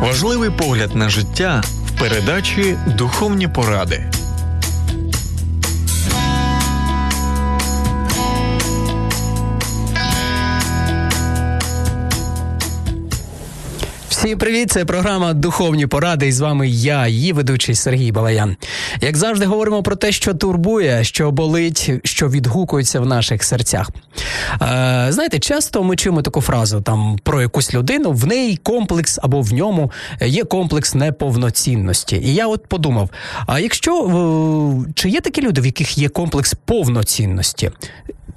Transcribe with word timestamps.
Важливий 0.00 0.50
погляд 0.50 0.96
на 0.96 1.08
життя 1.08 1.62
в 1.86 1.98
передачі 1.98 2.76
Духовні 2.98 3.48
поради. 3.48 4.10
Всім 14.08 14.38
привіт! 14.38 14.70
Це 14.70 14.84
програма 14.84 15.32
Духовні 15.32 15.86
поради. 15.86 16.26
І 16.26 16.32
з 16.32 16.40
вами 16.40 16.68
я, 16.68 17.06
її 17.06 17.32
ведучий 17.32 17.74
Сергій 17.74 18.12
Балаян. 18.12 18.56
Як 19.00 19.16
завжди, 19.16 19.46
говоримо 19.46 19.82
про 19.82 19.96
те, 19.96 20.12
що 20.12 20.34
турбує, 20.34 21.04
що 21.04 21.30
болить, 21.30 21.90
що 22.04 22.28
відгукується 22.28 23.00
в 23.00 23.06
наших 23.06 23.44
серцях. 23.44 23.90
Е, 24.62 25.06
Знаєте, 25.12 25.38
часто 25.38 25.82
ми 25.82 25.96
чуємо 25.96 26.22
таку 26.22 26.40
фразу 26.40 26.80
там 26.80 27.18
про 27.22 27.42
якусь 27.42 27.74
людину, 27.74 28.12
в 28.12 28.26
неї 28.26 28.56
комплекс 28.56 29.18
або 29.22 29.40
в 29.40 29.52
ньому 29.52 29.92
є 30.20 30.44
комплекс 30.44 30.94
неповноцінності. 30.94 32.16
І 32.16 32.34
я 32.34 32.46
от 32.46 32.66
подумав: 32.66 33.10
а 33.46 33.60
якщо 33.60 34.06
е, 34.88 34.92
чи 34.94 35.08
є 35.08 35.20
такі 35.20 35.42
люди, 35.42 35.60
в 35.60 35.66
яких 35.66 35.98
є 35.98 36.08
комплекс 36.08 36.54
повноцінності? 36.64 37.70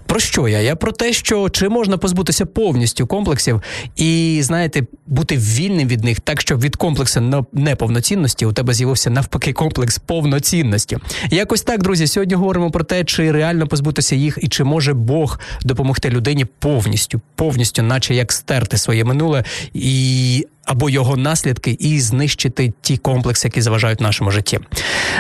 Про 0.06 0.20
що 0.20 0.48
я? 0.48 0.62
Я 0.62 0.76
про 0.76 0.92
те, 0.92 1.14
що 1.14 1.50
чи 1.50 1.70
можна 1.70 1.98
позбутися 1.98 2.46
повністю 2.46 3.08
комплексів 3.08 3.62
і, 3.96 4.40
знаєте, 4.44 4.84
бути 5.08 5.38
вільним 5.38 5.88
від 5.88 6.04
них, 6.04 6.20
так 6.20 6.42
щоб 6.42 6.62
від 6.62 6.76
комплексу 6.76 7.46
неповноцінності 7.54 8.46
у 8.46 8.52
тебе 8.52 8.74
з'явився 8.74 9.10
навпаки 9.10 9.54
комплекс 9.54 9.98
повноцінності. 10.00 10.98
Якось 11.30 11.62
так, 11.62 11.84
друзі, 11.84 12.08
сьогодні 12.08 12.36
говоримо 12.36 12.72
про 12.72 12.84
те, 12.84 13.04
чи 13.04 13.32
реально 13.32 13.68
позбутися 13.68 14.16
їх, 14.16 14.40
і 14.42 14.48
чи 14.48 14.64
може 14.64 14.94
Бог 14.94 15.40
допомогти 15.62 16.10
людині 16.10 16.46
повністю, 16.46 17.22
повністю, 17.36 17.84
наче 17.84 18.16
як 18.16 18.32
стерти 18.32 18.78
своє 18.78 19.04
минуле 19.04 19.44
і 19.74 20.46
або 20.66 20.90
його 20.90 21.18
наслідки 21.18 21.78
і 21.80 22.00
знищити 22.00 22.74
ті 22.82 22.98
комплекси, 22.98 23.48
які 23.48 23.62
заважають 23.62 24.02
нашому 24.02 24.32
житті. 24.32 24.60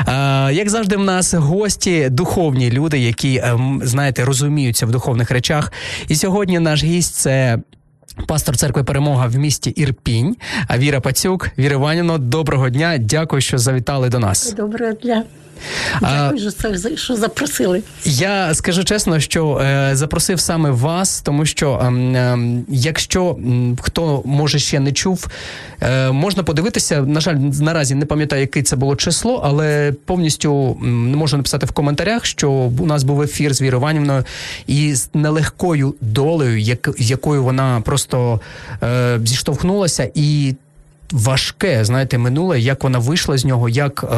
Е, 0.07 0.53
Як 0.53 0.69
завжди, 0.69 0.97
в 0.97 1.03
нас 1.03 1.33
гості 1.33 2.09
духовні 2.09 2.71
люди, 2.71 2.99
які 2.99 3.35
е, 3.35 3.59
знаєте, 3.81 4.25
розуміються 4.25 4.85
в 4.85 4.91
духовних 4.91 5.31
речах. 5.31 5.71
І 6.07 6.15
сьогодні 6.15 6.59
наш 6.59 6.83
гість 6.83 7.15
це. 7.15 7.57
Пастор 8.27 8.57
церкви 8.57 8.83
Перемога 8.83 9.27
в 9.27 9.35
місті 9.35 9.69
Ірпінь, 9.69 10.35
Віра 10.77 10.99
Пацюк. 10.99 11.49
Віра 11.57 11.75
Іванівна, 11.75 12.17
доброго 12.17 12.69
дня. 12.69 12.97
Дякую, 12.97 13.41
що 13.41 13.57
завітали 13.57 14.09
до 14.09 14.19
нас. 14.19 14.53
Доброго 14.53 14.93
дня. 14.93 15.23
Дякую, 16.01 16.51
а, 16.93 16.97
що 16.97 17.15
запросили. 17.15 17.83
Я 18.05 18.53
скажу 18.53 18.83
чесно, 18.83 19.19
що 19.19 19.57
е, 19.57 19.91
запросив 19.93 20.39
саме 20.39 20.71
вас, 20.71 21.21
тому 21.21 21.45
що 21.45 21.81
е, 21.83 21.93
е, 21.93 22.37
якщо 22.69 23.37
е, 23.39 23.75
хто 23.81 24.21
може 24.25 24.59
ще 24.59 24.79
не 24.79 24.91
чув, 24.91 25.27
е, 25.81 26.11
можна 26.11 26.43
подивитися. 26.43 27.01
На 27.01 27.19
жаль, 27.19 27.35
наразі 27.35 27.95
не 27.95 28.05
пам'ятаю, 28.05 28.41
яке 28.41 28.63
це 28.63 28.75
було 28.75 28.95
число, 28.95 29.41
але 29.45 29.93
повністю 30.05 30.77
не 30.81 31.17
можу 31.17 31.37
написати 31.37 31.65
в 31.65 31.71
коментарях, 31.71 32.25
що 32.25 32.51
у 32.51 32.85
нас 32.85 33.03
був 33.03 33.21
ефір 33.21 33.53
з 33.53 33.61
Вірою 33.61 33.81
Іванівною 33.81 34.23
і 34.67 34.95
з 34.95 35.09
нелегкою 35.13 35.95
долею, 36.01 36.59
як, 36.59 36.89
якою 36.97 37.43
вона 37.43 37.81
просто 37.81 38.41
е, 38.83 39.19
зіштовхнулася 39.23 40.11
і 40.15 40.55
важке, 41.13 41.85
знаєте, 41.85 42.17
минуле, 42.17 42.59
як 42.59 42.83
вона 42.83 42.99
вийшла 42.99 43.37
з 43.37 43.45
нього, 43.45 43.69
як 43.69 44.03
е, 44.03 44.15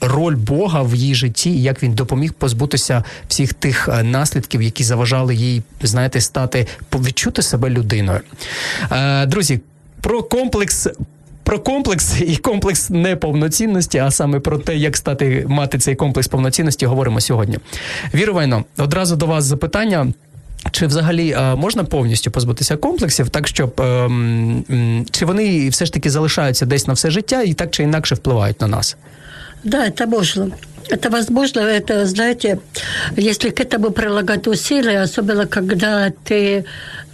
роль 0.00 0.36
Бога 0.36 0.82
в 0.82 0.94
її 0.94 1.14
житті, 1.14 1.62
як 1.62 1.82
він 1.82 1.92
допоміг 1.92 2.32
позбутися 2.32 3.04
всіх 3.28 3.52
тих 3.52 3.88
е, 3.88 4.02
наслідків, 4.02 4.62
які 4.62 4.84
заважали 4.84 5.34
їй, 5.34 5.62
знаєте, 5.82 6.20
стати 6.20 6.66
відчути 6.94 7.42
себе 7.42 7.70
людиною. 7.70 8.20
Е, 8.92 9.26
Друзі, 9.26 9.60
про 10.00 10.22
комплекс. 10.22 10.88
Про 11.42 11.58
комплекс 11.58 12.20
і 12.20 12.36
комплекс 12.36 12.90
неповноцінності, 12.90 13.98
а 13.98 14.10
саме 14.10 14.40
про 14.40 14.58
те, 14.58 14.76
як 14.76 14.96
стати 14.96 15.44
мати 15.48 15.78
цей 15.78 15.94
комплекс 15.94 16.28
повноцінності, 16.28 16.86
говоримо 16.86 17.20
сьогодні. 17.20 17.58
Вірувайно, 18.14 18.64
одразу 18.76 19.16
до 19.16 19.26
вас 19.26 19.44
запитання. 19.44 20.12
Чи 20.70 20.86
взагалі 20.86 21.30
е, 21.30 21.54
можна 21.54 21.84
повністю 21.84 22.30
позбутися 22.30 22.76
комплексів, 22.76 23.28
так 23.28 23.48
щоб 23.48 23.80
ем, 23.80 25.04
чи 25.10 25.24
вони 25.24 25.68
все 25.68 25.86
ж 25.86 25.92
таки 25.92 26.10
залишаються 26.10 26.66
десь 26.66 26.86
на 26.86 26.92
все 26.92 27.10
життя 27.10 27.42
і 27.42 27.54
так 27.54 27.70
чи 27.70 27.82
інакше 27.82 28.14
впливають 28.14 28.60
на 28.60 28.66
нас? 28.66 28.96
Да, 29.64 29.90
це 29.90 30.06
можливо. 30.06 30.50
Это 30.90 31.10
возможно, 31.10 31.60
это, 31.60 32.06
знаете, 32.06 32.58
если 33.16 33.50
к 33.50 33.60
этому 33.60 33.90
прилагать 33.90 34.46
усилия, 34.46 35.02
особенно 35.02 35.46
когда 35.46 36.10
ты 36.24 36.64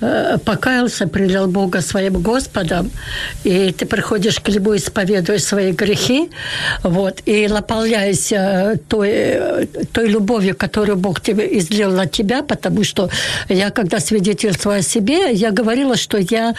э, 0.01 0.39
покаялся, 0.45 1.07
принял 1.07 1.47
Бога 1.47 1.81
своим 1.81 2.23
Господом, 2.23 2.91
и 3.45 3.73
ты 3.73 3.87
приходишь 3.87 4.41
к 4.41 4.49
Нему, 4.49 4.77
исповедуешь 4.77 5.45
свои 5.45 5.73
грехи, 5.73 6.31
вот, 6.83 7.21
и 7.27 7.49
наполняешься 7.49 8.79
той, 8.89 9.69
той 9.93 10.09
любовью, 10.09 10.55
которую 10.57 10.97
Бог 10.97 11.21
тебе 11.21 11.59
излил 11.59 11.91
на 11.91 12.07
тебя, 12.07 12.43
потому 12.43 12.85
что 12.85 13.11
я, 13.49 13.71
когда 13.71 13.99
свидетельствую 13.99 14.79
о 14.79 14.83
себе, 14.83 15.33
я 15.33 15.51
говорила, 15.51 15.97
что 15.97 16.19
я 16.19 16.55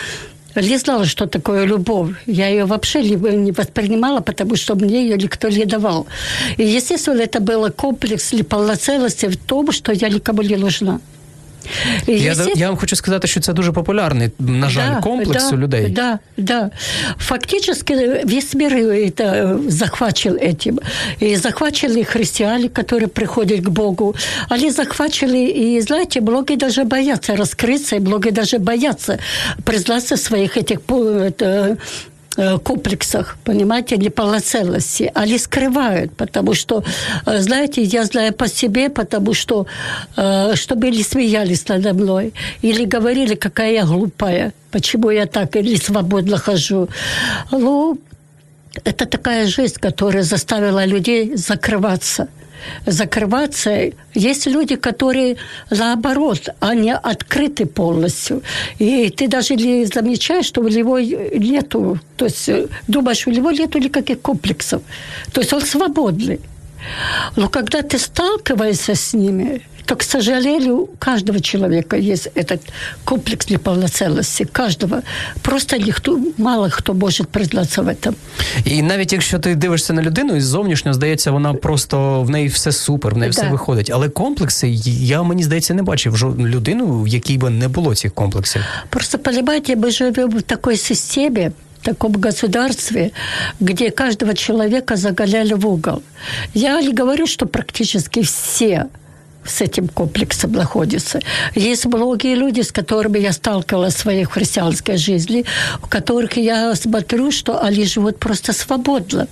не 0.62 0.78
знала, 0.78 1.06
что 1.06 1.28
такое 1.28 1.66
любовь. 1.66 2.16
Я 2.26 2.48
ее 2.48 2.66
вообще 2.66 3.02
не 3.02 3.52
воспринимала, 3.52 4.22
потому 4.22 4.56
что 4.56 4.76
мне 4.76 5.04
ее 5.04 5.18
никто 5.18 5.50
не 5.50 5.66
давал. 5.66 6.08
И, 6.58 6.64
естественно, 6.64 7.22
это 7.22 7.40
был 7.40 7.72
комплекс 7.72 8.34
неполноценности 8.34 9.28
в 9.28 9.38
том, 9.38 9.72
что 9.72 9.92
я 9.92 10.10
никому 10.10 10.42
не 10.42 10.56
нужна. 10.56 11.00
Я 12.08 12.36
я 12.56 12.68
вам 12.68 12.78
хочу 12.78 12.96
сказати, 12.96 13.28
що 13.28 13.40
це 13.40 13.54
дуже 13.54 13.72
популярний, 13.72 14.32
на 14.40 14.70
жаль, 14.70 14.96
да, 14.96 15.02
комплекс 15.02 15.50
да, 15.50 15.56
у 15.56 15.60
людей. 15.60 15.88
Да, 15.88 16.20
да. 16.38 16.72
Фактически 17.18 17.94
весь 18.26 18.54
мир 18.54 18.74
это 18.76 19.60
захвачен 19.68 20.34
этим. 20.34 20.80
И 21.22 21.36
захвачили 21.36 22.04
христиане, 22.04 22.68
которые 22.68 23.08
приходят 23.08 23.62
к 23.62 23.70
Богу. 23.70 24.16
Они 24.50 24.72
захвачили, 24.72 25.38
и, 25.38 25.82
знаете, 25.82 26.22
многие 26.22 26.58
даже 26.58 26.84
боятся 26.84 27.36
раскрыться, 27.36 27.96
и 27.96 28.00
многие 28.00 28.32
даже 28.32 28.60
боятся 28.60 29.18
признаться 29.64 30.18
своих 30.18 30.58
этих 30.58 30.80
это, 30.80 31.56
Э, 31.56 31.76
комплексах, 32.64 33.38
понимаете, 33.44 33.98
неполноценности. 33.98 35.12
Они 35.16 35.38
скрывают, 35.38 36.12
потому 36.18 36.54
что, 36.54 36.84
э, 37.26 37.42
знаете, 37.42 37.82
я 37.82 38.04
знаю 38.04 38.34
по 38.34 38.48
себе, 38.48 38.90
потому 38.90 39.34
что, 39.34 39.66
э, 40.18 40.56
чтобы 40.56 40.92
не 40.92 41.04
смеялись 41.04 41.68
надо 41.70 41.94
мной 41.94 42.34
или 42.64 42.86
говорили, 42.86 43.36
какая 43.36 43.74
я 43.74 43.86
глупая, 43.86 44.52
почему 44.72 45.12
я 45.12 45.26
так 45.26 45.56
или 45.56 45.76
свободно 45.76 46.38
хожу. 46.38 46.88
Ну, 47.52 47.98
это 48.84 49.06
такая 49.06 49.48
жизнь, 49.48 49.76
которая 49.80 50.24
заставила 50.24 50.86
людей 50.86 51.36
закрываться– 51.38 52.28
закрываться. 52.86 53.92
Есть 54.14 54.48
люди, 54.48 54.76
которые 54.76 55.38
наоборот, 55.70 56.50
они 56.60 56.92
открыты 56.92 57.66
полностью. 57.66 58.42
И 58.80 59.10
ты 59.10 59.28
даже 59.28 59.56
не 59.56 59.86
замечаешь, 59.86 60.46
что 60.46 60.62
у 60.62 60.68
него 60.68 61.00
нету, 61.00 62.00
то 62.18 62.26
есть 62.26 62.50
э, 62.50 62.68
думаешь, 62.88 63.28
у 63.28 63.32
него 63.32 63.52
нету 63.52 63.80
никаких 63.80 64.22
комплексов. 64.22 64.82
То 65.32 65.42
есть 65.42 65.54
он 65.54 65.62
свободный. 65.62 66.40
Но 67.36 67.50
когда 67.50 67.82
ты 67.82 67.98
сталкиваешься 67.98 68.96
с 68.96 69.14
ними, 69.14 69.62
то, 69.91 69.97
к 69.97 70.05
сожалению, 70.05 70.83
у 70.83 70.87
каждого 70.87 71.41
человека 71.41 71.97
есть 71.97 72.29
этот 72.37 72.61
комплекс 73.05 73.51
неполноценности. 73.51 74.45
Каждого. 74.45 75.03
Просто 75.43 75.77
ніхто, 75.77 76.21
мало 76.39 76.71
хто 76.71 76.95
може 76.95 77.25
признатися 77.25 77.83
в 77.83 77.89
этом. 77.89 78.15
І 78.65 78.83
навіть 78.83 79.13
якщо 79.13 79.39
ти 79.39 79.55
дивишся 79.55 79.93
на 79.93 80.03
людину, 80.03 80.37
і 80.37 80.41
зовнішньо 80.41 80.95
здається, 80.95 81.31
вона 81.31 81.55
просто 81.55 82.23
в 82.23 82.31
неї 82.31 82.49
все 82.49 82.73
супер, 82.73 83.15
в 83.15 83.19
неї 83.19 83.33
да. 83.33 83.41
все 83.41 83.51
виходить. 83.51 83.91
Але 83.91 84.09
комплекси, 84.09 84.69
я 84.85 85.23
мені 85.23 85.43
здається, 85.43 85.75
не 85.75 85.83
бачив 85.83 86.37
людину, 86.39 87.03
в 87.03 87.09
якій 87.09 87.39
би 87.39 87.51
не 87.51 87.69
було 87.69 87.95
цих 87.95 88.15
комплексів. 88.15 88.63
Просто, 88.91 89.19
понимаете, 89.19 89.77
мы 89.77 89.91
живем 89.91 90.31
в 90.31 90.43
такой 90.43 90.77
системе, 90.77 91.53
таком 91.83 92.13
государстве, 92.13 93.11
где 93.61 93.91
каждого 93.91 94.35
человека 94.35 94.97
загоняли 94.97 95.55
в 95.55 95.67
угол. 95.67 96.03
Я 96.55 96.81
не 96.83 96.93
говорю, 96.93 97.27
что 97.27 97.47
практически 97.47 98.21
все 98.21 98.87
с 99.46 99.62
этим 99.62 99.88
комплексом 99.88 100.52
находится. 100.52 101.20
Есть 101.56 101.86
многие 101.86 102.36
люди, 102.36 102.62
с 102.62 102.72
которыми 102.72 103.20
я 103.20 103.32
сталкивалась 103.32 103.96
в 103.96 104.00
своей 104.00 104.26
христианской 104.26 104.98
жизни, 104.98 105.46
у 105.84 105.88
которых 105.88 106.38
я 106.38 106.76
смотрю, 106.76 107.32
что 107.32 107.62
они 107.62 107.86
живут 107.86 108.20
просто 108.20 108.54
свободно. 108.54 109.28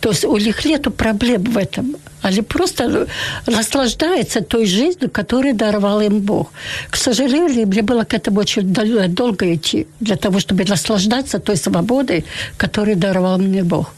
То 0.00 0.10
есть 0.10 0.24
у 0.24 0.36
них 0.36 0.64
нет 0.64 0.94
проблем 0.96 1.44
в 1.44 1.58
этом. 1.58 1.96
Они 2.22 2.42
просто 2.42 3.06
наслаждаются 3.46 4.40
той 4.40 4.66
жизнью, 4.66 5.10
которую 5.10 5.54
даровал 5.54 6.00
им 6.00 6.20
Бог. 6.20 6.52
К 6.90 6.96
сожалению, 6.96 7.66
мне 7.66 7.82
было 7.82 8.04
к 8.04 8.14
этому 8.14 8.40
очень 8.40 8.74
долго 9.14 9.54
идти, 9.54 9.86
для 10.00 10.16
того, 10.16 10.38
чтобы 10.38 10.64
наслаждаться 10.64 11.38
той 11.38 11.56
свободой, 11.56 12.24
которую 12.56 12.96
даровал 12.96 13.38
мне 13.38 13.62
Бог. 13.62 13.94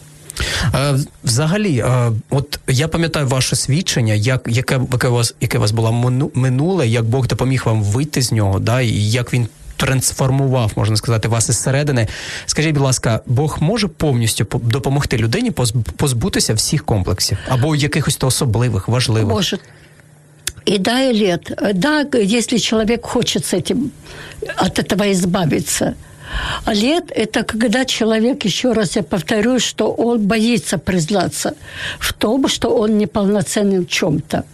Е, 0.75 0.95
взагалі, 1.25 1.79
е, 1.79 2.13
от 2.31 2.59
я 2.69 2.89
пам'ятаю 2.89 3.27
ваше 3.27 3.57
свідчення, 3.57 4.15
як 4.15 4.49
яке 4.49 4.81
яке 4.93 5.09
у 5.09 5.13
вас 5.13 5.35
яке 5.41 5.59
у 5.59 5.61
вас 5.61 5.73
було 5.73 5.93
минуле, 6.35 6.89
як 6.89 7.05
Бог 7.05 7.27
допоміг 7.27 7.63
вам 7.67 7.83
вийти 7.83 8.23
з 8.23 8.33
нього, 8.33 8.59
да, 8.59 8.81
і 8.81 9.11
як 9.11 9.35
він 9.35 9.49
трансформував, 9.77 10.73
можна 10.77 10.97
сказати, 10.97 11.29
вас 11.29 11.49
із 11.49 11.59
середини. 11.59 12.07
Скажіть, 12.47 12.75
будь 12.75 12.83
ласка, 12.83 13.21
Бог 13.27 13.59
може 13.61 13.89
повністю 13.89 14.47
допомогти 14.63 15.17
людині 15.17 15.51
позбутися 15.97 16.55
всіх 16.55 16.85
комплексів 16.85 17.39
або 17.49 17.77
якихось 17.77 18.17
то 18.17 18.27
особливих, 18.27 18.89
важливих? 18.89 19.29
Може. 19.29 19.59
И 20.69 20.79
да, 20.79 21.01
и 21.01 21.13
нет. 21.13 21.53
Да, 21.75 22.07
если 22.15 22.59
человек 22.59 23.07
хочет 23.07 23.45
с 23.45 23.57
этим, 23.57 23.91
от 24.57 24.79
этого 24.79 25.11
избавиться– 25.11 25.95
лет– 26.67 27.05
это 27.15 27.43
когда 27.43 27.85
человек, 27.85 28.45
еще 28.45 28.73
раз 28.73 28.97
я 28.97 29.03
повторю, 29.03 29.59
что 29.59 29.93
он 29.93 30.27
боится 30.27 30.79
признаться 30.79 31.55
в 31.99 32.13
том, 32.13 32.49
что 32.49 32.69
он 32.69 32.99
неполноценный 32.99 33.81
в 33.81 33.87
чем-то. 33.87 34.45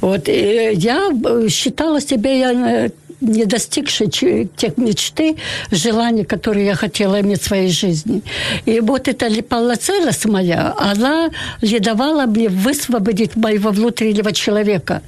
Вот, 0.00 0.28
и 0.28 0.70
я 0.74 1.10
считала 1.48 2.00
себя 2.00 2.32
я 2.32 2.52
э, 2.52 2.90
не 3.20 3.44
достигшей 3.44 4.08
тех 4.56 4.76
мечты, 4.76 5.36
желаний, 5.70 6.24
которые 6.24 6.66
я 6.66 6.74
хотела 6.74 7.20
иметь 7.20 7.42
в 7.42 7.46
своей 7.46 7.70
жизни. 7.70 8.22
И 8.66 8.80
вот 8.80 9.08
эта 9.08 9.28
неполноценность 9.28 10.26
моя, 10.26 10.74
она 10.78 11.30
не 11.62 11.78
давала 11.78 12.26
мне 12.26 12.48
высвободить 12.48 13.36
моего 13.36 13.70
внутреннего 13.70 14.32
человека. 14.32 15.02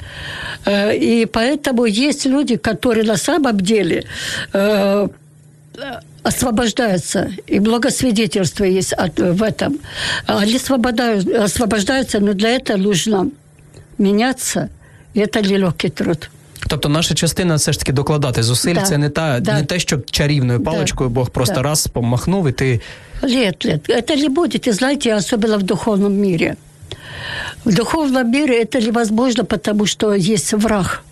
Э, 0.65 0.95
и 0.97 1.27
поэтому 1.27 1.87
есть 1.87 2.27
люди, 2.27 2.57
которые 2.57 3.05
на 3.05 3.17
самом 3.17 3.61
деле 3.61 4.05
э, 4.53 5.09
освобождаются, 6.23 7.31
и 7.47 7.59
благосвидетельство 7.59 8.65
есть 8.65 8.93
от, 8.93 9.19
в 9.19 9.43
этом. 9.43 9.79
Они 10.27 10.57
освобождаются, 10.57 12.21
но 12.21 12.33
для 12.33 12.51
этого 12.51 12.77
нужно 12.77 13.31
меняться, 13.99 14.69
и 15.15 15.21
это 15.21 15.41
нелегкий 15.41 15.91
труд. 15.91 16.31
Тобто 16.69 16.89
наша 16.89 17.15
частина 17.15 17.57
все 17.57 17.73
ж 17.73 17.79
таки 17.79 17.93
докладати 17.93 18.43
зусиль. 18.43 18.75
Да, 18.75 18.83
це 18.83 18.99
не 18.99 19.09
та 19.09 19.41
да. 19.41 19.55
не 19.55 19.65
те, 19.65 19.79
що 19.79 19.99
чарівною 20.11 20.61
паличкою 20.61 21.11
да, 21.11 21.15
Бог 21.15 21.31
просто 21.31 21.55
да. 21.55 21.63
раз 21.63 21.87
помахнув, 21.87 22.47
и 22.47 22.53
ты. 22.53 22.81
Нет, 23.23 23.65
нет, 23.65 23.91
это 23.91 24.17
не 24.17 24.29
будет. 24.29 24.67
И 24.69 24.73
знаете, 24.73 25.15
особенно 25.15 25.59
в 25.59 25.63
духовном 25.63 26.13
мире. 26.13 26.57
В 27.65 27.75
духовном 27.75 28.31
мире 28.31 28.63
это 28.63 28.81
невозможно, 28.81 29.45
потому 29.45 29.87
что 29.87 30.15
есть 30.15 30.53
враг, 30.53 31.03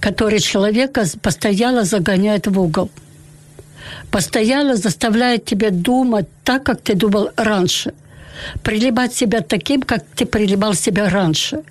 который 0.00 0.40
человека 0.40 1.04
постоянно 1.22 1.84
загоняет 1.84 2.46
в 2.46 2.60
угол 2.60 2.90
постоянно 4.10 4.76
заставляет 4.76 5.44
тебя 5.44 5.70
думать 5.70 6.26
так, 6.44 6.64
как 6.64 6.80
ты 6.80 6.94
думал 6.94 7.30
раньше 7.36 7.92
прилибать 8.62 9.14
себя 9.14 9.40
таким, 9.40 9.82
как 9.82 10.04
ты 10.14 10.26
прилибал 10.26 10.74
себя 10.74 11.08
раньше. 11.08 11.62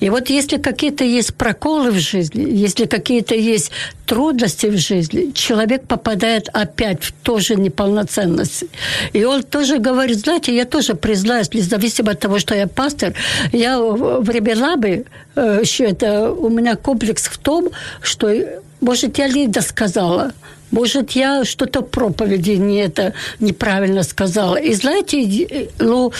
И 0.00 0.10
вот 0.10 0.30
если 0.30 0.56
какие-то 0.58 1.04
есть 1.04 1.34
проколы 1.34 1.90
в 1.90 1.98
жизни, 1.98 2.46
если 2.50 2.86
какие-то 2.86 3.34
есть 3.34 3.70
трудности 4.06 4.66
в 4.66 4.76
жизни, 4.76 5.32
человек 5.32 5.86
попадает 5.86 6.48
опять 6.52 7.02
в 7.02 7.12
ту 7.12 7.40
же 7.40 7.56
неполноценность. 7.56 8.64
И 9.12 9.24
он 9.24 9.42
тоже 9.42 9.78
говорит, 9.78 10.18
знаете, 10.18 10.54
я 10.54 10.64
тоже 10.64 10.94
признаюсь, 10.94 11.52
независимо 11.52 12.12
от 12.12 12.20
того, 12.20 12.38
что 12.38 12.54
я 12.54 12.66
пастор, 12.66 13.14
я 13.52 13.80
временами, 13.80 15.04
э, 15.34 15.60
еще 15.62 15.84
это 15.84 16.30
у 16.30 16.48
меня 16.48 16.76
комплекс 16.76 17.24
в 17.24 17.38
том, 17.38 17.70
что, 18.00 18.32
может, 18.80 19.18
я 19.18 19.28
не 19.28 19.48
досказала, 19.48 20.32
может, 20.70 21.12
я 21.12 21.44
что-то 21.44 21.82
проповеди 21.82 22.52
не 22.52 22.78
это 22.78 23.12
неправильно 23.40 24.02
сказала. 24.02 24.56
И 24.56 24.74
знаете, 24.74 25.70
ну, 25.78 26.12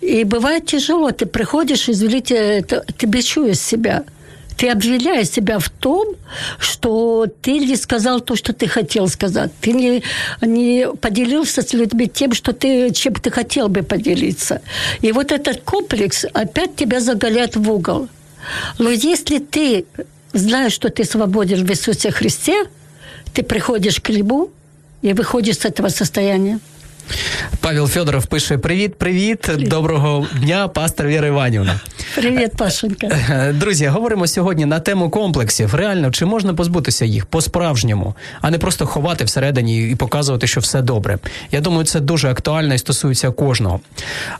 и 0.00 0.24
бывает 0.24 0.66
тяжело. 0.66 1.10
Ты 1.10 1.26
приходишь, 1.26 1.88
извините, 1.88 2.34
это, 2.34 2.84
ты 2.96 3.06
бичуешь 3.06 3.58
себя. 3.58 4.04
Ты 4.56 4.70
обвиняешь 4.70 5.28
себя 5.28 5.58
в 5.58 5.68
том, 5.68 6.14
что 6.58 7.26
ты 7.42 7.58
не 7.58 7.76
сказал 7.76 8.20
то, 8.20 8.36
что 8.36 8.54
ты 8.54 8.66
хотел 8.66 9.08
сказать. 9.08 9.50
Ты 9.60 9.72
не, 9.72 10.02
не 10.40 10.88
поделился 11.00 11.60
с 11.60 11.74
людьми 11.74 12.08
тем, 12.08 12.32
что 12.32 12.52
ты, 12.52 12.90
чем 12.92 13.14
ты 13.14 13.30
хотел 13.30 13.68
бы 13.68 13.82
поделиться. 13.82 14.62
И 15.02 15.12
вот 15.12 15.30
этот 15.30 15.60
комплекс 15.60 16.24
опять 16.32 16.74
тебя 16.74 17.00
заголяет 17.00 17.56
в 17.56 17.70
угол. 17.70 18.08
Но 18.78 18.90
если 18.90 19.38
ты 19.38 19.84
знаешь, 20.35 20.73
что 20.73 20.89
ты 20.89 21.05
свободен 21.05 21.65
в 21.65 21.69
Иисусе 21.69 22.11
Христе – 22.11 22.73
ты 23.33 23.43
приходишь 23.43 23.99
к 23.99 24.07
хлебу 24.07 24.49
и 25.01 25.13
выходишь 25.13 25.57
с 25.57 25.65
этого 25.65 25.89
состояния. 25.89 26.59
Павел 27.61 27.87
Федоров 27.87 28.27
пише: 28.27 28.57
Привіт, 28.57 28.95
привіт, 28.95 29.49
доброго 29.57 30.27
дня, 30.41 30.67
пастор 30.67 31.07
Віра 31.07 31.27
Іванівна. 31.27 31.79
Привіт, 32.15 32.51
Пашенька. 32.57 33.09
Друзі, 33.53 33.87
говоримо 33.87 34.27
сьогодні 34.27 34.65
на 34.65 34.79
тему 34.79 35.09
комплексів. 35.09 35.75
Реально, 35.75 36.11
чи 36.11 36.25
можна 36.25 36.53
позбутися 36.53 37.05
їх 37.05 37.25
по-справжньому, 37.25 38.15
а 38.41 38.51
не 38.51 38.57
просто 38.57 38.85
ховати 38.85 39.23
всередині 39.23 39.89
і 39.89 39.95
показувати, 39.95 40.47
що 40.47 40.59
все 40.59 40.81
добре. 40.81 41.17
Я 41.51 41.61
думаю, 41.61 41.85
це 41.85 41.99
дуже 41.99 42.29
актуально 42.29 42.73
і 42.73 42.77
стосується 42.77 43.31
кожного. 43.31 43.79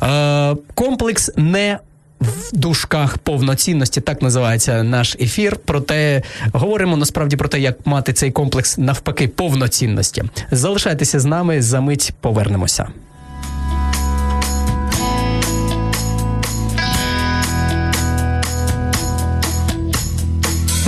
Е, 0.04 0.56
Комплекс 0.76 1.32
не 1.38 1.80
в 2.21 2.57
дужках 2.57 3.19
повноцінності, 3.19 4.01
так 4.01 4.23
називається 4.23 4.83
наш 4.83 5.17
ефір. 5.21 5.57
Проте 5.65 6.23
говоримо 6.53 6.97
насправді 6.97 7.37
про 7.37 7.49
те, 7.49 7.61
як 7.61 7.87
мати 7.87 8.13
цей 8.13 8.31
комплекс 8.31 8.79
навпаки 8.79 9.29
повноцінності. 9.29 10.25
Залишайтеся 10.51 11.21
з 11.21 11.25
нами, 11.25 11.63
за 11.63 11.81
мить 11.81 12.13
повернемося. 12.21 12.89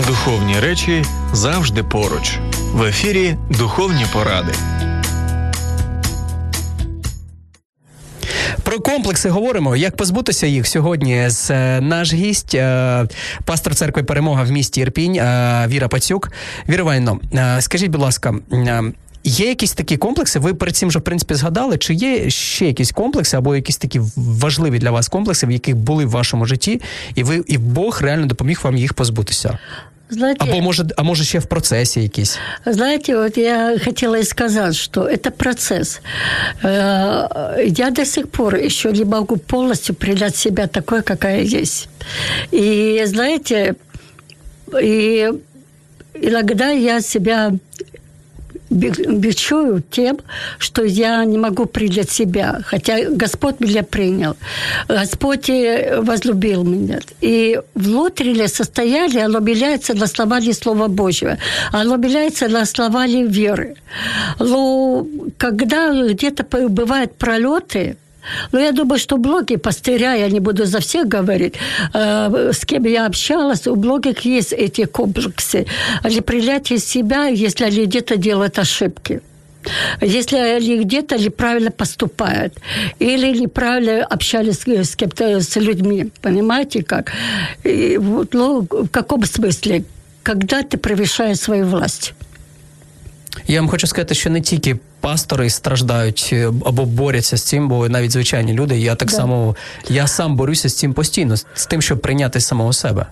Духовні 0.06 0.60
речі 0.60 1.04
завжди 1.32 1.82
поруч. 1.82 2.38
В 2.72 2.82
ефірі 2.82 3.36
Духовні 3.50 4.06
поради. 4.12 4.52
Комплекси 8.84 9.28
говоримо. 9.28 9.76
Як 9.76 9.96
позбутися 9.96 10.46
їх 10.46 10.66
сьогодні? 10.66 11.30
З 11.30 11.50
е, 11.50 11.80
наш 11.80 12.12
гість, 12.14 12.54
е, 12.54 13.06
пастор 13.44 13.74
церкви 13.74 14.02
Перемога 14.02 14.42
в 14.42 14.50
місті 14.50 14.80
Ірпінь 14.80 15.14
е, 15.14 15.64
Віра 15.68 15.88
Пацюк. 15.88 16.32
Віра 16.68 16.82
Іванівно, 16.82 17.20
скажіть, 17.60 17.90
будь 17.90 18.00
ласка. 18.00 18.34
Є 19.24 19.48
якісь 19.48 19.72
такі 19.72 19.96
комплекси, 19.96 20.38
ви 20.38 20.54
перед 20.54 20.76
цим 20.76 20.88
вже 20.88 20.98
в 20.98 21.02
принципі 21.02 21.34
згадали, 21.34 21.78
чи 21.78 21.94
є 21.94 22.30
ще 22.30 22.66
якісь 22.66 22.92
комплекси 22.92 23.36
або 23.36 23.56
якісь 23.56 23.76
такі 23.76 24.00
важливі 24.16 24.78
для 24.78 24.90
вас 24.90 25.08
комплекси, 25.08 25.46
в 25.46 25.50
яких 25.50 25.76
були 25.76 26.04
в 26.04 26.10
вашому 26.10 26.46
житті, 26.46 26.80
і 27.14 27.22
ви 27.22 27.44
і 27.46 27.58
Бог 27.58 27.98
реально 28.02 28.26
допоміг 28.26 28.60
вам 28.62 28.76
їх 28.76 28.94
позбутися? 28.94 29.58
Знаете, 30.10 30.44
Або 30.48 30.60
може, 30.60 30.84
а 30.96 31.02
може 31.02 31.24
ще 31.24 31.38
в 31.38 31.46
процесі 31.46 32.02
якийсь? 32.02 32.38
Знаете, 32.66 33.16
вот 33.16 33.36
я 33.36 33.78
хотела 33.84 34.18
и 34.18 34.24
сказать, 34.24 34.74
что 34.76 35.02
это 35.02 35.30
процесс. 35.30 36.00
Э, 36.62 37.64
я 37.66 37.90
до 37.90 38.04
сих 38.04 38.28
пор 38.28 38.56
еще 38.56 38.92
не 38.92 39.04
могу 39.04 39.36
полностью 39.36 39.94
принять 39.94 40.36
себя 40.36 40.66
такой, 40.66 41.02
какая 41.02 41.42
есть. 41.42 41.88
И 42.52 43.02
знаете, 43.06 43.74
и 44.82 45.28
иногда 46.14 46.70
я 46.70 47.00
себя 47.00 47.52
бичую 48.70 49.82
тем, 49.90 50.18
что 50.58 50.84
я 50.84 51.24
не 51.24 51.38
могу 51.38 51.66
принять 51.66 52.10
себя, 52.10 52.60
хотя 52.64 53.10
Господь 53.10 53.60
меня 53.60 53.82
принял. 53.82 54.36
Господь 54.88 55.48
э, 55.48 56.00
возлюбил 56.00 56.64
меня. 56.64 57.00
И 57.20 57.60
внутреннее 57.74 58.48
состояние, 58.48 59.24
оно 59.24 59.40
меняется 59.40 59.94
на 59.94 60.04
основании 60.04 60.52
Слова 60.52 60.88
Божьего. 60.88 61.38
Оно 61.72 61.96
меняется 61.96 62.48
на 62.48 62.62
основании 62.62 63.24
веры. 63.24 63.76
Но 64.38 65.06
когда 65.36 65.92
где-то 65.92 66.44
бывают 66.68 67.16
пролеты, 67.16 67.96
но 68.52 68.58
я 68.58 68.72
думаю, 68.72 68.98
что 68.98 69.16
блоги 69.16 69.56
пастыря, 69.56 70.14
я 70.14 70.28
не 70.28 70.40
буду 70.40 70.64
за 70.64 70.80
всех 70.80 71.08
говорить, 71.08 71.54
э, 71.94 72.52
с 72.52 72.64
кем 72.64 72.84
я 72.84 73.06
общалась, 73.06 73.66
у 73.66 73.76
многих 73.76 74.20
есть 74.20 74.52
эти 74.52 74.84
комплексы 74.84 75.66
непринятие 76.04 76.78
себя, 76.78 77.26
если 77.26 77.64
они 77.64 77.86
где-то 77.86 78.16
делают 78.16 78.58
ошибки. 78.58 79.20
Если 80.00 80.36
они 80.36 80.78
где-то 80.78 81.18
неправильно 81.18 81.70
поступают, 81.70 82.54
или 82.98 83.36
неправильно 83.38 84.04
общались 84.04 84.60
с 84.60 84.96
кем-то, 84.96 85.40
с 85.40 85.56
людьми, 85.56 86.10
понимаете 86.22 86.82
как? 86.82 87.12
И, 87.64 87.98
ну, 88.32 88.66
в 88.70 88.88
каком 88.88 89.24
смысле? 89.24 89.84
Когда 90.22 90.62
ты 90.62 90.78
превышаешь 90.78 91.38
свою 91.38 91.66
власть. 91.66 92.14
Я 93.47 93.59
вам 93.61 93.69
хочу 93.69 93.87
сказати, 93.87 94.15
що 94.15 94.29
не 94.29 94.41
тільки 94.41 94.75
пастори 94.99 95.49
страждають 95.49 96.29
е, 96.33 96.51
або 96.65 96.85
борються 96.85 97.37
з 97.37 97.43
цим, 97.43 97.67
бо 97.67 97.89
навіть 97.89 98.11
звичайні 98.11 98.53
люди. 98.53 98.79
Я 98.79 98.95
так 98.95 99.09
Да. 99.09 99.15
само 99.15 99.55
я 99.89 100.07
сам 100.07 100.35
борюся 100.35 100.69
з 100.69 100.73
цим 100.75 100.93
постійно, 100.93 101.35
з 101.37 101.65
тим, 101.65 101.81
щоб 101.81 102.01
прийняти 102.01 102.39
самого 102.39 102.73
себе. 102.73 103.05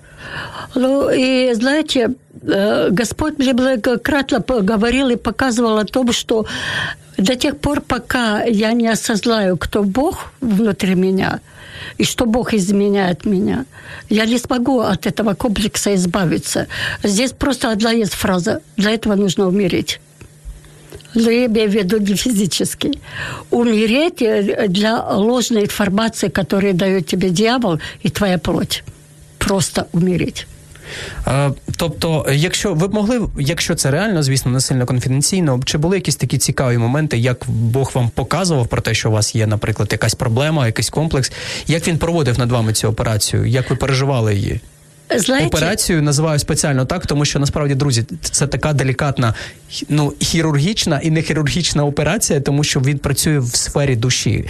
Ну, 0.75 1.09
и 1.11 1.55
знаете, 1.55 2.09
э, 2.47 2.99
Господь 2.99 3.39
мне 3.39 3.53
многократно 3.53 4.41
п- 4.41 4.61
говорил 4.61 5.09
и 5.09 5.15
показывал 5.15 5.79
о 5.79 5.83
том, 5.83 6.13
что 6.13 6.45
до 7.17 7.35
тех 7.35 7.55
пор, 7.59 7.81
пока 7.81 8.43
я 8.45 8.73
не 8.73 8.91
осознаю, 8.91 9.57
кто 9.57 9.83
Бог 9.83 10.31
внутри 10.41 10.95
меня, 10.95 11.39
и 11.99 12.03
что 12.03 12.25
Бог 12.25 12.53
изменяет 12.53 13.25
меня, 13.25 13.65
я 14.09 14.25
не 14.25 14.37
смогу 14.39 14.79
от 14.79 15.05
этого 15.07 15.35
комплекса 15.35 15.93
избавиться. 15.95 16.65
Здесь 17.03 17.31
просто 17.31 17.71
одна 17.71 17.91
есть 17.91 18.13
фраза. 18.13 18.59
Для 18.77 18.91
этого 18.91 19.15
нужно 19.15 19.47
умереть. 19.47 19.99
Но 21.16 21.30
я 21.30 21.46
имею 21.46 21.70
в 21.70 21.72
виду 21.72 21.98
не 21.98 22.14
физически. 22.14 22.90
Умереть 23.50 24.22
э, 24.22 24.68
для 24.68 25.02
ложной 25.14 25.62
информации, 25.62 26.28
которую 26.28 26.74
дает 26.74 27.06
тебе 27.06 27.30
дьявол 27.30 27.80
и 28.04 28.10
твоя 28.10 28.38
плоть. 28.38 28.84
Просто 29.38 29.86
умереть. 29.92 30.46
Тобто, 31.76 32.26
якщо 32.32 32.74
ви 32.74 32.88
б 32.88 32.94
могли, 32.94 33.28
якщо 33.38 33.74
це 33.74 33.90
реально, 33.90 34.22
звісно, 34.22 34.50
не 34.50 34.60
сильно 34.60 34.86
конфіденційно, 34.86 35.60
чи 35.64 35.78
були 35.78 35.96
якісь 35.96 36.16
такі 36.16 36.38
цікаві 36.38 36.78
моменти, 36.78 37.18
як 37.18 37.44
Бог 37.48 37.90
вам 37.94 38.08
показував 38.08 38.66
про 38.66 38.80
те, 38.80 38.94
що 38.94 39.08
у 39.08 39.12
вас 39.12 39.34
є, 39.34 39.46
наприклад, 39.46 39.88
якась 39.92 40.14
проблема, 40.14 40.66
якийсь 40.66 40.90
комплекс, 40.90 41.32
як 41.66 41.88
він 41.88 41.98
проводив 41.98 42.38
над 42.38 42.52
вами 42.52 42.72
цю 42.72 42.88
операцію, 42.88 43.46
як 43.46 43.70
ви 43.70 43.76
переживали 43.76 44.34
її? 44.34 44.60
Знаете, 45.15 45.47
Операцію 45.47 46.01
називаю 46.01 46.39
спеціально 46.39 46.85
так, 46.85 47.05
тому 47.05 47.25
що 47.25 47.39
насправді, 47.39 47.75
друзі, 47.75 48.03
це 48.21 48.47
така 48.47 48.73
делікатна, 48.73 49.33
ну 49.89 50.13
хірургічна 50.19 50.99
і 51.03 51.09
не 51.09 51.21
хірургічна 51.21 51.85
операція, 51.85 52.41
тому 52.41 52.63
що 52.63 52.79
він 52.79 52.97
працює 52.97 53.39
в 53.39 53.55
сфері 53.55 53.95
душі. 53.95 54.45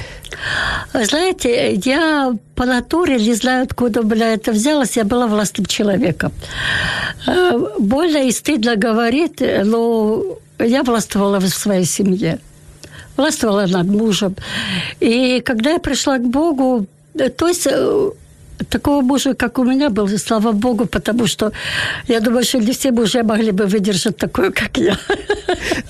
Знаете, 0.94 1.50
я 1.86 2.34
по 2.54 2.66
натуре 2.66 3.20
не 3.20 3.36
знаю, 3.36 3.64
откуда 3.64 4.00
у 4.02 4.04
меня 4.04 4.34
это 4.34 4.52
взялось. 4.52 4.98
Я 4.98 5.04
была 5.04 5.28
властным 5.28 5.66
человеком. 5.66 6.32
Э, 7.28 7.60
Больно 7.80 8.18
и 8.18 8.32
стыдно 8.32 8.76
говорить, 8.88 9.42
но 9.66 10.24
я 10.60 10.82
властвовала 10.82 11.40
в 11.40 11.48
своей 11.50 11.86
семье. 11.86 12.38
Властвовала 13.18 13.68
над 13.68 13.88
мужем. 13.88 14.36
И 15.00 15.42
когда 15.46 15.72
я 15.72 15.80
пришла 15.80 16.18
к 16.18 16.26
Богу, 16.26 16.86
э, 17.16 17.30
то 17.30 17.48
есть 17.48 17.68
э, 17.68 18.12
такого 18.70 19.02
мужа, 19.02 19.34
как 19.34 19.60
у 19.60 19.64
меня 19.64 19.90
был, 19.90 20.08
слава 20.18 20.52
Богу, 20.52 20.86
потому 20.86 21.28
что 21.28 21.52
я 22.08 22.20
думаю, 22.20 22.44
что 22.44 22.60
не 22.60 22.72
все 22.72 22.92
мужья 22.92 23.24
могли 23.24 23.52
бы 23.52 23.66
выдержать 23.66 24.18
такое, 24.18 24.52
как 24.52 24.78
я. 24.78 24.98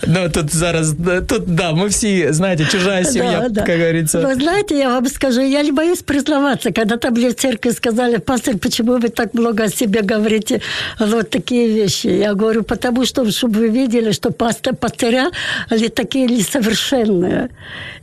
Ну 0.07 0.29
тут 0.29 0.55
зараз 0.55 0.95
тут 1.27 1.55
да, 1.55 1.71
ми 1.73 1.88
всі 1.88 2.27
знаєте, 2.33 2.65
чужа 2.71 3.03
сім'я, 3.03 3.39
Да, 3.41 3.50
да. 3.50 3.61
як 3.61 3.79
говориться. 3.79 4.19
Вы 4.19 4.35
знаете, 4.35 4.75
я 4.75 4.89
вам 4.89 5.07
скажу, 5.07 5.41
я 5.41 5.63
не 5.63 5.71
боюсь 5.71 6.01
признаваться. 6.01 6.71
Когда-то 6.71 7.11
мне 7.11 7.29
в 7.29 7.33
церкви 7.33 7.71
сказали, 7.71 8.17
пастор, 8.17 8.57
почему 8.57 8.91
вы 8.97 9.09
так 9.09 9.33
много 9.33 9.63
о 9.63 9.69
себе 9.69 10.01
говорите, 10.01 10.61
вот 11.00 11.29
такие 11.29 11.67
вещи. 11.67 12.07
Я 12.07 12.33
говорю, 12.33 12.63
потому 12.63 13.05
что, 13.05 13.31
чтобы 13.31 13.59
вы 13.59 13.69
видели, 13.69 14.11
что 14.11 14.31
пастор, 14.31 14.75
пастыря, 14.75 15.31
они 15.71 15.89
такие 15.89 16.25
несовершенные. 16.27 17.50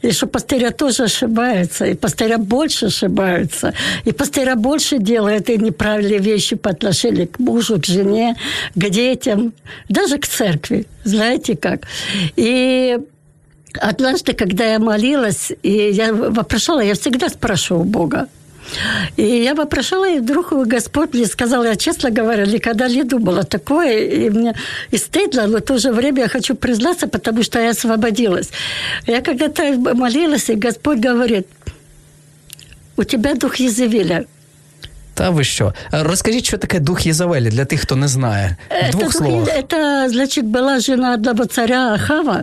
И 0.05 0.13
что 0.13 0.27
пастыря 0.27 0.71
тоже 0.71 1.05
ошибаются, 1.05 1.85
и 1.85 1.95
пастыря 1.95 2.39
больше 2.39 2.87
ошибаются, 2.87 3.73
и 4.07 4.13
пастыря 4.13 4.52
больше 4.56 4.98
делают 5.00 5.50
и 5.50 5.58
неправильные 5.58 6.20
вещи 6.20 6.56
по 6.56 6.70
отношению 6.70 7.28
к 7.28 7.40
мужу, 7.40 7.80
к 7.80 7.86
жене, 7.86 8.36
к 8.76 8.90
детям, 8.90 9.54
даже 9.90 10.18
к 10.18 10.28
церкви. 10.28 10.86
Знаете 11.04 11.56
как? 11.56 11.88
И 12.36 12.98
Однажды, 13.80 14.34
когда 14.34 14.66
я 14.66 14.80
молилась, 14.80 15.52
и 15.64 15.72
я 15.72 16.14
вопрошала, 16.14 16.80
я 16.82 16.94
всегда 16.94 17.30
спрашиваю 17.30 17.86
Бога. 17.86 18.28
И 19.18 19.24
я 19.24 19.56
вопрошала, 19.56 20.10
и 20.10 20.20
вдруг 20.20 20.54
Господь 20.68 21.14
мне 21.14 21.26
сказал, 21.26 21.64
я, 21.64 21.76
честно 21.76 22.12
говоря, 22.12 22.46
никогда 22.46 22.88
не 22.88 23.04
думала 23.04 23.44
такое, 23.44 24.00
и 24.00 24.30
мне 24.30 24.56
и 24.92 24.98
стыдно, 24.98 25.48
но 25.48 25.58
в 25.58 25.62
то 25.62 25.78
же 25.78 25.92
время 25.92 26.24
я 26.24 26.28
хочу 26.30 26.56
признаться, 26.56 27.08
потому 27.08 27.44
что 27.44 27.60
я 27.60 27.72
освободилась. 27.72 28.52
Я 29.06 29.22
когда-то 29.22 29.74
молилась, 29.74 30.50
и 30.50 30.56
Господь 30.56 31.00
говорит, 31.00 31.48
у 32.96 33.04
тебя 33.04 33.36
дух 33.36 33.56
Езевеля. 33.56 34.26
Та 35.15 35.31
ви 35.31 35.45
що? 35.45 35.73
Е, 35.95 36.03
Розкажіть, 36.03 36.45
що 36.47 36.59
таке 36.59 36.81
дух 36.81 37.07
Єзавелі 37.07 37.49
для 37.51 37.65
тих, 37.65 37.81
хто 37.81 37.97
не 37.97 38.09
знає. 38.09 38.57
В 38.71 38.73
Это, 38.75 38.91
двох 38.91 39.03
дух- 39.05 39.13
словах. 39.13 39.49
это, 39.49 40.09
значит, 40.09 40.45
была 40.45 40.81
жена 40.81 41.15
одного 41.15 41.45
царя 41.47 41.93
Ахава. 41.95 42.43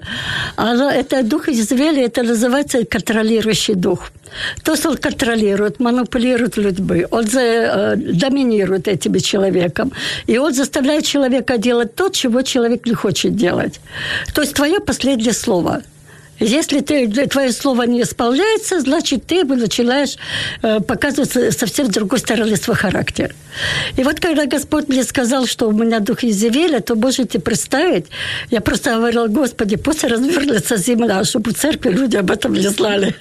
Она, 0.56 0.94
это 0.98 1.24
дух 1.24 1.50
Извели, 1.50 2.04
это 2.08 2.24
называется 2.24 2.84
контролирующий 2.94 3.76
дух. 3.76 4.12
То 4.64 4.72
есть 4.74 4.86
он 4.86 4.98
контролирует, 4.98 5.80
манипулирует 5.80 6.58
людьми, 6.58 7.06
он 7.12 7.28
за, 7.28 7.40
э, 7.42 7.96
доминирует 8.20 8.88
этим 8.88 9.22
человеком. 9.22 9.92
И 10.30 10.38
он 10.38 10.54
заставляет 10.54 11.06
человека 11.06 11.58
делать 11.58 11.96
то, 11.96 12.10
чего 12.10 12.42
человек 12.44 12.86
не 12.86 12.94
хочет 12.94 13.36
делать. 13.36 13.80
То 14.34 14.42
есть 14.42 14.54
твое 14.54 14.80
последнее 14.80 15.34
слово – 15.34 15.84
если 16.41 16.81
ты, 16.81 17.09
твое 17.27 17.53
слово 17.53 17.83
не 17.83 18.03
исполняется, 18.03 18.81
значит, 18.81 19.27
ты 19.27 19.45
начинаешь 19.45 20.17
э, 20.63 20.81
показывать 20.81 21.33
совсем 21.57 21.91
другой 21.91 22.19
стороны 22.19 22.57
свой 22.57 22.77
характер. 22.77 23.35
И 23.97 24.03
вот 24.03 24.21
когда 24.21 24.47
Господь 24.47 24.89
мне 24.89 25.05
сказал, 25.05 25.47
что 25.47 25.69
у 25.69 25.73
меня 25.73 26.01
дух 26.01 26.25
Изевеля, 26.25 26.81
то 26.81 26.95
можете 26.95 27.39
представить, 27.39 28.07
я 28.51 28.61
просто 28.61 28.95
говорила, 28.95 29.29
Господи, 29.29 29.77
пусть 29.77 30.05
развернется 30.05 30.77
земля, 30.77 31.25
чтобы 31.25 31.51
в 31.51 31.55
церкви 31.55 31.91
люди 31.91 32.17
об 32.17 32.31
этом 32.31 32.55
не 32.55 32.69
знали. 32.69 33.15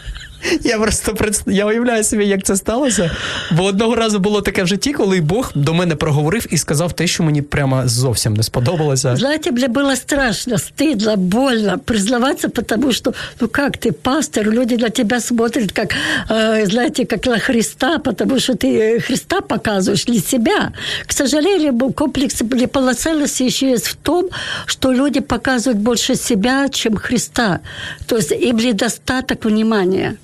Я 0.62 0.78
просто 0.78 1.14
представ... 1.14 1.54
я 1.54 1.66
уявляю 1.66 2.04
собі, 2.04 2.26
як 2.26 2.42
це 2.42 2.56
сталося. 2.56 3.10
Бо 3.50 3.64
одного 3.64 3.94
разу 3.94 4.18
було 4.18 4.40
таке 4.42 4.62
в 4.62 4.66
житті, 4.66 4.92
коли 4.92 5.20
Бог 5.20 5.52
до 5.54 5.74
мене 5.74 5.96
проговорив 5.96 6.46
і 6.50 6.58
сказав 6.58 6.92
те, 6.92 7.06
що 7.06 7.22
мені 7.22 7.42
прямо 7.42 7.82
зовсім 7.88 8.34
не 8.34 8.42
сподобалося. 8.42 9.16
Знаете, 9.16 9.52
мне 9.52 9.68
было 9.68 9.96
страшно, 9.96 10.58
стыдно, 10.58 11.16
больно 11.16 11.78
признаваться, 11.78 12.48
потому 12.48 12.92
что, 12.92 13.14
ну 13.40 13.48
как 13.48 13.78
ты, 13.78 13.92
пастор, 13.92 14.50
люди 14.50 14.74
на 14.74 14.88
тебя 14.88 15.20
смотрят, 15.20 15.72
как, 15.72 15.94
э, 16.30 16.66
знаете, 16.66 17.04
как 17.04 17.26
на 17.26 17.38
Христа, 17.38 17.98
потому 17.98 18.40
что 18.40 18.52
ты 18.52 18.66
э, 18.66 19.00
Христа 19.00 19.40
показываешь, 19.40 20.08
не 20.08 20.18
себя. 20.18 20.72
К 21.06 21.12
сожалению, 21.12 21.72
был 21.72 21.92
комплекс 21.92 22.40
неполноценности 22.40 23.44
еще 23.44 23.70
есть 23.70 23.86
в 23.86 23.96
том, 23.96 24.28
что 24.66 24.92
люди 24.92 25.20
показывают 25.20 25.78
больше 25.78 26.16
себя, 26.16 26.68
чем 26.68 26.96
Христа. 26.96 27.60
То 28.06 28.16
есть 28.16 28.32
им 28.32 28.56
недостаток 28.56 29.44
внимания. 29.44 30.16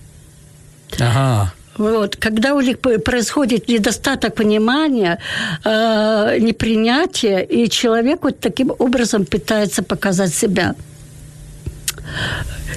Ага. 0.99 1.53
Вот. 1.77 2.15
Когда 2.15 2.53
у 2.53 2.61
них 2.61 2.79
происходит 2.79 3.67
недостаток 3.67 4.39
внимания, 4.39 5.19
э, 5.63 6.37
непринятие, 6.39 7.45
и 7.45 7.69
человек 7.69 8.23
вот 8.23 8.39
таким 8.39 8.71
образом 8.79 9.25
пытается 9.25 9.83
показать 9.83 10.33
себя. 10.33 10.75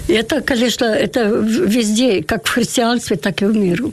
Это, 0.08 0.40
конечно, 0.40 0.87
это 0.87 1.25
везде, 1.25 2.22
как 2.22 2.46
в 2.46 2.50
христианстве, 2.50 3.16
так 3.16 3.42
и 3.42 3.44
в 3.44 3.54
миру. 3.54 3.92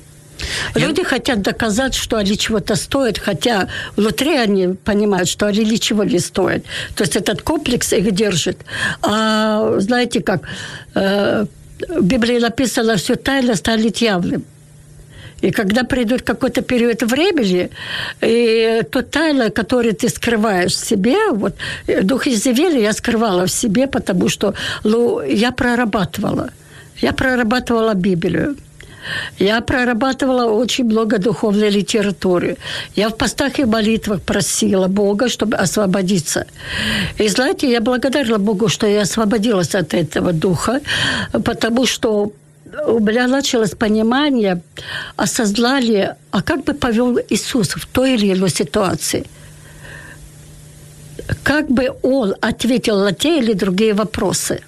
Люди 0.75 1.03
хотят 1.03 1.41
доказать, 1.41 1.93
что 1.93 2.17
они 2.17 2.37
чего-то 2.37 2.75
стоят, 2.75 3.17
хотя 3.19 3.67
внутри 3.95 4.37
они 4.37 4.75
понимают, 4.83 5.29
что 5.29 5.45
они 5.47 5.63
ничего 5.65 6.03
не 6.03 6.19
стоят. 6.19 6.63
То 6.95 7.03
есть 7.03 7.15
этот 7.15 7.41
комплекс 7.41 7.93
их 7.93 8.11
держит. 8.11 8.57
А 9.01 9.79
знаете 9.79 10.21
как, 10.21 10.41
э, 10.95 11.45
в 11.79 12.03
Библии 12.03 12.39
написано, 12.39 12.95
все 12.95 13.15
тайно 13.15 13.55
станет 13.55 13.97
явным. 13.97 14.43
И 15.41 15.51
когда 15.51 15.83
придет 15.83 16.21
какой-то 16.21 16.61
период 16.61 17.03
времени, 17.03 17.69
и 18.21 18.81
то 18.89 19.01
тайна, 19.01 19.49
которую 19.49 19.93
ты 19.93 20.09
скрываешь 20.09 20.73
в 20.73 20.85
себе, 20.85 21.15
вот 21.31 21.53
э, 21.87 22.01
дух 22.01 22.27
Изевели 22.27 22.81
я 22.81 22.93
скрывала 22.93 23.45
в 23.45 23.51
себе, 23.51 23.87
потому 23.87 24.29
что 24.29 24.53
ну, 24.83 25.21
я 25.21 25.51
прорабатывала. 25.51 26.49
Я 27.01 27.11
прорабатывала 27.11 27.93
Библию. 27.93 28.55
Я 29.39 29.61
прорабатывала 29.61 30.45
очень 30.45 30.85
много 30.85 31.17
духовной 31.17 31.69
литературы. 31.69 32.57
Я 32.95 33.09
в 33.09 33.17
постах 33.17 33.59
и 33.59 33.65
молитвах 33.65 34.21
просила 34.21 34.87
Бога, 34.87 35.29
чтобы 35.29 35.57
освободиться. 35.57 36.45
И 37.19 37.27
знаете, 37.27 37.71
я 37.71 37.81
благодарна 37.81 38.37
Богу, 38.37 38.67
что 38.69 38.87
я 38.87 39.01
освободилась 39.01 39.75
от 39.75 39.93
этого 39.93 40.33
духа, 40.33 40.81
потому 41.43 41.85
что 41.85 42.31
у 42.87 42.99
меня 42.99 43.27
началось 43.27 43.71
понимание, 43.71 44.61
осознание, 45.15 46.15
а 46.31 46.41
как 46.41 46.63
бы 46.63 46.73
повел 46.73 47.19
Иисус 47.29 47.69
в 47.69 47.85
той 47.85 48.15
или 48.15 48.33
иной 48.33 48.49
ситуации. 48.49 49.25
Как 51.43 51.69
бы 51.69 51.93
Он 52.03 52.35
ответил 52.41 52.99
на 52.99 53.11
те 53.11 53.39
или 53.39 53.53
другие 53.53 53.93
вопросы. 53.93 54.61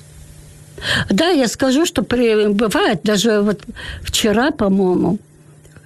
Да, 1.09 1.29
я 1.29 1.47
скажу, 1.47 1.85
что 1.85 2.03
при, 2.03 2.47
бывает, 2.47 3.01
даже 3.03 3.41
вот 3.41 3.61
вчера, 4.03 4.51
по-моему, 4.51 5.19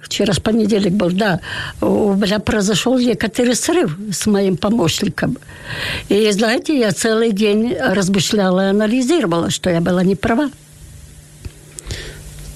вчера 0.00 0.32
с 0.32 0.40
понедельник 0.40 0.92
был, 0.92 1.10
да, 1.10 1.40
у 1.80 2.14
меня 2.14 2.38
произошел 2.38 2.98
некоторый 2.98 3.54
срыв 3.54 3.96
с 4.12 4.26
моим 4.26 4.56
помощником. 4.56 5.38
И, 6.08 6.30
знаете, 6.32 6.78
я 6.78 6.92
целый 6.92 7.32
день 7.32 7.74
размышляла 7.74 8.66
и 8.66 8.70
анализировала, 8.70 9.50
что 9.50 9.70
я 9.70 9.80
была 9.80 10.04
не 10.04 10.16
права. 10.16 10.50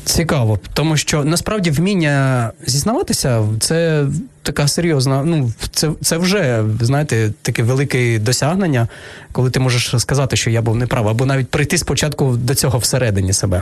Цікаво, 0.06 0.60
тому 0.74 0.98
що 0.98 1.24
насправді 1.24 1.72
вміння 1.72 2.52
зізнаватися 2.66 3.44
це 3.60 4.06
така 4.44 4.68
серйозна. 4.68 5.24
Ну, 5.24 5.54
це 5.72 5.92
це 6.02 6.18
вже 6.18 6.64
знаєте 6.82 7.34
таке 7.42 7.64
велике 7.64 8.20
досягнення, 8.20 8.88
коли 9.32 9.50
ти 9.50 9.60
можеш 9.60 9.94
сказати, 9.98 10.36
що 10.36 10.50
я 10.50 10.62
був 10.62 10.76
неправ, 10.76 11.08
або 11.08 11.26
навіть 11.26 11.50
прийти 11.50 11.78
спочатку 11.78 12.32
до 12.32 12.56
цього 12.56 12.80
всередині 12.80 13.34
себе. 13.34 13.62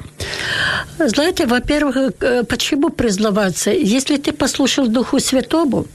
Знаете, 1.00 1.46
во-первых, 1.46 2.12
почему 2.46 2.89
признаваться? 2.89 3.72
Если 3.72 4.18
ты 4.18 4.32
послушал 4.32 4.88
Духу 4.88 5.20
Святому, 5.20 5.86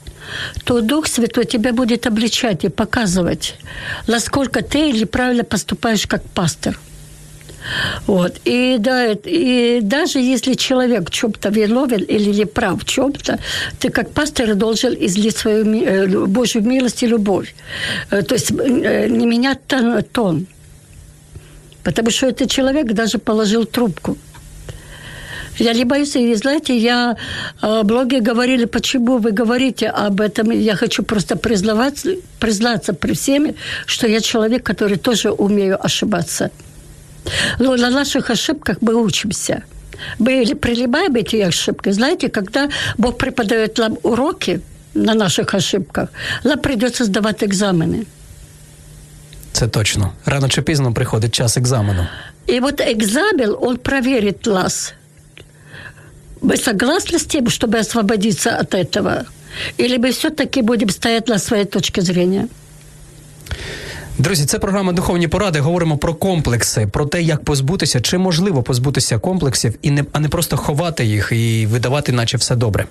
то 0.64 0.80
Дух 0.80 1.06
Святой 1.06 1.44
тебя 1.44 1.72
будет 1.72 2.06
обличать 2.06 2.64
и 2.64 2.68
показывать, 2.68 3.54
насколько 4.06 4.60
ты 4.60 4.92
неправильно 4.92 5.44
поступаешь 5.44 6.06
как 6.06 6.22
пастор. 6.34 6.78
Вот. 8.07 8.39
И, 8.45 8.77
да, 8.79 9.11
и 9.11 9.79
даже 9.81 10.19
если 10.19 10.53
человек 10.53 11.09
в 11.09 11.11
чем-то 11.11 11.49
виновен 11.49 12.01
или 12.01 12.31
не 12.31 12.45
прав 12.45 12.81
в 12.81 12.85
чем-то, 12.85 13.39
ты 13.79 13.89
как 13.89 14.11
пастор 14.11 14.55
должен 14.55 14.93
излить 14.93 15.37
свою 15.37 15.65
э, 15.65 16.07
Божью 16.27 16.63
милость 16.63 17.03
и 17.03 17.07
любовь. 17.07 17.53
Э, 18.11 18.21
то 18.21 18.35
есть 18.35 18.51
э, 18.51 19.07
не 19.09 19.25
менять 19.25 19.59
тон. 20.11 20.47
Потому 21.83 22.09
что 22.11 22.27
этот 22.27 22.49
человек 22.49 22.93
даже 22.93 23.17
положил 23.17 23.65
трубку. 23.65 24.17
Я 25.57 25.73
не 25.73 25.83
боюсь, 25.83 26.15
и 26.15 26.35
знаете, 26.35 26.77
я, 26.77 27.17
многие 27.61 28.21
говорили, 28.21 28.65
почему 28.65 29.17
вы 29.17 29.31
говорите 29.31 29.87
об 29.87 30.21
этом. 30.21 30.51
Я 30.51 30.75
хочу 30.75 31.03
просто 31.03 31.35
признаваться, 31.35 32.11
признаться 32.39 32.93
при 32.93 33.13
всеми, 33.13 33.55
что 33.85 34.07
я 34.07 34.21
человек, 34.21 34.63
который 34.63 34.97
тоже 34.97 35.31
умею 35.31 35.77
ошибаться. 35.85 36.49
Но 37.59 37.75
на 37.75 37.89
наших 37.89 38.29
ошибках 38.29 38.77
мы 38.81 38.93
учимся. 38.95 39.63
Мы 40.19 40.55
прилипаем 40.55 41.15
эти 41.15 41.37
ошибки. 41.47 41.91
Знаете, 41.91 42.29
когда 42.29 42.69
Бог 42.97 43.17
преподает 43.17 43.77
нам 43.77 43.97
уроки 44.03 44.61
на 44.93 45.13
наших 45.13 45.53
ошибках, 45.53 46.09
нам 46.43 46.59
придется 46.59 47.05
сдавать 47.05 47.43
экзамены. 47.43 48.05
Це 49.51 49.67
точно. 49.67 50.11
Рано 50.25 50.49
чи 50.49 50.61
пізно 50.61 50.93
приходить 50.93 51.35
час 51.35 51.57
екзамену. 51.57 52.07
И 52.47 52.59
вот 52.59 52.81
экзамен, 52.81 53.55
он 53.61 53.77
проверит 53.77 54.45
нас. 54.45 54.93
Мы 56.41 56.57
согласны 56.57 57.19
с 57.19 57.25
тем, 57.25 57.49
чтобы 57.49 57.79
освободиться 57.79 58.57
от 58.57 58.73
этого? 58.73 59.25
Или 59.77 59.97
мы 59.97 60.11
все-таки 60.11 60.61
будем 60.61 60.89
стоять 60.89 61.27
на 61.27 61.39
своей 61.39 61.65
точке 61.65 62.01
зрения? 62.01 62.47
Друзі, 64.19 64.45
це 64.45 64.59
програма 64.59 64.93
Духовні 64.93 65.27
поради. 65.27 65.59
Говоримо 65.59 65.97
про 65.97 66.13
комплекси, 66.13 66.87
про 66.87 67.05
те, 67.05 67.21
як 67.21 67.43
позбутися, 67.43 68.01
чи 68.01 68.17
можливо 68.17 68.63
позбутися 68.63 69.17
комплексів, 69.17 69.73
і 69.81 69.91
не 69.91 70.05
а 70.11 70.19
не 70.19 70.29
просто 70.29 70.57
ховати 70.57 71.05
їх 71.05 71.31
і 71.31 71.65
видавати, 71.65 72.11
наче 72.11 72.37
все 72.37 72.55
добре. 72.55 72.85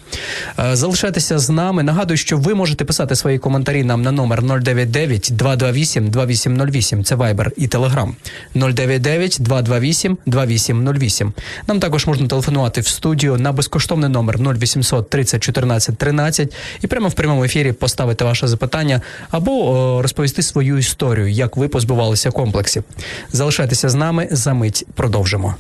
Е, 0.59 0.77
залишайтеся 0.77 1.39
з 1.39 1.51
нами. 1.51 1.83
Нагадую, 1.83 2.19
що 2.19 2.37
ви 2.37 2.55
можете 2.55 2.85
писати 2.85 3.17
свої 3.17 3.39
коментарі 3.39 3.85
нам 3.85 4.03
на 4.03 4.13
номер 4.13 4.43
099 4.43 5.29
228 5.33 6.09
2808. 6.11 7.05
Це 7.05 7.15
Viber 7.15 7.51
і 7.57 7.69
Telegram. 7.69 8.13
099 8.55 9.37
228 9.41 10.19
2808. 10.27 11.33
Нам 11.67 11.81
також 11.81 12.07
можна 12.07 12.29
телефонувати 12.29 12.81
в 12.81 12.87
студію 12.87 13.37
на 13.37 13.53
безкоштовний 13.53 14.11
номер 14.11 14.39
0800 14.41 15.11
30 15.11 15.43
14 15.43 15.97
13 15.97 16.55
і 16.81 16.87
прямо 16.87 17.09
в 17.09 17.15
прямому 17.15 17.45
ефірі 17.45 17.73
поставити 17.73 18.25
ваше 18.25 18.49
запитання 18.49 19.01
або 19.31 19.71
о, 19.71 20.03
розповісти 20.03 20.43
свою 20.43 20.79
історію 20.79 21.18
історію, 21.19 21.29
як 21.29 21.57
ви 21.57 21.69
позбувалися 21.69 22.31
комплексів. 22.31 22.85
Залишайтеся 23.33 23.89
з 23.89 23.95
нами 23.95 24.29
за 24.31 24.55
мить 24.55 24.87
продовжимо. 24.95 25.55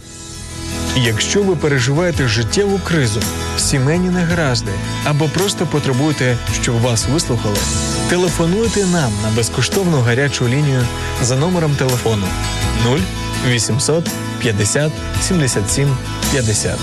Якщо 0.96 1.42
ви 1.42 1.56
переживаєте 1.56 2.28
життєву 2.28 2.80
кризу, 2.84 3.20
сімейні 3.58 4.10
негаразди 4.10 4.72
або 5.04 5.28
просто 5.28 5.66
потребуєте, 5.66 6.36
щоб 6.62 6.80
вас 6.80 7.06
вислухали, 7.08 7.56
телефонуйте 8.08 8.86
нам 8.86 9.12
на 9.22 9.36
безкоштовну 9.36 10.00
гарячу 10.00 10.48
лінію 10.48 10.86
за 11.22 11.36
номером 11.36 11.76
телефону 11.76 12.26
0 12.84 12.98
800 13.48 14.04
50 14.40 14.92
77 15.22 15.96
50. 16.32 16.78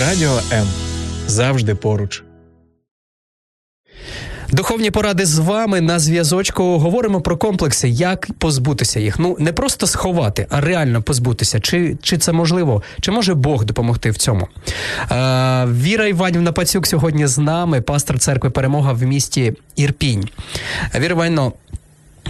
Радіо 0.00 0.40
М 0.52 0.66
завжди 1.26 1.74
поруч. 1.74 2.22
Духовні 4.52 4.90
поради 4.90 5.26
з 5.26 5.38
вами 5.38 5.80
на 5.80 5.98
зв'язочку. 5.98 6.78
Говоримо 6.78 7.20
про 7.20 7.36
комплекси, 7.36 7.88
як 7.88 8.28
позбутися 8.38 9.00
їх. 9.00 9.18
Ну 9.18 9.36
не 9.38 9.52
просто 9.52 9.86
сховати, 9.86 10.46
а 10.50 10.60
реально 10.60 11.02
позбутися. 11.02 11.60
Чи 11.60 11.96
чи 12.02 12.18
це 12.18 12.32
можливо? 12.32 12.82
Чи 13.00 13.10
може 13.10 13.34
Бог 13.34 13.64
допомогти 13.64 14.10
в 14.10 14.16
цьому? 14.16 14.48
Е, 15.10 15.66
Віра 15.66 16.06
Іванівна 16.06 16.52
Пацюк 16.52 16.86
сьогодні 16.86 17.26
з 17.26 17.38
нами, 17.38 17.80
пастор 17.80 18.18
церкви 18.18 18.50
Перемога 18.50 18.92
в 18.92 19.02
місті 19.02 19.52
Ірпінь. 19.76 20.28
Віра 20.94 21.14
Іванівна, 21.14 21.52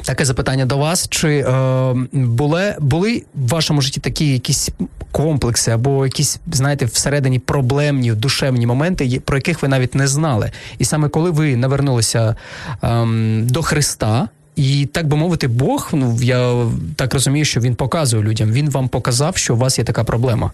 Таке 0.09 0.25
запитання 0.25 0.67
до 0.67 0.79
вас: 0.79 1.09
чи 1.09 1.29
е, 1.29 1.95
були 2.13 2.77
були 2.79 3.23
в 3.35 3.49
вашому 3.49 3.81
житті 3.81 4.01
такі 4.01 4.33
якісь 4.33 4.71
комплекси 5.13 5.71
або 5.71 6.07
якісь, 6.07 6.41
знаєте, 6.53 6.85
всередині 6.85 7.39
проблемні 7.39 8.13
душевні 8.13 8.67
моменти, 8.67 9.23
про 9.25 9.37
яких 9.37 9.63
ви 9.63 9.69
навіть 9.69 9.95
не 9.95 10.09
знали? 10.09 10.51
І 10.79 10.85
саме 10.85 11.09
коли 11.09 11.31
ви 11.31 11.57
навернулися 11.57 12.37
е, 12.83 13.07
до 13.43 13.63
Христа, 13.63 14.29
і 14.57 14.87
так 14.93 15.09
би 15.09 15.17
мовити, 15.17 15.49
Бог, 15.49 15.89
ну 15.93 16.19
я 16.23 16.67
так 16.97 17.15
розумію, 17.15 17.45
що 17.45 17.61
він 17.61 17.75
показує 17.75 18.23
людям. 18.23 18.53
Він 18.53 18.71
вам 18.71 18.89
показав, 18.89 19.37
що 19.37 19.55
у 19.55 19.57
вас 19.57 19.79
є 19.79 19.85
така 19.85 20.05
проблема. 20.05 20.51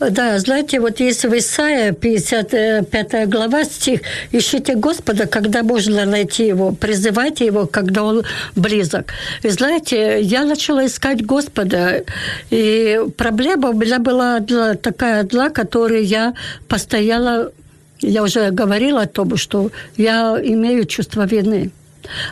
Да, 0.00 0.38
знаете, 0.38 0.80
вот 0.80 1.00
есть 1.00 1.24
в 1.24 1.36
Исаия 1.36 1.92
55 1.92 3.28
глава 3.28 3.64
стих 3.64 4.00
«Ищите 4.32 4.74
Господа, 4.74 5.26
когда 5.26 5.62
можно 5.62 6.04
найти 6.04 6.46
Его, 6.46 6.72
призывайте 6.72 7.46
Его, 7.46 7.66
когда 7.66 8.04
Он 8.04 8.22
близок». 8.56 9.12
И 9.42 9.48
знаете, 9.48 10.20
я 10.20 10.44
начала 10.44 10.86
искать 10.86 11.24
Господа, 11.24 12.04
и 12.50 13.00
проблема 13.16 13.70
у 13.70 13.72
меня 13.74 13.98
была 13.98 14.36
одна, 14.36 14.74
такая 14.74 15.20
одна, 15.20 15.50
которую 15.50 16.04
я 16.04 16.34
постояла, 16.68 17.52
я 18.00 18.22
уже 18.22 18.50
говорила 18.50 19.02
о 19.02 19.06
том, 19.06 19.36
что 19.36 19.70
я 19.96 20.38
имею 20.42 20.84
чувство 20.84 21.26
вины. 21.26 21.70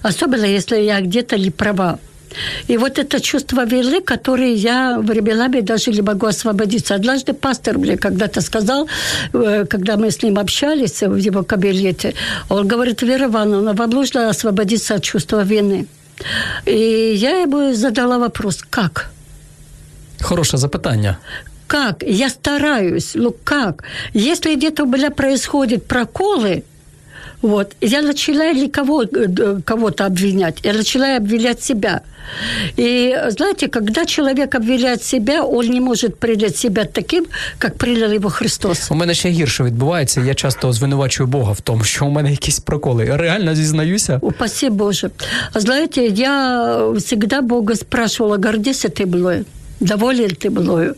Особенно, 0.02 0.44
если 0.44 0.76
я 0.76 1.00
где-то 1.00 1.36
не 1.36 1.50
права. 1.50 1.98
И 2.68 2.76
вот 2.78 2.98
это 2.98 3.20
чувство 3.20 3.64
вины, 3.64 4.00
которое 4.00 4.52
я 4.54 4.98
временами 4.98 5.60
даже 5.60 5.90
не 5.90 6.02
могу 6.02 6.26
освободиться. 6.26 6.94
Однажды 6.94 7.32
пастор 7.32 7.78
мне 7.78 7.96
когда-то 7.96 8.40
сказал, 8.40 8.88
э, 9.32 9.64
когда 9.66 9.96
мы 9.96 10.10
с 10.10 10.22
ним 10.22 10.38
общались 10.38 11.02
в 11.02 11.16
его 11.16 11.42
кабинете, 11.42 12.14
он 12.48 12.68
говорит, 12.68 13.02
Вера 13.02 13.26
Ивановна, 13.26 13.72
вам 13.72 13.90
нужно 13.90 14.28
освободиться 14.28 14.94
от 14.94 15.02
чувства 15.02 15.44
вины. 15.44 15.86
И 16.66 17.12
я 17.16 17.42
ему 17.42 17.74
задала 17.74 18.18
вопрос, 18.18 18.64
как? 18.70 19.10
Хорошее 20.20 20.58
запитання. 20.58 21.18
Как? 21.66 22.02
Я 22.02 22.28
стараюсь. 22.28 23.12
Ну 23.14 23.34
как? 23.44 23.84
Если 24.14 24.54
где-то 24.54 24.84
у 24.84 24.86
меня 24.86 25.10
происходят 25.10 25.86
проколы, 25.86 26.62
вот. 27.41 27.75
Я 27.81 28.01
начала 28.01 28.53
не 28.53 28.69
кого, 28.69 29.03
э, 29.03 29.61
кого-то 29.65 30.05
обвинять, 30.05 30.59
я 30.63 30.73
начала 30.73 31.15
обвинять 31.17 31.63
себя. 31.63 32.01
И 32.77 33.15
знаете, 33.29 33.67
когда 33.67 34.05
человек 34.05 34.55
обвиняет 34.55 35.03
себя, 35.03 35.43
он 35.43 35.65
не 35.67 35.79
может 35.79 36.19
принять 36.19 36.57
себя 36.57 36.85
таким, 36.85 37.25
как 37.57 37.77
принял 37.77 38.11
его 38.11 38.29
Христос. 38.29 38.91
У 38.91 38.95
мене 38.95 39.13
ще 39.13 39.29
гірше 39.29 39.63
відбувається. 39.63 40.21
Я 40.21 40.33
часто 40.33 40.73
звинувачую 40.73 41.27
Бога 41.27 41.51
в 41.51 41.61
тому, 41.61 41.83
що 41.83 42.05
у 42.05 42.09
мене 42.09 42.31
якісь 42.31 42.59
проколи. 42.59 43.05
Я 43.05 43.17
реально 43.17 43.55
зізнаюся. 43.55 44.19
Упаси 44.21 44.69
Боже. 44.69 45.09
Знаете, 45.55 46.01
я 46.05 46.87
всегда 46.97 47.41
Бога 47.41 47.75
спрашивала, 47.75 48.37
гордишься 48.37 48.87
ты 48.89 49.05
мною? 49.05 49.45
Доволен 49.79 50.29
ты 50.29 50.49
мною? 50.49 50.95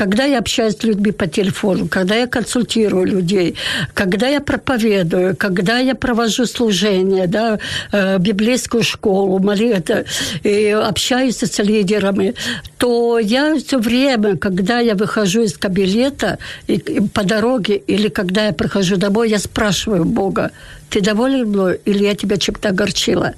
когда 0.00 0.24
я 0.24 0.38
общаюсь 0.38 0.78
с 0.78 0.82
людьми 0.82 1.12
по 1.12 1.26
телефону, 1.26 1.86
когда 1.86 2.14
я 2.14 2.26
консультирую 2.26 3.04
людей, 3.04 3.54
когда 3.92 4.28
я 4.28 4.40
проповедую, 4.40 5.36
когда 5.36 5.78
я 5.78 5.94
провожу 5.94 6.46
служение, 6.46 7.26
да, 7.26 7.58
э, 7.92 8.18
библейскую 8.18 8.82
школу, 8.82 9.38
молитву, 9.40 9.96
и 10.42 10.68
общаюсь 10.70 11.42
с 11.42 11.58
лидерами, 11.58 12.34
то 12.78 13.18
я 13.18 13.54
все 13.56 13.78
время, 13.78 14.38
когда 14.38 14.78
я 14.78 14.94
выхожу 14.94 15.42
из 15.42 15.58
кабинета 15.58 16.38
и, 16.66 16.76
и 16.76 17.00
по 17.00 17.22
дороге, 17.22 17.76
или 17.76 18.08
когда 18.08 18.46
я 18.46 18.52
прихожу 18.52 18.96
домой, 18.96 19.28
я 19.28 19.38
спрашиваю 19.38 20.06
Бога, 20.06 20.50
ты 20.88 21.02
доволен 21.02 21.48
мной, 21.48 21.78
или 21.84 22.04
я 22.04 22.14
тебя 22.14 22.38
чем-то 22.38 22.70
огорчила? 22.70 23.34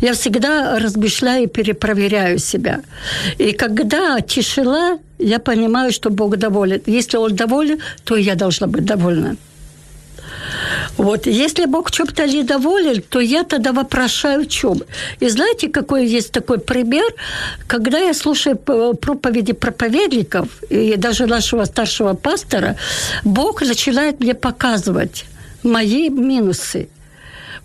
Я 0.00 0.12
всегда 0.12 0.78
размышляю 0.78 1.44
и 1.44 1.46
перепроверяю 1.48 2.38
себя. 2.38 2.80
И 3.38 3.52
когда 3.52 4.20
тишина, 4.20 4.98
я 5.18 5.38
понимаю, 5.38 5.92
что 5.92 6.10
Бог 6.10 6.36
доволен. 6.36 6.80
Если 6.86 7.18
Он 7.18 7.34
доволен, 7.34 7.78
то 8.04 8.16
я 8.16 8.34
должна 8.34 8.66
быть 8.66 8.84
довольна. 8.84 9.36
Вот. 10.96 11.26
Если 11.26 11.66
Бог 11.66 11.90
чем-то 11.90 12.26
недоволен, 12.26 13.02
то 13.02 13.20
я 13.20 13.44
тогда 13.44 13.72
вопрошаю 13.72 14.44
в 14.44 14.48
чем. 14.48 14.82
И 15.20 15.28
знаете, 15.28 15.68
какой 15.68 16.06
есть 16.06 16.32
такой 16.32 16.58
пример? 16.58 17.04
Когда 17.66 17.98
я 17.98 18.14
слушаю 18.14 18.56
проповеди 18.56 19.52
проповедников, 19.52 20.48
и 20.70 20.96
даже 20.96 21.26
нашего 21.26 21.64
старшего 21.64 22.14
пастора, 22.14 22.76
Бог 23.24 23.62
начинает 23.62 24.20
мне 24.20 24.34
показывать 24.34 25.24
мои 25.62 26.08
минусы. 26.08 26.88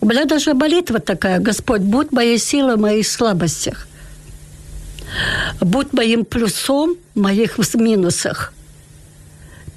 У 0.02 0.06
меня 0.06 0.26
даже 0.26 0.54
молитва 0.54 1.00
такая, 1.00 1.40
Господь, 1.40 1.82
будь 1.82 2.12
моей 2.12 2.38
силой 2.38 2.76
в 2.76 2.80
моих 2.80 3.08
слабостях. 3.08 3.88
Будь 5.60 5.94
моим 5.94 6.26
плюсом 6.26 6.96
в 7.16 7.20
моих 7.20 7.58
минусах 7.76 8.54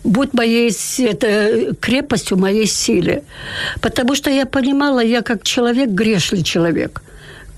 будь 0.05 0.35
моей 0.35 0.71
это, 0.99 1.75
крепостью, 1.81 2.37
моей 2.39 2.67
силе. 2.67 3.25
Потому 3.81 4.15
что 4.15 4.31
я 4.31 4.47
понимала, 4.47 5.01
я 5.01 5.23
как 5.23 5.43
человек 5.43 5.89
грешный 5.89 6.43
человек. 6.43 7.03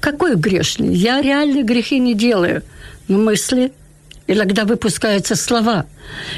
Какой 0.00 0.36
грешный? 0.36 0.94
Я 0.94 1.20
реальные 1.20 1.64
грехи 1.64 1.98
не 1.98 2.14
делаю. 2.14 2.62
Но 3.08 3.18
мысли, 3.18 3.72
иногда 4.26 4.64
выпускаются 4.64 5.34
слова. 5.34 5.86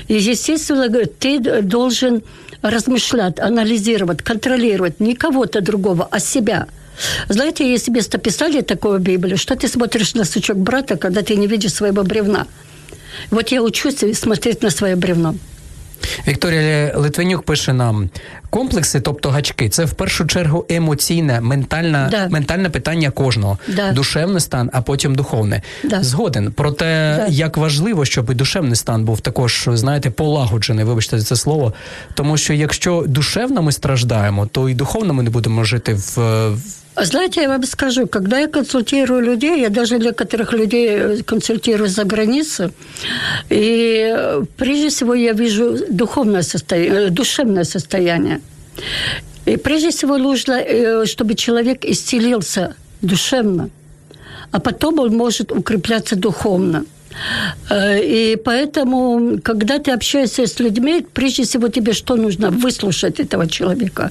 И, 0.09 0.15
естественно, 0.15 0.89
ты 0.89 1.63
должен 1.63 2.23
размышлять, 2.63 3.39
анализировать, 3.39 4.23
контролировать 4.23 5.01
не 5.01 5.15
кого-то 5.15 5.61
другого, 5.61 6.09
а 6.11 6.21
себя. 6.21 6.67
Знаете, 7.29 7.71
есть 7.71 7.89
местописание 7.89 8.63
такое 8.63 8.99
в 8.99 9.03
Библии, 9.03 9.37
что 9.37 9.55
ты 9.55 9.69
смотришь 9.69 10.15
на 10.15 10.25
сучок 10.25 10.57
брата, 10.57 10.97
когда 10.97 11.23
ты 11.23 11.37
не 11.37 11.47
видишь 11.47 11.75
своего 11.75 12.03
бревна. 12.03 12.47
Вот 13.31 13.49
я 13.49 13.63
учусь 13.63 14.05
смотреть 14.15 14.63
на 14.63 14.71
свое 14.71 14.97
бревно. 14.97 15.35
Вікторія 16.29 16.93
Литвинюк 16.97 17.43
пише 17.43 17.73
нам: 17.73 18.11
комплекси, 18.51 19.01
тобто 19.01 19.31
гачки, 19.31 19.69
це 19.69 19.85
в 19.85 19.93
першу 19.93 20.27
чергу 20.27 20.67
емоційне, 20.69 21.41
ментальне, 21.41 22.09
да. 22.11 22.29
ментальне 22.29 22.71
питання 22.71 23.11
кожного, 23.11 23.59
да. 23.69 23.93
душевний 23.93 24.41
стан, 24.41 24.71
а 24.73 24.83
потім 24.83 25.15
духовне. 25.15 25.63
Да. 25.85 26.03
Згоден. 26.03 26.53
Проте 26.57 27.27
як 27.29 27.57
важливо, 27.57 28.05
щоб 28.05 28.31
і 28.31 28.35
душевний 28.35 28.77
стан 28.77 29.05
був 29.05 29.21
також, 29.21 29.69
знаєте, 29.73 30.11
полагоджений, 30.11 30.85
вибачте 30.85 31.19
за 31.19 31.25
це 31.25 31.37
слово. 31.37 31.73
Тому 32.15 32.37
що 32.37 32.55
якщо 32.55 33.05
душевно 33.07 33.63
ми 33.63 33.73
страждаємо, 33.73 34.47
то 34.47 34.69
і 34.69 34.75
духовно 34.75 35.15
ми 35.15 35.23
не 35.23 35.31
будемо 35.31 35.65
жити 35.65 35.95
в. 35.95 36.19
Знаете, 37.01 37.43
я 37.43 37.49
вам 37.49 37.63
скажу, 37.65 38.07
когда 38.07 38.39
я 38.39 38.49
консультирую 38.49 39.23
людей, 39.23 39.61
я 39.61 39.69
даже 39.69 39.99
некоторых 39.99 40.53
людей 40.53 41.23
консультирую 41.23 41.89
за 41.89 42.05
границей, 42.05 42.71
и 43.51 44.43
прежде 44.57 44.89
всего 44.89 45.15
я 45.15 45.33
вижу 45.33 45.79
духовное 45.91 46.43
состояние, 46.43 47.11
душевное 47.11 47.65
состояние. 47.65 48.41
И 49.47 49.57
прежде 49.57 49.91
всего 49.91 50.19
нужно, 50.19 50.53
э, 50.53 51.07
чтобы 51.07 51.35
человек 51.35 51.85
исцелился 51.85 52.75
душевно, 53.01 53.71
а 54.51 54.59
потом 54.59 54.99
он 54.99 55.17
может 55.17 55.53
укрепляться 55.53 56.17
духовно. 56.17 56.85
Э, 57.71 58.03
и 58.03 58.37
поэтому, 58.37 59.39
когда 59.43 59.79
ты 59.79 59.93
общаешься 59.93 60.47
с 60.47 60.59
людьми, 60.61 61.07
прежде 61.15 61.45
всего 61.45 61.69
тебе 61.69 61.93
что 61.93 62.17
нужно? 62.17 62.51
Выслушать 62.51 63.21
этого 63.21 63.47
человека. 63.47 64.11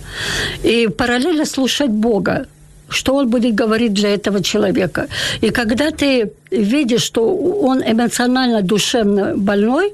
И 0.64 0.88
параллельно 0.88 1.46
слушать 1.46 1.90
Бога 1.90 2.48
что 2.90 3.16
он 3.16 3.30
будет 3.30 3.56
говорить 3.56 3.94
для 3.94 4.14
этого 4.14 4.42
человека. 4.44 5.08
И 5.42 5.50
когда 5.50 5.92
ты 5.92 6.32
видишь, 6.52 7.04
что 7.04 7.36
он 7.36 7.82
эмоционально, 7.82 8.62
душевно 8.62 9.34
больной, 9.36 9.94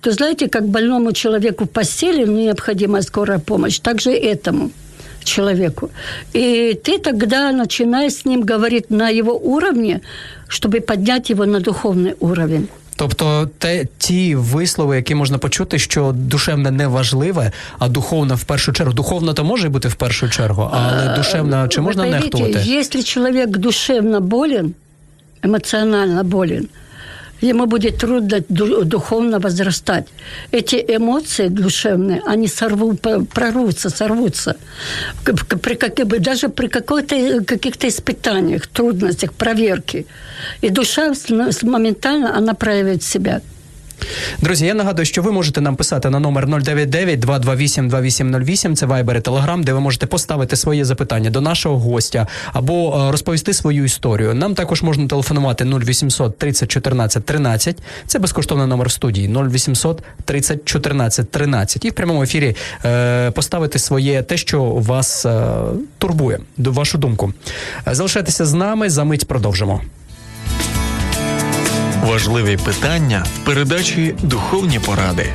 то 0.00 0.10
знаете, 0.10 0.48
как 0.48 0.66
больному 0.66 1.12
человеку 1.12 1.64
в 1.64 1.68
постели 1.68 2.26
необходима 2.26 3.02
скорая 3.02 3.38
помощь, 3.38 3.78
так 3.78 4.00
же 4.00 4.12
и 4.12 4.26
этому 4.26 4.70
человеку. 5.24 5.90
И 6.32 6.78
ты 6.82 6.98
тогда 6.98 7.52
начинаешь 7.52 8.14
с 8.14 8.24
ним 8.24 8.42
говорить 8.42 8.90
на 8.90 9.08
его 9.08 9.38
уровне, 9.38 10.00
чтобы 10.48 10.80
поднять 10.80 11.30
его 11.30 11.44
на 11.44 11.60
духовный 11.60 12.16
уровень. 12.18 12.68
Тобто, 13.02 13.48
те 13.58 13.86
ті 13.98 14.34
вислови, 14.34 14.96
які 14.96 15.14
можна 15.14 15.38
почути, 15.38 15.78
що 15.78 16.12
душевне 16.14 16.70
не 16.70 16.86
важливе, 16.86 17.52
а 17.78 17.88
духовна 17.88 18.34
в 18.34 18.44
першу 18.44 18.72
чергу. 18.72 18.92
Духовна 18.92 19.32
то 19.32 19.44
може 19.44 19.68
бути 19.68 19.88
в 19.88 19.94
першу 19.94 20.28
чергу, 20.28 20.70
але 20.72 21.16
душевна 21.16 21.68
чи 21.68 21.80
можна 21.80 22.06
нехтувати? 22.06 22.62
Якщо 22.64 23.02
чоловік 23.02 23.48
душевно 23.48 24.20
болен, 24.20 24.74
емоціонально 25.42 26.24
болен, 26.24 26.68
ему 27.42 27.66
будет 27.66 27.98
трудно 27.98 28.40
духовно 28.48 29.38
возрастать. 29.38 30.06
Эти 30.52 30.76
эмоции 30.76 31.48
душевные, 31.48 32.22
они 32.26 32.48
сорвут, 32.48 33.00
прорвутся, 33.34 33.90
сорвутся. 33.90 34.56
При, 35.62 35.74
как, 35.74 35.94
даже 36.22 36.48
при 36.48 36.68
каких-то 36.68 37.88
испытаниях, 37.88 38.66
трудностях, 38.66 39.32
проверке. 39.32 40.06
И 40.62 40.70
душа 40.70 41.12
моментально, 41.62 42.36
она 42.36 42.54
проявит 42.54 43.02
себя. 43.02 43.40
Друзі, 44.40 44.66
я 44.66 44.74
нагадую, 44.74 45.06
що 45.06 45.22
ви 45.22 45.32
можете 45.32 45.60
нам 45.60 45.76
писати 45.76 46.10
на 46.10 46.20
номер 46.20 46.46
099-228-2808, 46.46 48.76
це 48.76 48.86
Viber 48.86 49.16
і 49.16 49.20
Telegram, 49.20 49.64
де 49.64 49.72
ви 49.72 49.80
можете 49.80 50.06
поставити 50.06 50.56
своє 50.56 50.84
запитання 50.84 51.30
до 51.30 51.40
нашого 51.40 51.78
гостя 51.78 52.26
або 52.52 53.06
е, 53.08 53.12
розповісти 53.12 53.54
свою 53.54 53.84
історію. 53.84 54.34
Нам 54.34 54.54
також 54.54 54.82
можна 54.82 55.06
телефонувати 55.06 55.64
0800 55.64 56.38
30 56.38 56.70
14 56.70 57.24
13. 57.24 57.78
Це 58.06 58.18
безкоштовний 58.18 58.66
номер 58.66 58.90
студії 58.90 59.28
0800 59.28 60.02
30 60.24 60.64
14 60.64 61.30
13. 61.30 61.84
І 61.84 61.90
в 61.90 61.92
прямому 61.92 62.22
ефірі 62.22 62.56
е, 62.84 63.30
поставити 63.30 63.78
своє 63.78 64.22
те, 64.22 64.36
що 64.36 64.64
вас 64.64 65.26
е, 65.26 65.52
турбує, 65.98 66.38
вашу 66.58 66.98
думку. 66.98 67.32
Залишайтеся 67.86 68.46
з 68.46 68.54
нами. 68.54 68.90
За 68.90 69.04
мить 69.04 69.28
продовжимо. 69.28 69.80
Важливі 72.03 72.57
питання 72.57 73.25
в 73.35 73.45
передачі 73.45 74.15
Духовні 74.23 74.79
поради. 74.79 75.33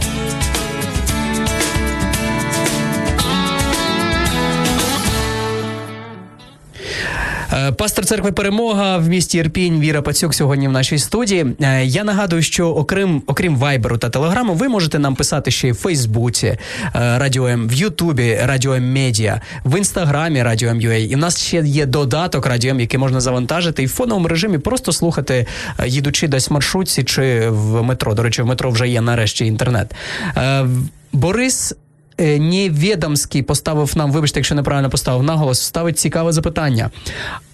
Пастор 7.77 8.05
церкви 8.05 8.31
Перемога 8.31 8.97
в 8.97 9.07
місті 9.07 9.37
Ірпінь 9.37 9.79
Віра 9.79 10.01
Пацюк 10.01 10.33
сьогодні 10.33 10.67
в 10.67 10.71
нашій 10.71 10.97
студії. 10.97 11.45
Е, 11.61 11.85
я 11.85 12.03
нагадую, 12.03 12.41
що 12.41 12.69
окрім 12.69 13.23
окрім 13.27 13.55
Вайберу 13.55 13.97
та 13.97 14.09
Телеграму, 14.09 14.53
ви 14.53 14.67
можете 14.67 14.99
нам 14.99 15.15
писати 15.15 15.51
ще 15.51 15.67
й 15.67 15.71
в 15.71 15.75
Фейсбуці, 15.75 16.47
е, 16.47 16.59
Радіо 16.93 17.47
М, 17.47 17.67
в 17.67 17.73
Ютубі 17.73 18.39
Радіо 18.43 18.73
М 18.73 18.93
Медіа, 18.93 19.41
в 19.65 19.77
інстаграмі 19.77 20.43
Радіо 20.43 20.69
М 20.69 20.81
І 20.81 21.15
в 21.15 21.17
нас 21.17 21.39
ще 21.41 21.57
є 21.65 21.85
додаток 21.85 22.45
Радіо 22.45 22.71
М, 22.71 22.79
який 22.79 22.99
можна 22.99 23.19
завантажити 23.19 23.83
і 23.83 23.85
в 23.85 23.89
фоновому 23.89 24.27
режимі 24.27 24.57
просто 24.57 24.91
слухати, 24.91 25.45
їдучи 25.85 26.27
десь 26.27 26.49
в 26.49 26.53
маршрутці 26.53 27.03
чи 27.03 27.49
в 27.49 27.83
метро. 27.83 28.13
До 28.13 28.23
речі, 28.23 28.41
в 28.41 28.45
метро 28.45 28.71
вже 28.71 28.87
є 28.87 29.01
нарешті 29.01 29.45
інтернет. 29.45 29.95
Борис 31.13 31.71
Е, 31.71 31.87
Невідомський 32.18 33.42
поставив 33.42 33.92
нам, 33.96 34.12
вибачте, 34.12 34.40
якщо 34.40 34.54
неправильно 34.54 34.90
поставив 34.90 35.22
наголос, 35.22 35.61
ставить 35.61 35.98
цікаве 35.98 36.32
запитання. 36.32 36.90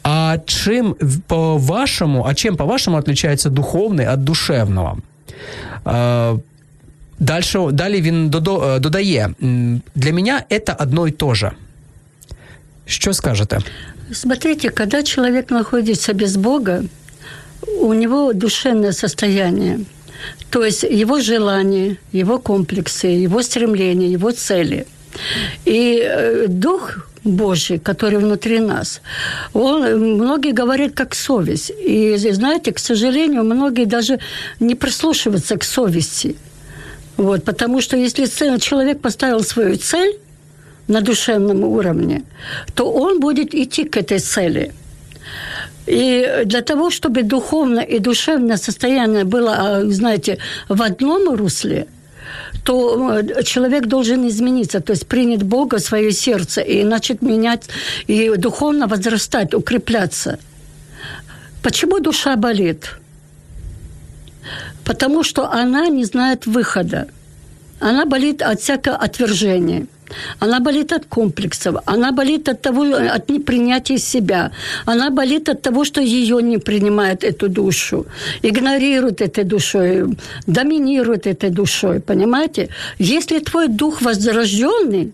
А 0.03 0.39
чим 0.47 0.97
по-вашому, 1.27 2.25
а 2.29 2.35
чим 2.35 2.57
по-вашому 2.57 2.99
відрізняється 2.99 3.51
духовне 3.51 4.13
від 4.13 4.25
душевного? 4.25 4.99
Дальше, 7.19 7.69
далі 7.73 8.01
він 8.01 8.27
е, 8.27 8.79
додає: 8.79 9.31
для 9.95 10.13
мене 10.13 10.43
це 10.67 10.77
одно 10.81 11.09
і 11.09 11.11
то 11.11 11.35
же. 11.35 11.53
Что 12.87 13.13
скажете? 13.13 13.59
Смотрите, 14.13 14.71
когда 14.71 15.03
человек 15.03 15.51
находится 15.51 16.15
без 16.15 16.37
Бога, 16.37 16.83
у 17.81 17.95
него 17.95 18.33
душевное 18.33 18.93
состояние – 18.93 19.89
то 20.50 20.64
есть 20.64 20.84
его 20.84 21.20
желания, 21.20 21.98
его 22.12 22.40
комплексы, 22.40 23.08
его 23.08 23.42
стремления, 23.42 24.08
его 24.08 24.32
цели. 24.32 24.86
И 25.66 26.02
э, 26.04 26.46
Дух 26.48 27.08
Божий, 27.24 27.80
который 27.80 28.20
внутри 28.20 28.60
нас, 28.60 29.02
он, 29.54 30.16
многие 30.16 30.52
говорят 30.52 30.94
как 30.94 31.16
совесть. 31.16 31.72
И 31.86 32.18
знаете, 32.18 32.72
к 32.72 32.80
сожалению, 32.80 33.44
многие 33.44 33.86
даже 33.86 34.20
не 34.60 34.76
прислушиваются 34.76 35.58
к 35.58 35.64
совести. 35.64 36.36
Вот, 37.18 37.44
потому 37.44 37.82
что 37.82 37.98
если 37.98 38.26
человек 38.60 39.00
поставил 39.00 39.44
свою 39.44 39.78
цель 39.78 40.18
на 40.88 41.02
душевном 41.02 41.64
уровне, 41.64 42.24
то 42.76 42.92
он 42.92 43.20
будет 43.20 43.56
идти 43.56 43.86
к 43.86 43.98
этой 43.98 44.20
цели– 44.20 44.72
и 45.86 46.44
для 46.46 46.62
того, 46.62 46.90
чтобы 46.90 47.24
духовное 47.24 47.84
и 47.84 48.00
душевное 48.00 48.58
состояние 48.58 49.24
было, 49.24 49.56
а, 49.58 49.86
знаете, 49.86 50.38
в 50.70 50.82
одном 50.82 51.36
русле, 51.36 51.88
то 52.64 53.20
э, 53.20 53.44
человек 53.44 53.88
должен 53.88 54.28
измениться, 54.28 54.80
то 54.80 54.94
есть 54.94 55.08
принять 55.08 55.44
Бога 55.44 55.78
в 55.78 55.82
свое 55.82 56.12
сердце 56.12 56.62
и 56.62 56.84
начать 56.84 57.22
менять, 57.22 57.68
и 58.08 58.32
духовно 58.38 58.88
возрастать, 58.88 59.54
укрепляться. 59.54 60.40
Почему 61.62 62.00
душа 62.00 62.36
болит? 62.36 62.98
Потому 64.86 65.24
что 65.24 65.52
она 65.52 65.88
не 65.88 66.06
знает 66.06 66.46
выхода. 66.46 67.08
Она 67.80 68.06
болит 68.06 68.42
от 68.42 68.62
всякого 68.62 68.96
отвержения. 68.96 69.88
Она 70.40 70.60
болит 70.60 70.92
от 70.94 71.06
комплексов, 71.06 71.76
она 71.86 72.12
болит 72.12 72.50
от 72.50 72.62
того, 72.62 72.84
от 73.16 73.30
непринятия 73.30 73.98
себя, 73.98 74.52
она 74.86 75.10
болит 75.10 75.50
от 75.50 75.62
того, 75.62 75.86
что 75.86 76.02
ее 76.02 76.42
не 76.42 76.58
принимает 76.58 77.24
эту 77.24 77.50
душу, 77.50 78.06
игнорирует 78.44 79.22
этой 79.22 79.44
душой, 79.44 80.18
доминирует 80.48 81.28
этой 81.28 81.50
душой, 81.50 82.00
понимаете? 82.00 82.70
Если 83.00 83.40
твой 83.40 83.68
дух 83.68 84.02
возрожденный, 84.02 85.12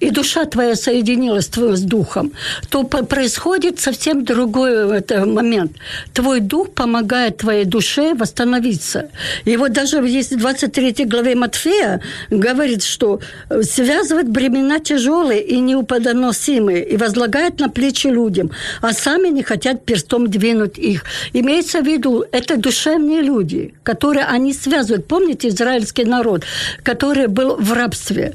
и 0.00 0.10
душа 0.10 0.44
твоя 0.44 0.76
соединилась 0.76 1.48
твоим 1.48 1.76
с 1.76 1.80
духом, 1.80 2.32
то 2.70 2.84
происходит 2.84 3.80
совсем 3.80 4.24
другой 4.24 4.98
это 4.98 5.26
момент. 5.26 5.72
Твой 6.12 6.40
дух 6.40 6.70
помогает 6.70 7.38
твоей 7.38 7.64
душе 7.64 8.14
восстановиться. 8.14 9.10
И 9.44 9.56
вот 9.56 9.72
даже 9.72 10.00
в 10.00 10.06
23 10.36 11.04
главе 11.04 11.34
Матфея 11.34 12.00
говорит, 12.30 12.82
что 12.82 13.20
связывает 13.62 14.28
бремена 14.28 14.80
тяжелые 14.80 15.42
и 15.42 15.60
неуподоносимые 15.60 16.84
и 16.84 16.96
возлагает 16.96 17.60
на 17.60 17.68
плечи 17.68 18.06
людям, 18.06 18.50
а 18.80 18.92
сами 18.92 19.28
не 19.28 19.42
хотят 19.42 19.84
перстом 19.84 20.28
двинуть 20.28 20.78
их. 20.78 21.04
Имеется 21.32 21.80
в 21.80 21.86
виду, 21.86 22.24
это 22.32 22.56
душевные 22.56 23.22
люди, 23.22 23.74
которые 23.82 24.24
они 24.24 24.52
связывают. 24.52 25.06
Помните 25.06 25.48
израильский 25.48 26.04
народ, 26.04 26.44
который 26.82 27.26
был 27.26 27.56
в 27.56 27.72
рабстве? 27.72 28.34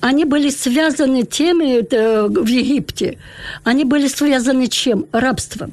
Они 0.00 0.24
были 0.24 0.50
связаны 0.50 1.24
теми 1.24 1.80
э, 1.80 2.26
в 2.26 2.46
Египте. 2.46 3.18
Они 3.64 3.84
были 3.84 4.08
связаны 4.08 4.68
чем? 4.68 5.06
Рабством. 5.12 5.72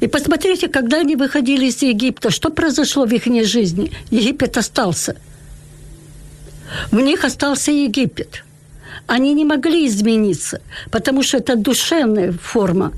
И 0.00 0.06
посмотрите, 0.06 0.68
когда 0.68 0.98
они 0.98 1.16
выходили 1.16 1.66
из 1.66 1.82
Египта, 1.82 2.30
что 2.30 2.50
произошло 2.50 3.06
в 3.06 3.12
их 3.12 3.24
жизни? 3.46 3.90
Египет 4.10 4.56
остался. 4.56 5.16
В 6.90 7.00
них 7.00 7.24
остался 7.24 7.72
Египет. 7.72 8.44
Они 9.06 9.32
не 9.34 9.44
могли 9.44 9.86
измениться, 9.86 10.60
потому 10.90 11.22
что 11.22 11.38
это 11.38 11.56
душевная 11.56 12.32
форма 12.32 12.92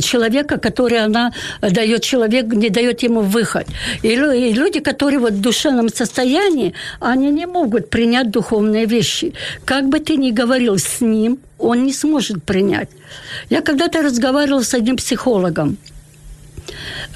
человека, 0.00 0.58
который 0.58 1.04
она 1.04 1.32
дает 1.60 2.02
человек, 2.02 2.46
не 2.46 2.70
дает 2.70 3.02
ему 3.02 3.20
выход. 3.20 3.66
И 4.02 4.16
люди, 4.16 4.80
которые 4.80 5.18
вот 5.18 5.32
в 5.32 5.40
душевном 5.40 5.88
состоянии, 5.88 6.72
они 7.00 7.30
не 7.30 7.46
могут 7.46 7.90
принять 7.90 8.30
духовные 8.30 8.86
вещи. 8.86 9.32
Как 9.64 9.88
бы 9.88 9.98
ты 10.00 10.16
ни 10.16 10.30
говорил 10.30 10.78
с 10.78 11.00
ним, 11.00 11.38
он 11.58 11.84
не 11.84 11.92
сможет 11.92 12.42
принять. 12.44 12.88
Я 13.50 13.60
когда-то 13.60 14.02
разговаривала 14.02 14.62
с 14.62 14.74
одним 14.74 14.96
психологом, 14.96 15.76
Э, 15.76 15.93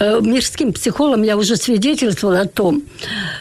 мирским 0.01 0.73
психологом 0.73 1.23
я 1.23 1.37
уже 1.37 1.57
свидетельствовала 1.57 2.41
о 2.41 2.47
том. 2.47 2.83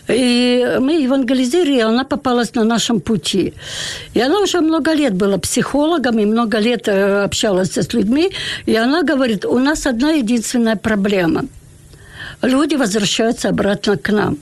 И 0.08 0.78
мы 0.80 1.04
евангелизировали, 1.04 1.82
она 1.82 2.04
попалась 2.04 2.56
на 2.56 2.64
нашем 2.64 3.00
пути. 3.00 3.54
И 4.14 4.22
она 4.22 4.40
уже 4.40 4.62
много 4.62 4.94
лет 4.94 5.14
была 5.14 5.38
психологом 5.38 6.20
и 6.20 6.26
много 6.26 6.60
лет 6.60 6.88
э, 6.88 7.24
общалась 7.24 7.78
с 7.78 7.94
людьми. 7.94 8.32
И 8.66 8.76
она 8.76 9.04
говорит, 9.04 9.46
у 9.46 9.60
нас 9.60 9.86
одна 9.86 10.12
единственная 10.12 10.76
проблема. 10.76 11.46
Люди 12.42 12.76
возвращаются 12.76 13.50
обратно 13.50 13.98
к 13.98 14.10
нам. 14.12 14.38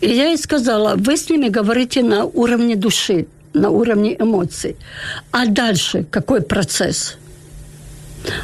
И 0.00 0.08
я 0.08 0.28
ей 0.28 0.38
сказала, 0.38 0.94
вы 0.96 1.16
с 1.16 1.30
ними 1.30 1.48
говорите 1.48 2.02
на 2.02 2.24
уровне 2.24 2.76
души, 2.76 3.26
на 3.54 3.70
уровне 3.70 4.16
эмоций. 4.18 4.76
А 5.30 5.46
дальше 5.46 6.04
какой 6.10 6.40
процесс? 6.42 7.16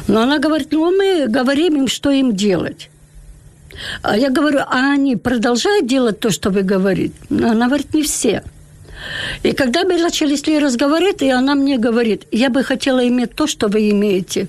Но 0.07 0.21
она 0.21 0.39
говорит, 0.39 0.71
ну, 0.71 0.95
мы 0.95 1.27
говорим 1.27 1.77
им, 1.77 1.87
что 1.87 2.11
им 2.11 2.35
делать. 2.35 2.89
А 4.01 4.17
я 4.17 4.29
говорю, 4.29 4.59
а 4.59 4.93
они 4.93 5.15
продолжают 5.15 5.87
делать 5.87 6.19
то, 6.19 6.29
что 6.29 6.49
вы 6.49 6.61
говорите? 6.61 7.15
Она 7.29 7.67
говорит, 7.67 7.93
не 7.93 8.03
все. 8.03 8.43
И 9.43 9.53
когда 9.53 9.83
мы 9.83 9.97
начали 9.97 10.35
с 10.35 10.45
ней 10.45 10.59
разговаривать, 10.59 11.21
и 11.21 11.29
она 11.29 11.55
мне 11.55 11.77
говорит, 11.77 12.27
я 12.31 12.49
бы 12.49 12.63
хотела 12.63 13.07
иметь 13.07 13.33
то, 13.33 13.47
что 13.47 13.67
вы 13.67 13.89
имеете. 13.89 14.47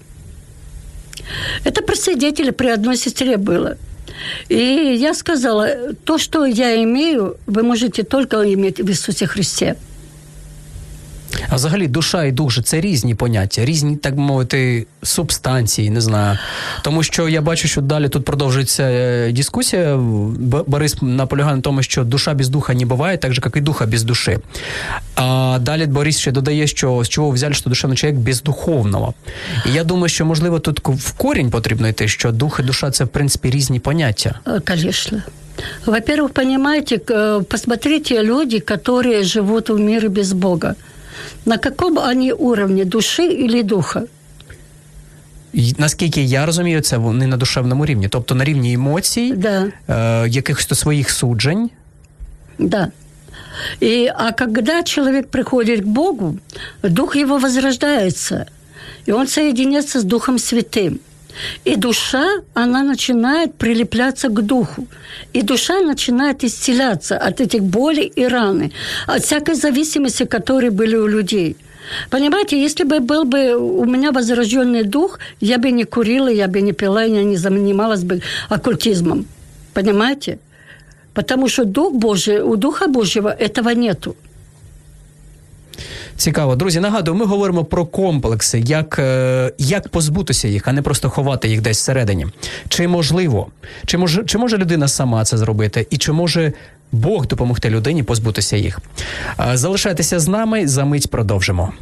Это 1.65 1.83
про 1.83 1.97
свидетеля 1.97 2.53
при 2.53 2.69
одной 2.69 2.97
сестре 2.97 3.37
было. 3.37 3.79
И 4.49 4.57
я 4.57 5.15
сказала, 5.15 5.95
то, 6.05 6.19
что 6.19 6.45
я 6.45 6.83
имею, 6.83 7.37
вы 7.47 7.63
можете 7.63 8.03
только 8.03 8.43
иметь 8.53 8.81
в 8.81 8.89
Иисусе 8.91 9.27
Христе. 9.27 9.77
А 11.53 11.57
взагалі 11.57 11.89
душа 11.89 12.25
і 12.25 12.33
дух 12.33 12.63
це 12.65 12.81
різні 12.81 13.15
поняття, 13.15 13.65
різні, 13.65 13.97
так 13.97 14.17
би 14.17 14.23
мовити, 14.23 14.87
субстанції, 15.03 15.91
не 15.91 16.01
знаю. 16.01 16.39
Тому 16.83 17.03
що 17.03 17.29
я 17.29 17.43
бачу, 17.43 17.69
що 17.69 17.81
далі 17.81 18.09
тут 18.09 18.25
продовжується 18.25 18.83
е, 18.83 19.33
дискусія. 19.33 19.97
Борис 20.67 20.97
наполягає 21.03 21.57
на 21.57 21.63
тому, 21.63 21.83
що 21.83 22.05
душа 22.05 22.35
без 22.35 22.49
духа 22.49 22.75
не 22.75 22.87
буває, 22.87 23.19
так 23.19 23.35
же, 23.35 23.43
як 23.45 23.57
і 23.57 23.61
духа 23.61 23.87
без 23.87 24.03
душі. 24.03 24.39
А 25.17 25.59
далі 25.61 25.87
Борис 25.87 26.19
ще 26.19 26.31
додає, 26.31 26.67
що 26.67 27.05
з 27.05 27.09
чого 27.09 27.31
взяли, 27.31 27.55
що 27.55 27.71
душевний 27.71 27.99
чоловік 27.99 28.21
бездуховного. 28.21 29.15
І 29.67 29.73
я 29.73 29.85
думаю, 29.85 30.09
що 30.09 30.27
можливо 30.27 30.59
тут 30.59 30.81
в 30.85 31.13
корінь 31.13 31.51
потрібно 31.51 31.89
йти, 31.89 32.09
що 32.09 32.33
дух 32.33 32.61
і 32.61 32.63
душа 32.63 32.91
це 32.91 33.05
в 33.05 33.09
принципі 33.09 33.51
різні 33.51 33.79
поняття. 33.79 34.41
Конечно. 34.67 35.23
Во-первых, 35.87 36.33
понимаете, 36.33 36.99
посмотрите 37.49 38.23
люди, 38.23 38.59
которые 38.59 39.23
живут 39.23 39.69
в 39.69 39.79
мире 39.79 40.09
без 40.09 40.33
Бога. 40.33 40.75
На 41.47 41.59
каком 41.59 41.99
они 41.99 42.33
уровне 42.33 42.85
души 42.85 43.23
или 43.23 43.63
духа? 43.63 44.03
Наскільки 45.79 46.23
я 46.23 46.47
розумію, 46.47 46.81
це 46.81 46.97
вони 46.97 47.27
на 47.27 47.37
душевному 47.37 47.87
рівні, 47.87 48.09
тобто 48.09 48.35
на 48.35 48.45
рівні 48.45 48.73
емоцій, 48.73 49.33
да. 49.37 49.73
э, 49.89 50.29
якихось 50.29 50.67
то 50.67 50.75
своїх 50.75 51.11
суджень. 51.11 51.71
Да. 52.59 52.89
И, 53.83 54.13
а 54.15 54.33
когда 54.33 54.83
человек 54.83 55.29
приходит 55.29 55.81
к 55.81 55.87
Богу, 55.87 56.39
дух 56.83 57.17
его 57.17 57.39
возрождается, 57.39 58.47
и 59.07 59.13
он 59.13 59.27
соединяется 59.27 59.99
с 59.99 60.05
Духом 60.05 60.39
Святым. 60.39 61.01
И 61.65 61.77
душа, 61.77 62.27
она 62.55 62.83
начинает 62.83 63.55
прилепляться 63.55 64.29
к 64.29 64.43
духу. 64.43 64.87
И 65.33 65.43
душа 65.43 65.81
начинает 65.81 66.45
исцеляться 66.45 67.19
от 67.19 67.41
этих 67.41 67.63
болей 67.63 68.13
и 68.19 68.27
раны, 68.27 68.73
от 69.07 69.23
всякой 69.25 69.55
зависимости, 69.55 70.25
которые 70.25 70.71
были 70.71 70.97
у 70.97 71.07
людей. 71.07 71.57
Понимаете, 72.11 72.63
если 72.63 72.85
бы 72.85 73.01
был 73.01 73.25
бы 73.25 73.57
у 73.57 73.85
меня 73.85 74.13
возрожденный 74.13 74.85
дух, 74.85 75.19
я 75.41 75.59
бы 75.59 75.71
не 75.73 75.85
курила, 75.85 76.29
я 76.29 76.49
бы 76.49 76.61
не 76.61 76.73
пила, 76.73 77.03
я 77.03 77.25
не 77.25 77.37
занималась 77.37 78.05
бы 78.05 78.23
оккультизмом. 78.49 79.27
Понимаете? 79.75 80.39
Потому 81.15 81.49
что 81.49 81.65
Дух 81.65 81.93
Божий, 81.95 82.41
у 82.41 82.57
Духа 82.57 82.87
Божьего 82.87 83.29
этого 83.29 83.71
нету. 83.75 84.17
Цікаво, 86.17 86.57
друзі. 86.57 86.81
Нагадую, 86.81 87.17
ми 87.17 87.25
говоримо 87.25 87.65
про 87.65 87.87
комплекси, 87.87 88.61
як 88.61 88.99
е, 88.99 89.53
як 89.59 89.89
позбутися 89.89 90.49
їх, 90.49 90.69
а 90.69 90.73
не 90.73 90.83
просто 90.83 91.11
ховати 91.11 91.49
їх 91.49 91.61
десь 91.61 91.79
всередині. 91.79 92.27
Чи 92.69 92.89
можливо, 92.89 93.47
чи 93.87 93.99
може, 93.99 94.25
чи 94.25 94.39
може 94.39 94.59
людина 94.59 94.89
сама 94.89 95.25
це 95.25 95.37
зробити, 95.37 95.87
і 95.91 95.97
чи 95.97 96.13
може 96.13 96.53
Бог 96.93 97.27
допомогти 97.27 97.71
людині 97.71 98.03
позбутися 98.03 98.57
їх? 98.57 98.79
Е, 99.41 99.57
залишайтеся 99.57 100.21
з 100.21 100.29
нами, 100.29 100.69
за 100.69 100.85
мить 100.85 101.11
продовжимо. 101.11 101.73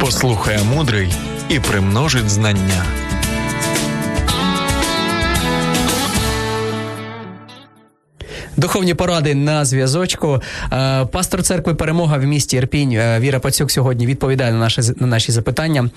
Послухає 0.00 0.60
мудрий 0.76 1.14
і 1.48 1.60
примножить 1.60 2.30
знання. 2.30 3.01
Духовні 8.56 8.94
поради 8.94 9.34
на 9.34 9.64
зв'язочку. 9.64 10.42
Е, 10.72 11.04
пастор 11.04 11.42
церкви 11.42 11.74
Перемога 11.74 12.16
в 12.16 12.24
місті 12.24 12.56
Ірпінь 12.56 12.92
е, 12.92 13.20
Віра 13.20 13.38
Пацюк 13.38 13.70
сьогодні 13.70 14.06
відповідає 14.06 14.52
на 14.52 14.58
наші 14.58 14.80
на 14.96 15.06
наші 15.06 15.32
запитання. 15.32 15.90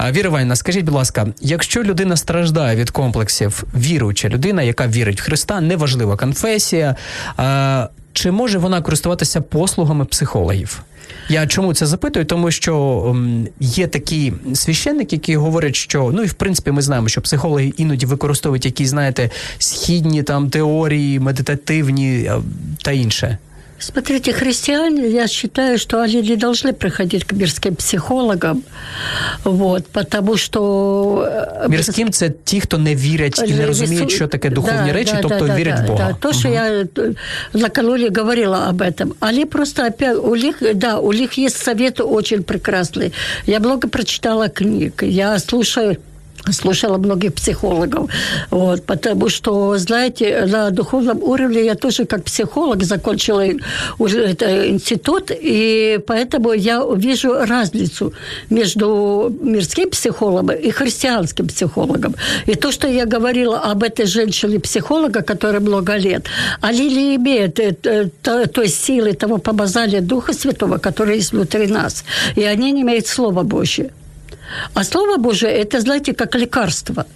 Е, 0.00 0.12
Віра 0.12 0.30
Вайна, 0.30 0.56
скажіть, 0.56 0.84
будь 0.84 0.94
ласка, 0.94 1.26
якщо 1.40 1.82
людина 1.82 2.16
страждає 2.16 2.76
від 2.76 2.90
комплексів, 2.90 3.64
віруюча 3.74 4.28
людина, 4.28 4.62
яка 4.62 4.86
вірить 4.86 5.20
в 5.20 5.24
Христа, 5.24 5.60
неважлива 5.60 6.16
конфесія, 6.16 6.96
чи 8.12 8.30
може 8.30 8.58
вона 8.58 8.82
користуватися 8.82 9.40
послугами 9.40 10.04
психологів? 10.04 10.82
Я 11.28 11.46
чому 11.46 11.74
це 11.74 11.86
запитую? 11.86 12.24
Тому 12.24 12.50
що 12.50 13.04
ем, 13.10 13.48
є 13.60 13.86
такі 13.86 14.32
священники, 14.54 15.16
які 15.16 15.36
говорять, 15.36 15.76
що 15.76 16.10
ну 16.14 16.22
і 16.22 16.26
в 16.26 16.34
принципі 16.34 16.70
ми 16.70 16.82
знаємо, 16.82 17.08
що 17.08 17.20
психологи 17.20 17.72
іноді 17.76 18.06
використовують 18.06 18.64
якісь, 18.64 18.88
знаєте, 18.88 19.30
східні 19.58 20.22
там 20.22 20.50
теорії, 20.50 21.20
медитативні 21.20 22.30
та 22.82 22.92
інше. 22.92 23.38
Смотрите, 23.79 24.31
христиане, 24.31 25.09
я 25.09 25.27
считаю, 25.27 25.77
что 25.77 26.01
они 26.01 26.21
не 26.21 26.37
должны 26.37 26.73
приходить 26.73 27.25
к 27.25 27.33
мирским 27.33 27.75
психологам, 27.75 28.63
вот, 29.43 29.87
потому 29.87 30.37
что... 30.37 31.27
Э, 31.61 31.69
Мирським – 31.69 32.11
це 32.11 32.31
ті, 32.43 32.61
хто 32.61 32.77
не 32.77 32.95
вірять 32.95 33.43
і 33.47 33.53
не 33.53 33.65
розуміють, 33.65 34.11
що 34.11 34.27
таке 34.27 34.49
духовні 34.49 34.87
да, 34.87 34.93
речі, 34.93 35.13
да, 35.15 35.21
тобто 35.21 35.47
да, 35.47 35.55
вірять 35.55 35.75
да, 35.75 35.83
в 35.83 35.87
Бога. 35.87 36.07
Да, 36.07 36.27
то, 36.27 36.33
что 36.33 36.47
угу. 36.47 36.57
я 36.57 36.85
накануне 37.53 38.09
говорила 38.09 38.69
об 38.69 38.81
этом. 38.81 39.13
Они 39.19 39.45
просто 39.45 39.85
опять, 39.85 40.17
у 40.17 40.35
них, 40.35 40.55
да, 40.73 40.99
у 40.99 41.13
них 41.13 41.37
есть 41.37 41.57
советы 41.57 42.03
очень 42.03 42.43
прекрасные. 42.43 43.11
Я 43.45 43.59
много 43.59 43.87
прочитала 43.87 44.47
книг, 44.47 44.93
я 45.03 45.39
слушаю 45.39 45.97
слушала 46.52 46.98
многих 46.98 47.34
психологов, 47.34 48.10
вот, 48.50 48.84
потому 48.84 49.28
что, 49.28 49.76
знаете, 49.78 50.46
на 50.46 50.70
духовном 50.70 51.22
уровне 51.22 51.64
я 51.64 51.74
тоже 51.74 52.04
как 52.04 52.24
психолог 52.24 52.82
закончила 52.82 53.44
уже 53.98 54.20
это 54.20 54.68
институт, 54.68 55.30
и 55.30 56.00
поэтому 56.06 56.52
я 56.52 56.84
вижу 56.96 57.34
разницу 57.46 58.12
между 58.50 59.32
мирским 59.42 59.90
психологом 59.90 60.50
и 60.56 60.70
христианским 60.70 61.46
психологом. 61.46 62.14
И 62.46 62.54
то, 62.54 62.72
что 62.72 62.88
я 62.88 63.06
говорила 63.06 63.58
об 63.58 63.82
этой 63.82 64.06
женщине-психолога, 64.06 65.22
которая 65.22 65.60
много 65.60 65.96
лет, 65.96 66.26
они 66.60 66.88
не 66.88 67.16
имеют 67.16 67.60
э, 67.60 67.74
той 68.52 68.68
силы, 68.68 69.12
того 69.12 69.38
помазания 69.38 70.00
Духа 70.00 70.32
Святого, 70.32 70.78
который 70.78 71.16
есть 71.16 71.32
внутри 71.32 71.66
нас, 71.66 72.04
и 72.36 72.42
они 72.42 72.72
не 72.72 72.82
имеют 72.82 73.06
Слова 73.06 73.42
Божье. 73.42 73.90
А 74.74 74.84
Слово 74.84 75.16
Божие– 75.16 75.52
это, 75.62 75.80
знаете, 75.80 76.12
как 76.12 76.34
лекарство. 76.34 77.06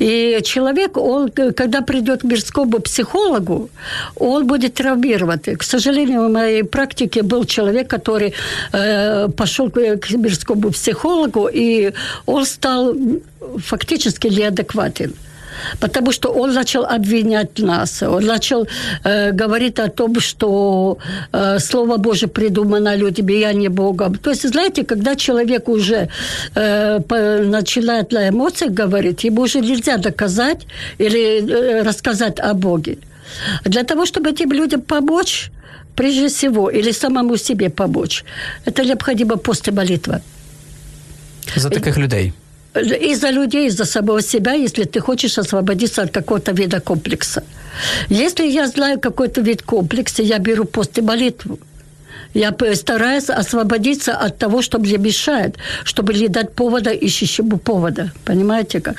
И 0.00 0.40
человек, 0.44 0.96
он, 0.96 1.30
когда 1.30 1.80
придет 1.80 2.20
к 2.20 2.24
мирскому 2.24 2.80
психологу, 2.80 3.68
он 4.16 4.46
будет 4.46 4.74
травмировать. 4.74 5.58
К 5.58 5.62
сожалению, 5.62 6.28
в 6.28 6.32
моей 6.32 6.64
практике 6.64 7.22
был 7.22 7.44
человек, 7.44 7.88
который 7.88 8.34
э, 8.72 9.28
пошел 9.28 9.70
к 9.70 10.10
мирскому 10.10 10.70
психологу, 10.70 11.48
и 11.52 11.92
он 12.26 12.44
стал 12.44 12.94
фактически 13.58 14.28
неадекватен 14.28 15.14
потому 15.80 16.12
что 16.12 16.32
он 16.32 16.52
начал 16.54 16.84
обвинять 16.84 17.58
нас, 17.58 18.02
он 18.02 18.24
начал 18.24 18.66
э, 19.04 19.32
говорить 19.32 19.78
о 19.78 19.88
том, 19.88 20.20
что 20.20 20.98
э, 21.32 21.58
Слово 21.58 21.96
Божие 21.96 22.28
придумано 22.28 22.96
людьми, 22.96 23.40
я 23.40 23.52
не 23.52 23.68
Богом. 23.68 24.14
То 24.14 24.30
есть, 24.30 24.48
знаете, 24.48 24.84
когда 24.84 25.16
человек 25.16 25.68
уже 25.68 26.08
э, 26.54 27.00
по, 27.00 27.16
начинает 27.44 28.12
на 28.12 28.28
эмоциях 28.28 28.72
говорить, 28.72 29.24
ему 29.24 29.42
уже 29.42 29.60
нельзя 29.60 29.96
доказать 29.96 30.66
или 30.98 31.20
э, 31.20 31.82
рассказать 31.82 32.40
о 32.40 32.54
Боге. 32.54 32.98
Для 33.64 33.82
того, 33.82 34.06
чтобы 34.06 34.30
этим 34.30 34.52
людям 34.52 34.80
помочь, 34.82 35.50
прежде 35.96 36.28
всего, 36.28 36.70
или 36.70 36.92
самому 36.92 37.36
себе 37.36 37.70
помочь, 37.70 38.24
это 38.66 38.84
необходимо 38.84 39.36
пост 39.36 39.68
и 39.68 39.70
молитва. 39.70 40.20
За 41.56 41.70
таких 41.70 41.96
людей 41.96 42.32
и 42.75 43.15
за 43.15 43.31
людей, 43.31 43.67
и 43.67 43.69
за 43.69 43.85
самого 43.85 44.21
себя, 44.21 44.53
если 44.53 44.83
ты 44.83 44.99
хочешь 44.99 45.37
освободиться 45.37 46.01
от 46.01 46.11
какого-то 46.11 46.51
вида 46.51 46.79
комплекса. 46.79 47.43
Если 48.09 48.47
я 48.47 48.67
знаю 48.67 48.99
какой-то 48.99 49.41
вид 49.41 49.61
комплекса, 49.61 50.23
я 50.23 50.39
беру 50.39 50.65
пост 50.65 50.97
и 50.97 51.01
молитву. 51.01 51.59
Я 52.33 52.53
стараюсь 52.75 53.29
освободиться 53.29 54.11
от 54.11 54.37
того, 54.37 54.61
что 54.61 54.79
мне 54.79 54.97
мешает, 54.97 55.55
чтобы 55.83 56.13
не 56.13 56.27
дать 56.27 56.53
повода 56.53 56.91
ищущему 56.91 57.57
повода. 57.57 58.11
Понимаете 58.23 58.79
как? 58.79 58.95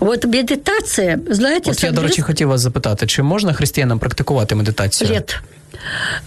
Вот 0.00 0.24
медитация, 0.24 1.20
знаете... 1.30 1.70
От 1.70 1.84
я, 1.84 1.92
до 1.92 2.02
речі, 2.02 2.22
хотів 2.22 2.48
вас 2.48 2.60
запитати, 2.60 3.06
чи 3.06 3.22
можна 3.22 3.52
християнам 3.52 3.98
практикувати 3.98 4.54
медитацію? 4.54 5.10
Нет. 5.10 5.40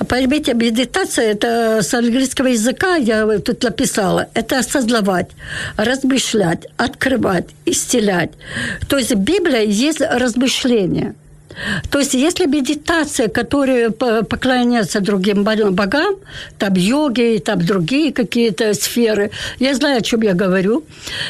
Поймите, 0.09 0.55
медитация 0.55 1.33
это 1.33 1.83
с 1.83 1.95
английского 1.95 2.49
языка, 2.49 2.97
я 2.97 3.39
тут 3.39 3.63
написала, 3.63 4.29
это 4.35 4.59
осознавать, 4.59 5.31
размышлять, 5.77 6.67
открывать, 6.77 7.47
исцелять. 7.67 8.31
То 8.89 8.99
есть 8.99 9.13
в 9.13 9.19
Библии 9.19 9.67
есть 9.67 10.01
размышления. 10.01 11.15
То 11.91 11.99
есть, 11.99 12.15
если 12.15 12.47
медитация, 12.47 13.29
которая 13.29 13.91
поклоняется 13.91 15.01
другим 15.01 15.45
богам, 15.45 16.17
там 16.59 16.75
йоги, 16.75 17.43
там 17.45 17.65
другие 17.65 18.13
какие-то 18.13 18.75
сферы, 18.75 19.31
я 19.59 19.75
знаю, 19.75 19.99
о 19.99 20.01
чем 20.01 20.23
я 20.23 20.35
говорю, 20.35 20.85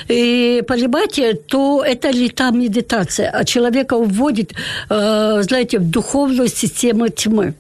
и 0.09 0.63
понимаете, 0.67 1.35
то 1.35 1.83
это 1.85 2.13
не 2.13 2.29
та 2.29 2.51
медитация, 2.51 3.31
а 3.31 3.45
человека 3.45 3.97
вводит, 3.97 4.53
э, 4.91 5.43
знаете, 5.43 5.79
в 5.79 5.91
духовную 5.91 6.49
систему 6.49 7.09
тьмы. 7.09 7.55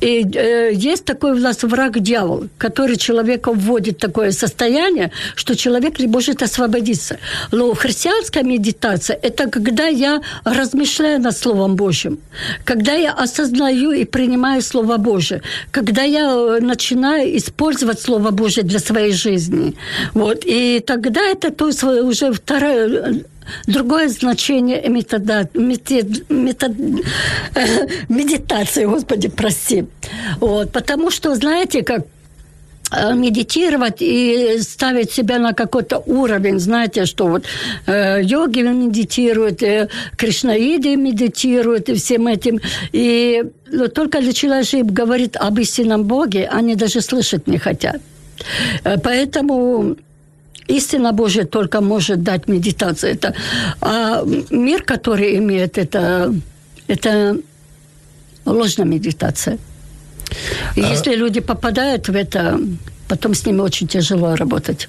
И 0.00 0.24
э, 0.34 0.70
есть 0.72 1.04
такой 1.04 1.32
у 1.32 1.38
нас 1.38 1.62
враг 1.62 2.00
дьявол, 2.00 2.48
который 2.58 2.96
человека 2.96 3.52
вводит 3.52 3.96
в 3.96 4.00
такое 4.00 4.32
состояние, 4.32 5.10
что 5.36 5.54
человек 5.56 5.98
не 5.98 6.06
может 6.06 6.42
освободиться. 6.42 7.18
Но 7.52 7.74
христианская 7.74 8.42
медитация– 8.42 9.18
это 9.22 9.48
когда 9.50 9.86
я 9.86 10.20
размышляю 10.44 11.20
над 11.20 11.36
Словом 11.36 11.76
Божьим, 11.76 12.18
когда 12.64 12.92
я 12.92 13.12
осознаю 13.12 13.92
и 13.92 14.04
принимаю 14.04 14.62
Слово 14.62 14.96
Божие, 14.96 15.42
когда 15.70 16.02
я 16.02 16.30
э, 16.30 16.60
начинаю 16.60 17.36
использовать 17.36 18.00
Слово 18.00 18.30
Божие 18.30 18.64
для 18.64 18.78
своей 18.78 19.12
жизни. 19.12 19.74
Вот. 20.14 20.44
И 20.44 20.80
тогда 20.86 21.20
это 21.20 21.50
то 21.50 21.66
уже 21.66 22.32
вторая 22.32 23.24
другое 23.66 24.08
значение 24.08 24.88
метода, 24.88 25.48
метод, 25.54 26.30
метод, 26.30 26.72
медитации, 28.08 28.84
господи, 28.86 29.28
прости. 29.28 29.84
Вот, 30.40 30.72
потому 30.72 31.10
что, 31.10 31.34
знаете, 31.34 31.82
как 31.82 32.06
э, 32.92 33.14
медитировать 33.14 33.96
и 34.00 34.58
ставить 34.60 35.12
себя 35.12 35.38
на 35.38 35.52
какой-то 35.52 36.02
уровень, 36.06 36.58
знаете, 36.58 37.06
что 37.06 37.26
вот 37.26 37.44
э, 37.86 38.22
йоги 38.22 38.60
медитируют, 38.60 39.62
э, 39.62 39.88
кришнаиды 40.16 40.96
медитируют 40.96 41.88
и 41.88 41.94
всем 41.94 42.26
этим. 42.26 42.60
И 42.92 43.44
ну, 43.70 43.88
только 43.88 44.20
для 44.20 44.32
человека 44.32 44.84
говорит 44.84 45.36
об 45.36 45.58
истинном 45.58 46.04
Боге, 46.04 46.48
они 46.52 46.76
даже 46.76 47.00
слышать 47.00 47.46
не 47.46 47.58
хотят. 47.58 48.00
Э, 48.84 48.96
поэтому 48.98 49.96
истина 50.68 51.12
Божья 51.12 51.44
только 51.44 51.80
может 51.80 52.22
дать 52.22 52.48
медитацию. 52.48 53.12
Это, 53.12 53.34
а 53.80 54.24
мир, 54.50 54.82
который 54.82 55.36
имеет 55.36 55.78
это, 55.78 56.34
это 56.88 57.36
ложная 58.44 58.86
медитация. 58.86 59.58
И 60.76 60.82
а... 60.82 60.88
если 60.88 61.14
люди 61.14 61.40
попадают 61.40 62.08
в 62.08 62.14
это, 62.14 62.58
потом 63.08 63.34
с 63.34 63.46
ними 63.46 63.60
очень 63.60 63.88
тяжело 63.88 64.36
работать. 64.36 64.88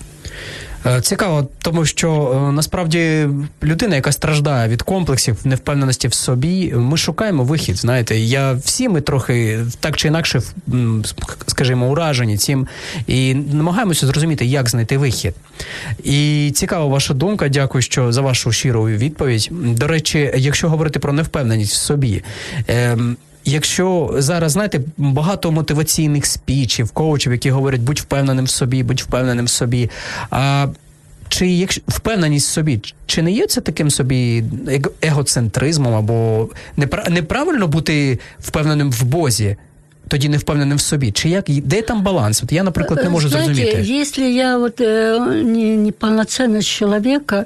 Е, 0.85 1.01
цікаво, 1.01 1.47
тому 1.61 1.85
що 1.85 2.33
е, 2.49 2.51
насправді 2.51 3.27
людина, 3.63 3.95
яка 3.95 4.11
страждає 4.11 4.69
від 4.69 4.81
комплексів, 4.81 5.37
невпевненості 5.43 6.07
в 6.07 6.13
собі, 6.13 6.73
ми 6.75 6.97
шукаємо 6.97 7.43
вихід. 7.43 7.75
Знаєте, 7.75 8.17
я 8.17 8.53
всі 8.53 8.89
ми 8.89 9.01
трохи 9.01 9.59
так 9.79 9.97
чи 9.97 10.07
інакше, 10.07 10.41
скажімо, 11.47 11.89
уражені 11.89 12.37
цим 12.37 12.67
і 13.07 13.33
намагаємося 13.33 14.07
зрозуміти, 14.07 14.45
як 14.45 14.69
знайти 14.69 14.97
вихід. 14.97 15.33
І 16.03 16.51
цікава 16.55 16.85
ваша 16.85 17.13
думка. 17.13 17.49
Дякую, 17.49 17.81
що 17.81 18.11
за 18.11 18.21
вашу 18.21 18.51
щиру 18.51 18.85
відповідь. 18.85 19.49
До 19.51 19.87
речі, 19.87 20.31
якщо 20.35 20.69
говорити 20.69 20.99
про 20.99 21.13
невпевненість 21.13 21.73
в 21.73 21.77
собі. 21.77 22.23
Е, 22.69 22.97
Якщо 23.45 24.15
зараз 24.17 24.51
знаєте 24.51 24.81
багато 24.97 25.51
мотиваційних 25.51 26.25
спічів, 26.25 26.91
коучів, 26.91 27.31
які 27.31 27.51
говорять 27.51 27.81
будь 27.81 27.99
впевненим 27.99 28.45
в 28.45 28.49
собі, 28.49 28.83
будь 28.83 29.01
впевненим 29.01 29.45
в 29.45 29.49
собі. 29.49 29.89
А 30.29 30.67
чи 31.29 31.47
якщо 31.47 31.81
впевненість 31.87 32.47
в 32.47 32.51
собі, 32.51 32.81
чи 33.05 33.21
не 33.21 33.31
є 33.31 33.47
це 33.47 33.61
таким 33.61 33.89
собі 33.89 34.43
егоцентризмом 35.01 35.93
або 35.93 36.49
неправильно 37.09 37.67
бути 37.67 38.19
впевненим 38.39 38.91
в 38.91 39.03
Бозі? 39.03 39.57
тоді 40.08 40.28
не 40.28 40.36
впевненим 40.36 40.78
в 40.78 40.80
собі? 40.80 41.10
Чи 41.12 41.28
як 41.28 41.44
де 41.48 41.82
там 41.82 42.02
баланс? 42.02 42.42
От 42.42 42.52
я, 42.52 42.62
наприклад, 42.62 43.00
не 43.04 43.10
можу 43.10 43.28
Знаете, 43.28 43.54
зрозуміти. 43.54 43.92
Если 44.00 44.30
я 44.30 44.58
вот 44.58 44.80
э, 44.80 45.42
не, 45.42 45.76
неполноценность 45.76 46.68
человека 46.68 47.44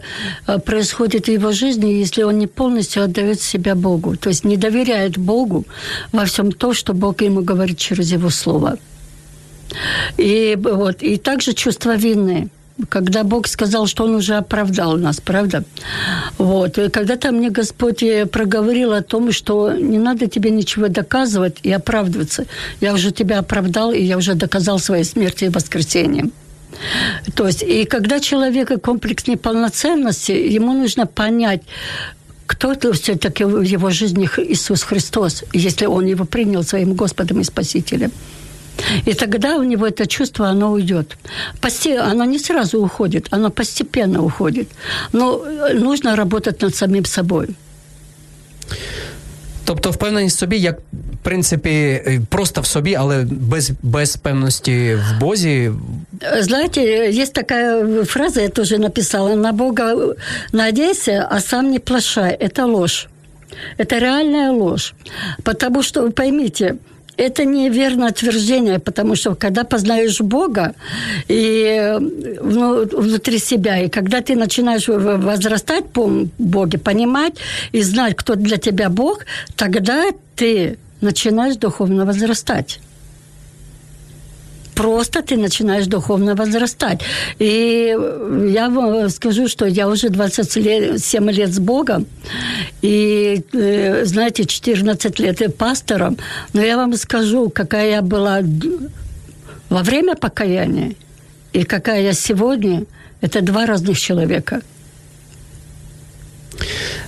э, 0.48 0.58
происходит 0.58 1.28
в 1.28 1.32
его 1.32 1.52
жизни, 1.52 2.00
если 2.00 2.24
он 2.24 2.38
не 2.38 2.46
полностью 2.46 3.02
отдает 3.02 3.40
себя 3.40 3.74
Богу, 3.74 4.16
то 4.16 4.30
есть 4.30 4.44
не 4.44 4.56
доверяет 4.56 5.18
Богу 5.18 5.64
во 6.12 6.24
всем 6.24 6.52
то, 6.52 6.74
что 6.74 6.94
Бог 6.94 7.22
ему 7.22 7.42
говорит 7.42 7.78
через 7.78 8.12
его 8.12 8.30
слово. 8.30 8.76
И, 10.20 10.56
вот, 10.62 11.02
и 11.02 11.16
также 11.16 11.52
чувство 11.52 11.96
вины – 11.96 12.57
когда 12.87 13.23
Бог 13.23 13.47
сказал, 13.47 13.87
что 13.87 14.05
Он 14.05 14.15
уже 14.15 14.35
оправдал 14.35 14.97
нас, 14.97 15.19
правда? 15.19 15.63
Вот. 16.37 16.77
И 16.77 16.89
когда-то 16.89 17.31
мне 17.31 17.49
Господь 17.49 18.03
э, 18.03 18.25
проговорил 18.25 18.93
о 18.93 19.01
том, 19.01 19.31
что 19.31 19.73
не 19.73 19.97
надо 19.97 20.27
тебе 20.27 20.51
ничего 20.51 20.87
доказывать 20.87 21.57
и 21.63 21.71
оправдываться. 21.71 22.45
Я 22.81 22.93
уже 22.93 23.11
тебя 23.11 23.39
оправдал, 23.39 23.91
и 23.91 24.01
я 24.01 24.17
уже 24.17 24.35
доказал 24.35 24.79
своей 24.79 25.03
смерти 25.03 25.45
и 25.45 25.49
воскресением. 25.49 26.31
То 27.35 27.47
есть, 27.47 27.63
и 27.63 27.85
когда 27.85 28.19
человека 28.19 28.79
комплекс 28.79 29.27
неполноценности, 29.27 30.31
ему 30.31 30.73
нужно 30.73 31.05
понять, 31.05 31.61
кто-то 32.45 32.93
все-таки 32.93 33.43
в 33.43 33.61
его 33.61 33.89
жизни 33.89 34.29
Иисус 34.37 34.83
Христос, 34.83 35.43
если 35.53 35.85
он 35.85 36.05
его 36.05 36.25
принял 36.25 36.63
своим 36.63 36.93
Господом 36.93 37.41
и 37.41 37.43
Спасителем. 37.43 38.11
И 39.06 39.14
тогда 39.14 39.56
у 39.56 39.62
него 39.62 39.86
это 39.86 40.06
чувство, 40.06 40.48
оно 40.48 40.72
уйдет. 40.72 41.16
Оно 42.00 42.24
не 42.24 42.38
сразу 42.38 42.82
уходит, 42.82 43.26
оно 43.30 43.50
постепенно 43.50 44.22
уходит. 44.22 44.68
Но 45.12 45.44
э, 45.44 45.74
нужно 45.74 46.16
работать 46.16 46.62
над 46.62 46.74
самим 46.74 47.04
собой. 47.04 47.48
Тобто 49.64 49.90
впевненість 49.90 50.36
в 50.36 50.38
собі, 50.38 50.58
як 50.58 50.78
в 51.12 51.16
принципі, 51.24 52.02
просто 52.28 52.60
в 52.60 52.66
собі, 52.66 52.94
але 52.94 53.24
без, 53.30 53.70
без 53.82 54.16
певності 54.16 54.94
в 54.94 55.20
Бозі. 55.20 55.72
Знаете, 56.40 57.10
есть 57.10 57.32
такая 57.32 58.04
фраза, 58.04 58.42
я 58.42 58.48
тоже 58.48 58.78
написала, 58.78 59.36
на 59.36 59.52
Бога 59.52 60.14
надейся, 60.52 61.28
а 61.30 61.40
сам 61.40 61.70
не 61.70 61.78
плашай. 61.78 62.36
Это 62.40 62.66
ложь. 62.66 63.08
Это 63.78 63.98
реальная 63.98 64.52
ложь. 64.52 64.94
Потому 65.42 65.82
что, 65.82 66.10
поймите, 66.10 66.74
это 67.19 67.43
неверное 67.43 68.09
утверждение, 68.09 68.79
потому 68.79 69.15
что 69.15 69.35
когда 69.35 69.63
познаешь 69.63 70.21
Бога 70.21 70.73
и 71.27 71.97
ну, 71.99 72.85
внутри 72.85 73.39
себя, 73.39 73.79
и 73.79 73.89
когда 73.89 74.21
ты 74.21 74.35
начинаешь 74.35 74.87
возрастать 74.87 75.85
по 75.89 76.09
Боге, 76.37 76.77
понимать 76.77 77.33
и 77.73 77.81
знать, 77.81 78.15
кто 78.15 78.35
для 78.35 78.57
тебя 78.57 78.89
Бог, 78.89 79.25
тогда 79.57 80.05
ты 80.35 80.77
начинаешь 81.01 81.57
духовно 81.57 82.05
возрастать 82.05 82.79
просто 84.79 85.21
ты 85.21 85.37
начинаешь 85.37 85.87
духовно 85.87 86.35
возрастать. 86.35 87.01
И 87.39 87.97
я 88.53 88.69
вам 88.69 89.09
скажу, 89.09 89.49
что 89.49 89.65
я 89.65 89.87
уже 89.87 90.09
27 90.09 91.31
лет 91.31 91.49
с 91.49 91.59
Богом, 91.59 92.05
и, 92.81 93.41
э, 93.53 94.05
знаете, 94.05 94.45
14 94.45 95.19
лет 95.19 95.57
пастором, 95.57 96.17
но 96.53 96.61
я 96.61 96.77
вам 96.77 96.95
скажу, 96.95 97.49
какая 97.49 97.89
я 97.89 98.01
была 98.01 98.39
во 99.69 99.83
время 99.83 100.15
покаяния 100.15 100.93
и 101.53 101.63
какая 101.63 102.01
я 102.01 102.13
сегодня, 102.13 102.83
это 103.21 103.41
два 103.41 103.65
разных 103.65 103.99
человека– 103.99 104.61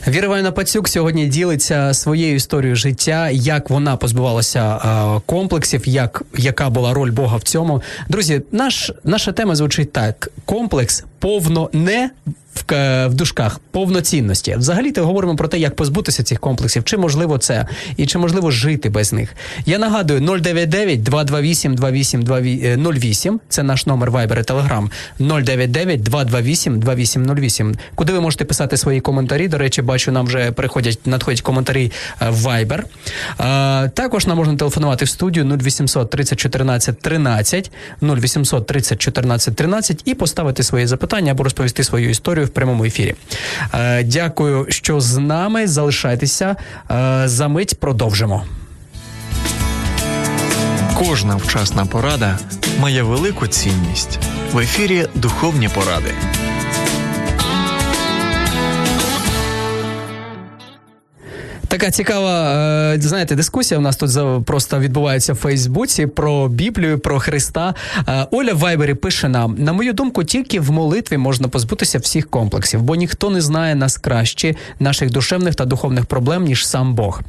Віра 0.07 0.25
Івановна 0.25 0.51
Пацюк 0.51 0.89
сьогодні 0.89 1.27
ділиться 1.27 1.93
своєю 1.93 2.35
історією 2.35 2.75
життя, 2.75 3.29
як 3.29 3.69
вона 3.69 3.97
позбувалася 3.97 4.75
е, 4.75 5.21
комплексів, 5.25 5.87
як 5.87 6.23
яка 6.37 6.69
була 6.69 6.93
роль 6.93 7.11
Бога 7.11 7.37
в 7.37 7.43
цьому. 7.43 7.81
Друзі, 8.09 8.41
наш 8.51 8.91
наша 9.03 9.31
тема 9.31 9.55
звучить 9.55 9.91
так: 9.91 10.31
комплекс 10.45 11.03
повно 11.21 11.69
не 11.73 12.09
в, 12.53 13.07
в 13.07 13.13
дужках 13.13 13.59
повноцінності. 13.71 14.55
Взагалі 14.57 14.91
то 14.91 15.05
говоримо 15.05 15.35
про 15.35 15.47
те, 15.47 15.59
як 15.59 15.75
позбутися 15.75 16.23
цих 16.23 16.39
комплексів, 16.39 16.83
чи 16.83 16.97
можливо 16.97 17.37
це, 17.37 17.65
і 17.97 18.05
чи 18.05 18.17
можливо 18.17 18.51
жити 18.51 18.89
без 18.89 19.13
них. 19.13 19.35
Я 19.65 19.77
нагадую 19.77 20.19
099 20.19 21.03
228 21.03 21.75
2808 21.75 23.39
Це 23.49 23.63
наш 23.63 23.85
номер 23.85 24.11
Viber 24.11 24.39
і 24.39 24.43
Telegram. 24.43 24.89
099 25.19 26.03
228 26.03 26.79
2808 26.79 27.75
Куди 27.95 28.13
ви 28.13 28.21
можете 28.21 28.45
писати 28.45 28.77
свої 28.77 29.01
коментарі? 29.01 29.47
До 29.47 29.57
речі, 29.57 29.81
бачу, 29.81 30.11
нам 30.11 30.25
вже 30.25 30.51
приходять 30.51 31.07
надходять 31.07 31.41
коментарі 31.41 31.91
е, 32.21 32.29
в 32.29 32.45
Viber. 32.45 32.83
Також 33.89 34.27
нам 34.27 34.37
можна 34.37 34.55
телефонувати 34.55 35.05
в 35.05 35.09
студію 35.09 35.45
0800 35.45 36.09
30 36.09 36.39
14 36.39 36.99
13 36.99 37.71
0800 38.01 38.67
30 38.67 38.99
14 38.99 39.55
13 39.55 40.01
і 40.05 40.13
поставити 40.13 40.63
свої 40.63 40.87
запитання 40.87 41.10
або 41.13 41.43
розповісти 41.43 41.83
свою 41.83 42.09
історію 42.09 42.45
в 42.45 42.49
прямому 42.49 42.85
ефірі. 42.85 43.15
Е, 43.73 44.03
дякую, 44.03 44.65
що 44.69 45.01
з 45.01 45.17
нами. 45.17 45.67
Залишайтеся. 45.67 46.55
Е, 46.91 47.21
за 47.25 47.47
мить 47.47 47.79
продовжимо. 47.79 48.45
Кожна 50.99 51.35
вчасна 51.35 51.85
порада 51.85 52.39
має 52.79 53.03
велику 53.03 53.47
цінність 53.47 54.19
в 54.53 54.59
ефірі 54.59 55.07
Духовні 55.15 55.69
поради. 55.69 56.13
Така 61.71 61.91
цікава, 61.91 62.53
е, 62.93 63.01
знаєте, 63.01 63.35
дискусія 63.35 63.77
у 63.77 63.81
нас 63.81 63.97
тут 63.97 64.45
просто 64.45 64.79
відбувається 64.79 65.33
в 65.33 65.35
Фейсбуці 65.35 66.07
про 66.07 66.47
Біблію, 66.47 66.99
про 66.99 67.19
Христа. 67.19 67.75
Е, 68.07 68.27
Оля 68.31 68.53
Вайбері 68.53 68.93
пише 68.93 69.29
нам: 69.29 69.55
на 69.57 69.73
мою 69.73 69.93
думку, 69.93 70.23
тільки 70.23 70.59
в 70.59 70.71
молитві 70.71 71.17
можна 71.17 71.47
позбутися 71.47 71.99
всіх 71.99 72.29
комплексів, 72.29 72.81
бо 72.81 72.95
ніхто 72.95 73.29
не 73.29 73.41
знає 73.41 73.75
нас 73.75 73.97
краще, 73.97 74.55
наших 74.79 75.11
душевних 75.11 75.55
та 75.55 75.65
духовних 75.65 76.05
проблем, 76.05 76.43
ніж 76.43 76.67
сам 76.67 76.95
Бог. 76.95 77.21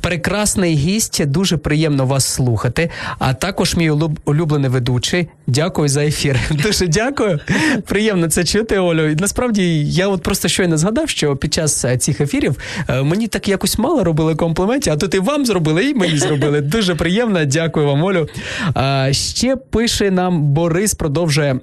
Прекрасний 0.00 0.74
гість, 0.74 1.26
дуже 1.26 1.56
приємно 1.56 2.06
вас 2.06 2.24
слухати. 2.24 2.90
А 3.18 3.34
також 3.34 3.76
мій 3.76 3.90
улюблений 4.24 4.70
ведучий. 4.70 5.28
Дякую 5.46 5.88
за 5.88 6.04
ефір. 6.04 6.40
Дуже 6.50 6.86
дякую. 6.86 7.40
Приємно 7.86 8.28
це 8.28 8.44
чути, 8.44 8.78
Олю. 8.78 9.08
І 9.08 9.14
насправді 9.14 9.84
я 9.84 10.08
от 10.08 10.22
просто 10.22 10.48
щойно 10.48 10.78
згадав, 10.78 11.08
що 11.08 11.36
під 11.36 11.54
час 11.54 11.84
е, 11.84 11.98
цих 11.98 12.20
ефірів 12.20 12.56
мені 13.02 13.28
так 13.28 13.48
якось 13.48 13.77
мало 13.78 14.04
робили 14.04 14.34
компліментів, 14.34 14.92
а 14.92 14.96
тут 14.96 15.14
і 15.14 15.18
вам 15.18 15.46
зробили, 15.46 15.84
і 15.84 15.94
мені 15.94 16.18
зробили. 16.18 16.60
Дуже 16.60 16.94
приємно. 16.94 17.44
Дякую 17.44 17.86
вам, 17.86 18.04
Олю. 18.04 18.28
А, 18.74 19.08
Ще 19.12 19.56
пише 19.56 20.10
нам 20.10 20.42
Борис, 20.42 20.94
продовжує 20.94 21.60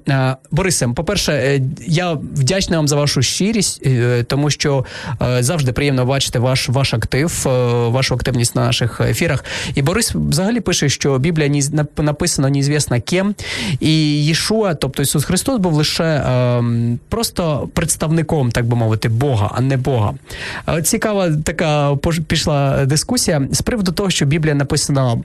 Борисем. 0.50 0.94
По-перше, 0.94 1.32
е, 1.32 1.60
я 1.86 2.12
вдячний 2.12 2.76
вам 2.76 2.88
за 2.88 2.96
вашу 2.96 3.22
щирість, 3.22 3.82
е, 3.86 4.22
тому 4.22 4.50
що 4.50 4.84
е, 5.22 5.42
завжди 5.42 5.72
приємно 5.72 6.06
бачити 6.06 6.38
ваш 6.38 6.68
ваш 6.68 6.94
актив, 6.94 7.42
вашу 7.88 8.14
активність 8.14 8.56
на 8.56 8.66
наших 8.66 9.00
ефірах. 9.00 9.44
І 9.74 9.82
Борис 9.82 10.14
взагалі 10.14 10.60
пише, 10.60 10.88
що 10.88 11.18
Біблія 11.18 11.48
ні 11.48 11.62
написана 11.96 12.50
неізвісно 12.50 13.00
ким, 13.00 13.34
і 13.80 14.24
Єшуа, 14.24 14.74
тобто 14.74 15.02
Ісус 15.02 15.24
Христос, 15.24 15.58
був 15.58 15.72
лише 15.72 16.22
просто 17.08 17.68
представником, 17.74 18.50
так 18.50 18.66
би 18.66 18.76
мовити, 18.76 19.08
Бога, 19.08 19.50
а 19.54 19.60
не 19.60 19.76
Бога. 19.76 20.14
Цікава 20.82 21.30
така 21.44 21.96
пішла 22.27 22.85
дискусія 22.85 23.47
з 23.51 23.61
приводу 23.61 23.91
того, 23.91 24.09
що 24.09 24.25
Біблія 24.25 24.55
написана. 24.55 25.17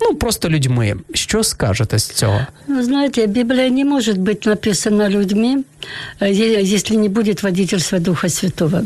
Ну, 0.00 0.14
просто 0.14 0.48
людьми. 0.48 0.94
Що 1.14 1.44
скажете 1.44 1.98
з 1.98 2.08
цього? 2.10 2.40
Ну, 2.68 2.82
знаете, 2.82 3.26
Библия 3.26 3.70
не 3.70 3.84
может 3.84 4.18
быть 4.18 4.46
написана 4.46 5.08
людьми, 5.08 5.64
если 6.20 6.96
не 6.96 7.08
будет 7.08 7.42
водительства 7.42 7.98
Духа 7.98 8.28
Святого. 8.28 8.82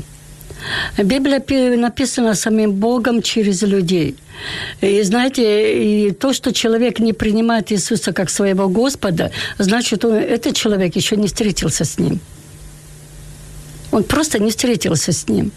Библия 0.98 1.76
написана 1.76 2.34
самим 2.34 2.72
Богом 2.72 3.22
через 3.22 3.62
людей. 3.62 4.14
И 4.82 5.02
знаете, 5.02 6.06
и 6.06 6.12
то, 6.12 6.32
что 6.32 6.52
человек 6.52 7.00
не 7.00 7.12
принимает 7.12 7.72
Иисуса 7.72 8.12
как 8.12 8.30
своего 8.30 8.68
Господа, 8.68 9.30
значит, 9.58 10.04
он, 10.04 10.14
этот 10.14 10.56
человек 10.56 10.96
еще 10.96 11.16
не 11.16 11.26
встретился 11.26 11.84
с 11.84 11.98
Ним. 11.98 12.20
Он 13.90 14.04
просто 14.04 14.38
не 14.38 14.50
встретился 14.50 15.12
с 15.12 15.28
Ним. 15.28 15.50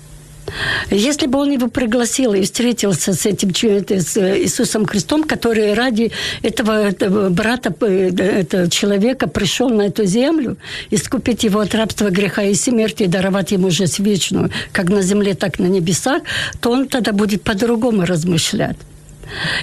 Если 0.91 1.27
бы 1.27 1.39
он 1.39 1.51
его 1.51 1.69
пригласил 1.69 2.35
и 2.35 2.43
встретился 2.43 3.13
с 3.13 3.27
этим 3.27 3.51
с 3.55 4.17
Иисусом 4.17 4.87
Христом, 4.87 5.25
который 5.25 5.75
ради 5.75 6.13
этого, 6.43 6.89
этого 6.89 7.31
брата, 7.31 7.75
э, 7.81 8.11
этого 8.41 8.71
человека 8.71 9.29
пришел 9.29 9.69
на 9.71 9.83
эту 9.83 10.05
землю, 10.05 10.57
искупить 10.91 11.45
его 11.45 11.61
от 11.61 11.75
рабства, 11.75 12.11
греха 12.11 12.43
и 12.45 12.55
смерти, 12.55 13.05
и 13.05 13.07
даровать 13.07 13.53
ему 13.53 13.71
жизнь 13.71 14.03
вечную, 14.03 14.51
как 14.73 14.89
на 14.89 15.03
земле, 15.03 15.35
так 15.35 15.59
на 15.59 15.67
небесах, 15.67 16.23
то 16.61 16.71
он 16.71 16.89
тогда 16.89 17.13
будет 17.13 17.43
по-другому 17.43 18.05
размышлять. 18.05 18.77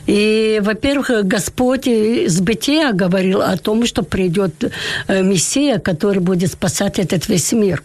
И, 0.08 0.60
во-первых, 0.62 1.26
Господь 1.26 1.88
с 1.88 2.42
бытия 2.42 2.92
говорил 2.92 3.42
о 3.42 3.56
том, 3.58 3.86
что 3.86 4.04
придет 4.04 4.54
э, 5.08 5.24
Мессия, 5.24 5.80
который 5.80 6.20
будет 6.20 6.52
спасать 6.52 7.00
этот 7.00 7.30
весь 7.30 7.54
мир. 7.54 7.82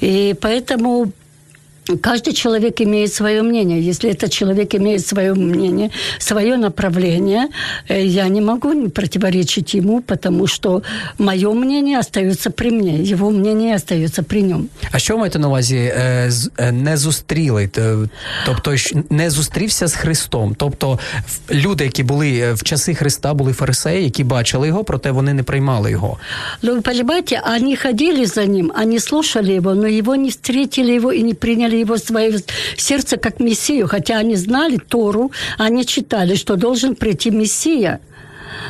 И 0.00 0.34
поэтому 0.40 1.12
Каждый 2.01 2.33
человек 2.33 2.81
имеет 2.81 3.13
свое 3.13 3.43
мнение. 3.43 3.79
Если 3.79 4.09
этот 4.09 4.31
человек 4.31 4.75
имеет 4.75 5.05
свое 5.07 5.33
мнение, 5.33 5.91
свое 6.17 6.57
направление, 6.57 7.47
э, 7.87 8.05
я 8.05 8.27
не 8.27 8.41
могу 8.41 8.89
противоречить 8.89 9.75
ему, 9.75 10.01
потому 10.01 10.47
что 10.47 10.81
мое 11.19 11.53
мнение 11.53 11.99
остается 11.99 12.49
при 12.49 12.71
мне, 12.71 13.03
его 13.03 13.29
мнение 13.29 13.75
остается 13.75 14.23
при 14.23 14.41
нем. 14.41 14.69
А 14.91 14.99
що 14.99 15.17
маєте 15.17 15.39
на 15.39 15.47
увазі 15.47 15.93
не 16.71 16.97
зустріли? 16.97 17.69
Тобто 18.45 18.75
не 19.09 19.29
зустрівся 19.29 19.87
з 19.87 19.95
Христом? 19.95 20.55
Тобто 20.57 20.99
люди, 21.51 21.83
які 21.83 22.03
були 22.03 22.53
в 22.53 22.63
часи 22.63 22.95
Христа, 22.95 23.33
були 23.33 23.53
фарисеї, 23.53 24.03
які 24.03 24.23
бачили 24.23 24.67
його, 24.67 24.83
проте 24.83 25.11
вони 25.11 25.33
не 25.33 25.43
приймали 25.43 25.91
його. 25.91 26.17
Ну, 26.61 26.75
вы 26.75 26.81
понимаете, 26.81 27.41
они 27.55 27.75
ходили 27.75 28.25
за 28.25 28.45
ним, 28.45 28.71
они 28.81 28.99
слушали 28.99 29.53
его, 29.53 29.75
но 29.75 29.87
его 29.87 30.15
не 30.15 30.29
встретили 30.29 30.95
его 30.95 31.11
и 31.11 31.23
не 31.23 31.33
приняли 31.33 31.75
его 31.80 31.94
в 31.94 31.98
свое 31.98 32.40
сердце 32.76 33.16
как 33.16 33.40
Мессию, 33.40 33.88
хотя 33.88 34.18
они 34.18 34.36
знали 34.36 34.76
Тору, 34.76 35.32
они 35.58 35.84
читали, 35.84 36.34
что 36.34 36.56
должен 36.56 36.94
прийти 36.94 37.30
Мессия. 37.30 38.00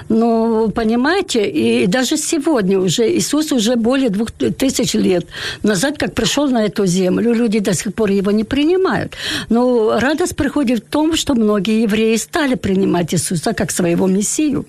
Но, 0.09 0.69
понимаете, 0.69 1.49
и 1.49 1.87
даже 1.87 2.17
сегодня 2.17 2.79
уже 2.79 3.03
Иисус 3.17 3.53
уже 3.53 3.77
более 3.77 4.11
двух 4.11 4.31
тысяч 4.31 4.95
лет 4.95 5.27
назад, 5.63 5.99
как 5.99 6.15
пришел 6.15 6.49
на 6.49 6.65
эту 6.65 6.87
землю, 6.87 7.33
люди 7.33 7.61
до 7.61 7.75
сих 7.75 7.95
пор 7.95 8.11
его 8.11 8.31
не 8.31 8.45
принимают. 8.45 9.15
Но 9.49 9.99
радость 9.99 10.37
приходит 10.37 10.85
в 10.85 10.91
том, 10.91 11.17
что 11.17 11.35
многие 11.35 11.83
евреи 11.83 12.17
стали 12.17 12.55
принимать 12.55 13.15
Иисуса 13.15 13.53
как 13.53 13.71
своего 13.71 14.07
Мессию. 14.07 14.65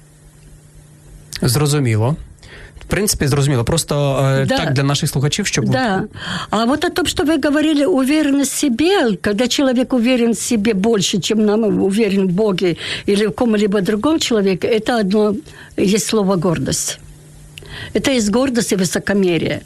Зрозуміло 1.42 2.16
В 2.91 2.91
принципі, 2.91 3.27
зрозуміло. 3.27 3.65
Просто 3.65 4.19
е, 4.41 4.47
Да. 4.47 4.57
так 4.57 4.73
для 4.73 4.83
наших 4.83 5.11
слухачів, 5.11 5.47
щоб 5.47 5.65
Да. 5.65 6.05
А 6.51 6.65
вот 6.65 6.85
о 6.85 6.91
том, 6.91 7.07
что 7.07 7.25
вы 7.25 7.47
говорили, 7.47 7.85
уверенность 7.85 8.53
в 8.53 8.57
себе, 8.59 9.17
когда 9.21 9.49
человек 9.49 9.93
уверен 9.93 10.33
в 10.33 10.39
себе 10.39 10.73
больше, 10.75 11.19
чем 11.21 11.45
нам 11.45 11.83
уверен 11.83 12.27
в 12.29 12.31
Боге 12.31 12.77
или 13.09 13.27
в 13.27 13.33
ком-либо 13.33 13.81
другом 13.81 14.19
человеке, 14.19 14.69
это 14.69 15.01
одно 15.01 15.35
есть 15.77 16.07
слово 16.07 16.37
гордость. 16.37 16.99
Это 17.95 18.13
есть 18.13 18.31
гордость 18.31 18.73
и 18.73 18.77
высокомерие. 18.77 19.61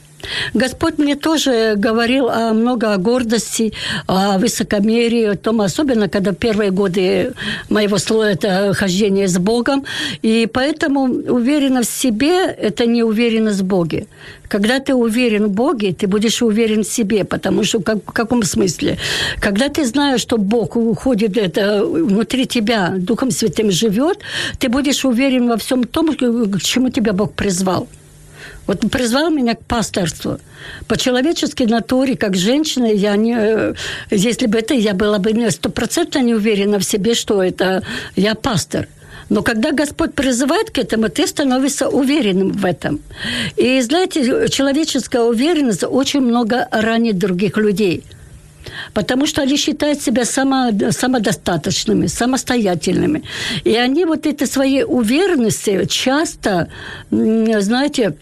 Господь 0.54 0.98
мне 0.98 1.16
тоже 1.16 1.74
говорил 1.76 2.28
о 2.28 2.52
много 2.52 2.94
о 2.94 2.96
гордости, 2.96 3.72
о 4.06 4.38
высокомерии, 4.38 5.24
о 5.24 5.36
том, 5.36 5.60
особенно 5.60 6.08
когда 6.08 6.32
первые 6.32 6.70
годы 6.70 7.32
моего 7.68 7.98
слова 7.98 8.30
это 8.30 8.72
хождение 8.74 9.28
с 9.28 9.38
Богом. 9.38 9.84
И 10.22 10.48
поэтому 10.52 11.04
уверенность 11.04 11.90
в 11.90 12.00
себе– 12.00 12.46
это 12.60 12.86
не 12.86 13.02
уверенность 13.02 13.60
в 13.60 13.64
Боге. 13.64 14.06
Когда 14.48 14.78
ты 14.78 14.94
уверен 14.94 15.46
в 15.46 15.50
Боге, 15.50 15.92
ты 15.92 16.06
будешь 16.06 16.42
уверен 16.42 16.82
в 16.82 16.88
себе, 16.88 17.24
потому 17.24 17.64
что 17.64 17.80
как, 17.80 17.98
в 17.98 18.12
каком 18.12 18.42
смысле? 18.42 18.98
Когда 19.40 19.68
ты 19.68 19.84
знаешь, 19.84 20.20
что 20.20 20.38
Бог 20.38 20.76
уходит 20.76 21.36
это 21.36 21.84
внутри 21.84 22.46
тебя, 22.46 22.94
Духом 22.96 23.30
Святым 23.30 23.70
живет, 23.70 24.18
ты 24.58 24.68
будешь 24.68 25.04
уверен 25.04 25.48
во 25.48 25.56
всем 25.56 25.84
том, 25.84 26.14
к 26.14 26.60
чему 26.60 26.90
тебя 26.90 27.12
Бог 27.12 27.32
призвал. 27.32 27.88
Вот 28.66 28.80
призвал 28.90 29.30
меня 29.30 29.54
к 29.54 29.64
пасторству. 29.64 30.38
По 30.88 30.96
человеческой 30.96 31.66
натуре, 31.66 32.16
как 32.16 32.36
женщина, 32.36 32.86
я 32.86 33.16
не, 33.16 33.36
э, 33.38 33.74
если 34.10 34.46
бы 34.46 34.58
это, 34.58 34.74
я 34.74 34.94
была 34.94 35.18
бы 35.18 35.50
стопроцентно 35.50 36.18
не 36.18 36.34
уверена 36.34 36.78
в 36.78 36.84
себе, 36.84 37.14
что 37.14 37.42
это 37.42 37.82
я 38.16 38.34
пастор. 38.34 38.88
Но 39.28 39.42
когда 39.42 39.72
Господь 39.72 40.14
призывает 40.14 40.70
к 40.70 40.78
этому, 40.78 41.08
ты 41.08 41.26
становишься 41.26 41.88
уверенным 41.88 42.52
в 42.52 42.64
этом. 42.64 43.00
И 43.56 43.80
знаете, 43.80 44.48
человеческая 44.48 45.22
уверенность 45.22 45.82
очень 45.82 46.20
много 46.20 46.68
ранит 46.70 47.18
других 47.18 47.56
людей. 47.56 48.04
Потому 48.94 49.26
что 49.26 49.42
они 49.42 49.56
считают 49.56 50.00
себя 50.00 50.24
само, 50.24 50.70
самодостаточными, 50.90 52.06
самостоятельными. 52.06 53.22
И 53.64 53.76
они 53.76 54.04
вот 54.04 54.26
этой 54.26 54.46
своей 54.46 54.84
уверенности 54.84 55.86
часто, 55.86 56.68
знаете, 57.10 58.16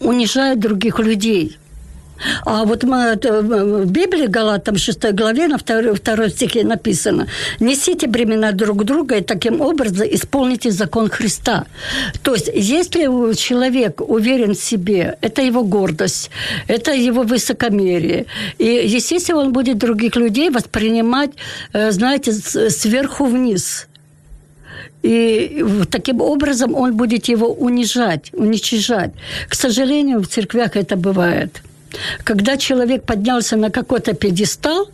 унижают 0.00 0.60
других 0.60 0.98
людей. 0.98 1.58
А 2.44 2.64
вот 2.64 2.84
мы, 2.84 2.96
это, 2.96 3.42
в 3.42 3.90
Библии, 3.90 4.26
Галатам 4.26 4.76
6 4.76 5.12
главе, 5.12 5.48
на 5.48 5.58
2, 5.58 5.94
2 6.16 6.28
стихе 6.30 6.64
написано, 6.64 7.28
«Несите 7.60 8.06
бремена 8.06 8.52
друг 8.52 8.84
друга 8.84 9.16
и 9.16 9.22
таким 9.22 9.60
образом 9.60 10.06
исполните 10.10 10.70
закон 10.70 11.08
Христа». 11.08 11.66
То 12.22 12.34
есть, 12.34 12.50
если 12.54 13.34
человек 13.34 14.00
уверен 14.00 14.54
в 14.54 14.58
себе, 14.58 15.16
это 15.20 15.42
его 15.42 15.62
гордость, 15.62 16.30
это 16.66 16.92
его 16.92 17.22
высокомерие. 17.22 18.26
И, 18.58 18.64
естественно, 18.64 19.40
он 19.40 19.52
будет 19.52 19.78
других 19.78 20.16
людей 20.16 20.50
воспринимать, 20.50 21.30
э, 21.72 21.92
знаете, 21.92 22.32
сверху 22.32 23.26
вниз– 23.26 23.86
и 25.02 25.64
таким 25.90 26.20
образом 26.20 26.74
он 26.74 26.96
будет 26.96 27.28
его 27.28 27.52
унижать, 27.52 28.30
уничижать. 28.32 29.12
К 29.48 29.54
сожалению, 29.54 30.20
в 30.20 30.26
церквях 30.26 30.76
это 30.76 30.96
бывает. 30.96 31.62
Когда 32.24 32.56
человек 32.56 33.04
поднялся 33.04 33.56
на 33.56 33.70
какой-то 33.70 34.12
пьедестал, 34.14 34.88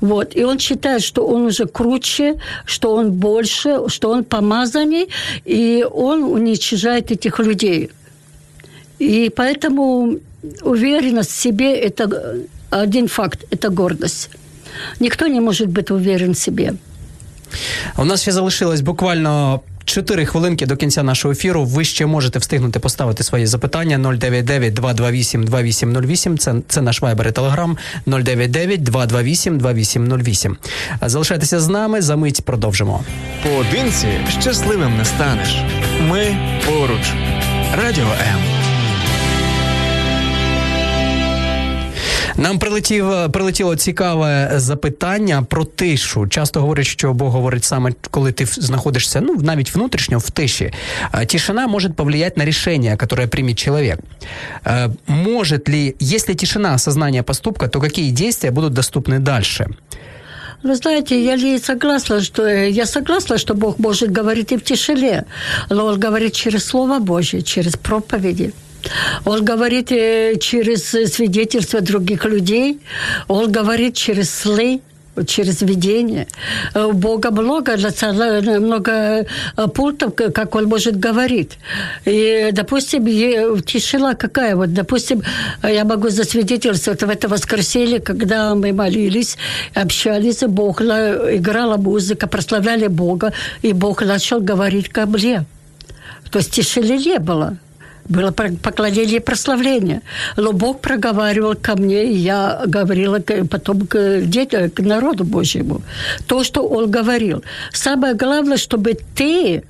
вот, 0.00 0.36
и 0.36 0.44
он 0.44 0.58
считает, 0.58 1.02
что 1.02 1.26
он 1.26 1.42
уже 1.46 1.66
круче, 1.66 2.36
что 2.64 2.94
он 2.94 3.12
больше, 3.12 3.88
что 3.88 4.10
он 4.10 4.24
помазанней, 4.24 5.08
и 5.44 5.86
он 5.90 6.22
уничижает 6.24 7.10
этих 7.10 7.38
людей. 7.38 7.90
И 8.98 9.30
поэтому 9.34 10.18
уверенность 10.62 11.30
в 11.30 11.40
себе– 11.40 11.74
это 11.80 12.36
один 12.70 13.08
факт, 13.08 13.44
это 13.50 13.70
гордость. 13.70 14.30
Никто 15.00 15.26
не 15.26 15.40
может 15.40 15.68
быть 15.68 15.90
уверен 15.90 16.34
в 16.34 16.38
себе. 16.38 16.74
У 17.96 18.04
нас 18.04 18.22
ще 18.22 18.32
залишилось 18.32 18.80
буквально. 18.80 19.60
Чотири 19.84 20.26
хвилинки 20.26 20.66
до 20.66 20.76
кінця 20.76 21.02
нашого 21.02 21.32
ефіру. 21.32 21.64
Ви 21.64 21.84
ще 21.84 22.06
можете 22.06 22.38
встигнути 22.38 22.78
поставити 22.78 23.22
свої 23.24 23.46
запитання 23.46 23.98
099 23.98 24.74
228 24.74 25.44
2808. 25.44 26.38
Це, 26.38 26.54
це 26.68 26.82
наш 26.82 27.02
вайбер 27.02 27.28
і 27.28 27.32
телеграм 27.32 27.78
099 28.06 28.82
228 28.82 29.58
2808. 29.58 30.56
Залишайтеся 31.02 31.60
з 31.60 31.68
нами. 31.68 32.02
За 32.02 32.16
мить 32.16 32.42
продовжимо. 32.44 33.04
Поодинці 33.42 34.08
щасливим 34.40 34.96
не 34.98 35.04
станеш. 35.04 35.62
Ми 36.08 36.36
поруч. 36.66 37.12
Радіо 37.76 38.04
М. 38.04 38.59
Нам 42.39 42.59
прилетів 42.59 43.05
прилетіло 43.31 43.75
цікаве 43.75 44.51
запитання 44.55 45.43
про 45.49 45.65
тишу. 45.65 46.27
Часто 46.27 46.61
говорять, 46.61 46.85
що 46.85 47.13
Бог 47.13 47.29
говорить 47.31 47.63
саме 47.63 47.91
коли 48.11 48.31
ти 48.31 48.43
в- 48.43 48.53
знаходишся, 48.57 49.21
ну 49.21 49.35
навіть 49.41 49.75
внутрішньо 49.75 50.19
в 50.19 50.29
тиші. 50.31 50.73
А 51.11 51.25
Тишина 51.25 51.67
может 51.67 51.95
повлиять 51.95 52.37
на 52.37 52.45
решение, 52.45 52.97
которое 52.97 53.27
примет 53.27 53.59
человек. 53.59 53.99
Э, 54.65 54.89
Может 55.07 55.69
ли, 55.69 55.95
если 56.01 56.33
тишина 56.33 56.73
осознания 56.73 57.23
поступка, 57.23 57.67
то 57.67 57.81
какие 57.81 58.11
действия 58.11 58.51
будут 58.51 58.73
доступны 58.73 59.19
дальше? 59.19 59.67
Вы 60.63 60.75
знаете, 60.75 61.21
я 61.23 61.35
ли 61.37 61.59
согласна, 61.59 62.21
что 62.21 62.47
я 62.47 62.85
согласна, 62.85 63.37
что 63.37 63.53
Бог 63.53 63.79
может 63.79 64.11
говорить 64.17 64.51
и 64.51 64.57
в 64.57 64.61
тишине, 64.63 65.23
но 65.69 65.85
Он 65.85 65.99
говорит 65.99 66.33
через 66.33 66.65
Слово 66.65 66.99
Божье, 66.99 67.41
через 67.41 67.75
проповеди. 67.75 68.51
Он 69.24 69.44
говорит 69.44 69.92
э, 69.92 70.36
через 70.38 70.84
свидетельства 70.84 71.80
других 71.80 72.24
людей. 72.24 72.78
Он 73.28 73.50
говорит 73.52 73.94
через 73.94 74.30
сны 74.30 74.80
через 75.26 75.62
видение. 75.62 76.26
Э, 76.74 76.84
У 76.84 76.92
Бога 76.92 77.30
много, 77.30 77.76
много 78.60 78.92
э, 78.92 79.68
пунктов, 79.74 80.14
как 80.14 80.54
Он 80.54 80.64
может 80.64 80.98
говорить. 80.98 81.58
И, 82.06 82.50
допустим, 82.52 83.04
тишина 83.62 84.14
какая? 84.14 84.56
Вот, 84.56 84.72
допустим, 84.72 85.22
я 85.62 85.84
могу 85.84 86.08
засвидетельствовать 86.08 87.02
в 87.02 87.08
это 87.08 87.28
воскресенье, 87.28 88.00
когда 88.00 88.54
мы 88.54 88.72
молились, 88.72 89.36
общались, 89.74 90.40
Бог 90.48 90.80
играла 90.80 91.76
музыка, 91.76 92.26
прославляли 92.26 92.86
Бога, 92.88 93.32
и 93.62 93.72
Бог 93.72 94.02
начал 94.02 94.40
говорить 94.40 94.88
ко 94.88 95.06
мне. 95.06 95.44
То 96.30 96.38
есть 96.38 96.52
тишины 96.52 96.96
не 96.96 97.18
было. 97.18 97.56
Было 98.10 98.32
поклонение 98.32 99.16
и 99.16 99.20
прославление. 99.20 100.02
Но 100.36 100.52
Бог 100.52 100.80
проговаривал 100.80 101.54
ко 101.54 101.76
мне, 101.76 102.12
и 102.12 102.16
я 102.16 102.62
говорила 102.66 103.20
потом 103.20 103.86
к 103.86 104.22
детям, 104.22 104.68
к 104.70 104.80
народу 104.80 105.24
Божьему. 105.24 105.82
То, 106.26 106.42
что 106.42 106.66
Он 106.68 106.90
говорил. 106.90 107.44
Самое 107.72 108.14
главное, 108.14 108.56
чтобы 108.56 108.98
ты 109.14 109.62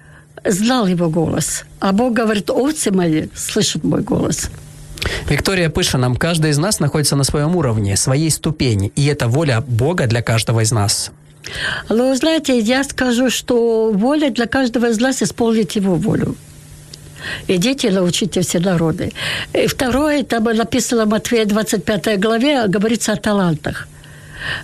знал 0.45 0.87
Его 0.87 1.11
голос. 1.11 1.65
А 1.81 1.93
Бог 1.93 2.15
говорит, 2.15 2.51
овцы 2.51 2.91
мои 2.91 3.29
слышат 3.35 3.85
мой 3.85 4.01
голос. 4.01 4.51
Виктория 5.29 5.69
пише 5.69 5.99
нам, 5.99 6.17
каждый 6.17 6.51
из 6.51 6.59
нас 6.59 6.81
находится 6.81 7.17
на 7.17 7.25
своем 7.25 7.57
уровне, 7.57 7.97
своей 7.97 8.31
ступени, 8.31 8.91
и 8.97 9.07
это 9.07 9.29
воля 9.29 9.63
Бога 9.67 10.07
для 10.07 10.23
каждого 10.23 10.61
из 10.61 10.73
нас. 10.73 11.11
Но, 11.89 12.15
знаете, 12.15 12.59
я 12.59 12.85
скажу, 12.85 13.31
что 13.31 13.93
воля 13.93 14.31
для 14.31 14.47
каждого 14.47 14.87
из 14.89 14.99
нас 14.99 15.23
исполнить 15.23 15.77
Его 15.77 15.95
волю. 15.95 16.37
Идите 17.49 17.91
научите 17.91 18.41
все 18.41 18.61
народы. 18.61 19.13
И 19.53 19.67
второе, 19.67 20.23
там 20.23 20.45
написано 20.45 21.05
в 21.05 21.09
Матфея 21.09 21.45
25 21.45 22.21
главе, 22.21 22.67
говорится 22.69 23.13
о 23.13 23.17
талантах. 23.17 23.89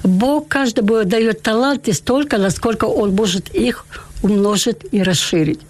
Бог 0.03 0.49
каждому 0.49 1.05
дает 1.05 1.43
таланты 1.43 1.93
столько, 1.93 2.39
насколько 2.39 2.87
Он 2.87 3.15
может 3.15 3.55
их 3.55 3.87
умножить 4.23 4.79
и 4.93 5.03
расширить. 5.03 5.61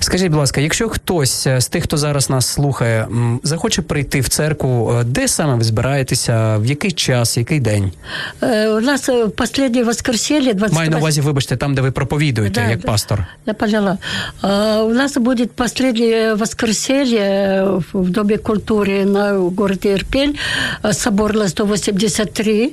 Скажіть, 0.00 0.28
будь 0.28 0.38
ласка, 0.38 0.60
якщо 0.60 0.88
хтось 0.88 1.46
е, 1.46 1.60
з 1.60 1.68
тих, 1.68 1.84
хто 1.84 1.96
зараз 1.96 2.30
нас 2.30 2.46
слухає, 2.46 3.08
захоче 3.42 3.82
прийти 3.82 4.20
в 4.20 4.28
церкву, 4.28 4.92
е, 5.00 5.04
де 5.04 5.28
саме 5.28 5.54
ви 5.54 5.64
збираєтеся, 5.64 6.56
в 6.56 6.66
який 6.66 6.92
час, 6.92 7.36
який 7.36 7.60
день? 7.60 7.92
Е, 8.42 8.68
у 8.68 8.80
нас 8.80 9.10
останнє 9.38 9.82
воскресенье 9.82 10.54
28... 10.54 10.76
Маю 10.76 10.90
на 10.90 10.98
увазі, 10.98 11.20
вибачте, 11.20 11.56
там, 11.56 11.74
де 11.74 11.82
ви 11.82 11.90
проповідуєте, 11.90 12.60
да, 12.60 12.70
як 12.70 12.82
пастор. 12.82 13.26
Я 13.46 13.54
поняла. 13.54 13.98
У 14.84 14.94
нас 14.94 15.16
буде 15.16 15.48
останнє 15.58 16.34
воскресенье 16.34 17.64
в 17.92 18.10
Домі 18.10 18.36
культури 18.36 19.04
на 19.04 19.32
городе 19.32 19.92
Ирпень, 19.92 20.34
собор 20.92 21.34
на 21.34 21.48
183. 21.48 22.72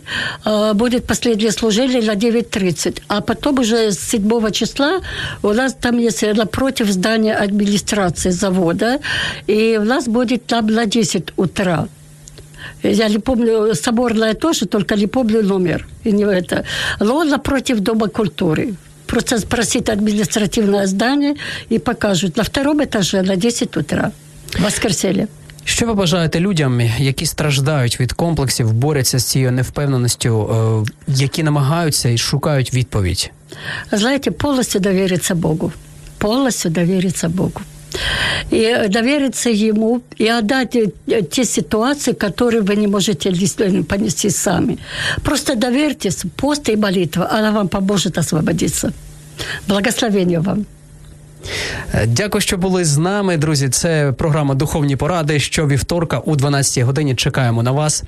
Будет 0.73 1.07
последнее 1.07 1.51
служение 1.51 2.01
на 2.01 2.15
9.30. 2.15 3.01
А 3.07 3.21
потом 3.21 3.59
уже 3.59 3.91
с 3.91 3.99
7 3.99 4.51
числа 4.51 5.01
у 5.41 5.53
нас 5.53 5.73
там 5.73 5.97
есть 5.97 6.23
напротив 6.35 6.84
здания 6.90 7.34
администрации 7.34 8.32
завода, 8.32 8.98
и 9.48 9.78
у 9.80 9.84
нас 9.84 10.08
будет 10.08 10.46
там 10.46 10.66
на 10.66 10.86
10 10.86 11.32
утра. 11.36 11.88
Я 12.82 13.08
не 13.08 13.18
помню, 13.18 13.74
соборная 13.74 14.34
тоже, 14.34 14.66
только 14.66 14.96
не 14.96 15.06
помню 15.06 15.42
номер. 15.42 15.86
И 16.04 16.12
не 16.12 16.24
это. 16.24 16.64
Но 17.00 17.16
он 17.16 17.28
напротив 17.28 17.80
Дома 17.80 18.08
культуры. 18.08 18.74
Просто 19.06 19.38
спросить 19.38 19.88
административное 19.88 20.86
здание 20.86 21.34
и 21.72 21.78
покажут. 21.78 22.36
На 22.36 22.42
втором 22.42 22.80
этаже 22.80 23.22
на 23.22 23.36
10 23.36 23.76
утра. 23.76 24.12
Воскресенье. 24.58 25.26
Що 25.64 25.86
ви 25.86 25.94
бажаєте 25.94 26.40
людям, 26.40 26.80
які 26.98 27.26
страждають 27.26 28.00
від 28.00 28.12
комплексів, 28.12 28.72
борються 28.72 29.18
з 29.18 29.24
цією 29.24 29.52
невпевненістю, 29.52 30.86
які 31.08 31.42
намагаються 31.42 32.08
і 32.08 32.18
шукають 32.18 32.74
відповідь? 32.74 33.30
Знаєте, 33.92 34.30
повністю 34.30 34.78
довіритися 34.78 35.34
Богу. 35.34 35.72
Полностью 36.19 36.71
довериться 36.71 37.29
Богу. 37.29 37.61
И 38.51 38.87
довериться 38.89 39.49
Ему, 39.49 40.01
и 40.17 40.27
отдать 40.27 40.75
те 41.31 41.45
ситуации, 41.45 42.13
которые 42.13 42.61
вы 42.61 42.75
не 42.75 42.87
можете 42.87 43.31
понести 43.83 44.29
сами. 44.29 44.77
Просто 45.23 45.55
доверьтесь, 45.55 46.23
пост 46.35 46.69
и 46.69 46.75
молитва, 46.75 47.29
она 47.31 47.51
вам 47.51 47.67
поможет 47.67 48.17
освободиться. 48.17 48.91
Благословения 49.67 50.41
вам. 50.41 50.65
Е, 51.93 52.05
дякую, 52.07 52.41
що 52.41 52.57
були 52.57 52.85
з 52.85 52.97
нами, 52.97 53.37
друзі. 53.37 53.69
Це 53.69 54.13
програма 54.17 54.55
Духовні 54.55 54.95
поради. 54.95 55.39
Що 55.39 55.67
вівторка 55.67 56.19
у 56.19 56.35
12 56.35 56.83
годині 56.83 57.15
чекаємо 57.15 57.63
на 57.63 57.71
вас. 57.71 58.03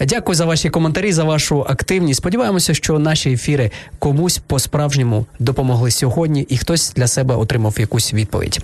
Дякую 0.00 0.34
за 0.34 0.44
ваші 0.44 0.70
коментарі, 0.70 1.12
за 1.12 1.24
вашу 1.24 1.66
активність. 1.68 2.18
Сподіваємося, 2.18 2.74
що 2.74 2.98
наші 2.98 3.32
ефіри 3.32 3.70
комусь 3.98 4.38
по-справжньому 4.38 5.26
допомогли 5.38 5.90
сьогодні, 5.90 6.42
і 6.42 6.56
хтось 6.56 6.92
для 6.96 7.06
себе 7.06 7.34
отримав 7.34 7.74
якусь 7.78 8.14
відповідь. 8.14 8.60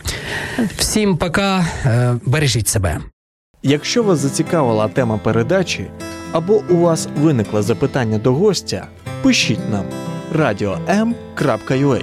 Всім 0.76 1.16
пока, 1.16 1.66
е, 1.84 2.14
бережіть 2.26 2.68
себе. 2.68 2.98
Якщо 3.62 4.02
вас 4.02 4.18
зацікавила 4.18 4.88
тема 4.88 5.18
передачі 5.18 5.86
або 6.32 6.62
у 6.70 6.76
вас 6.76 7.08
виникло 7.16 7.62
запитання 7.62 8.18
до 8.18 8.32
гостя, 8.32 8.86
пишіть 9.22 9.70
нам 9.70 9.84
radio.m.ua 10.34 12.02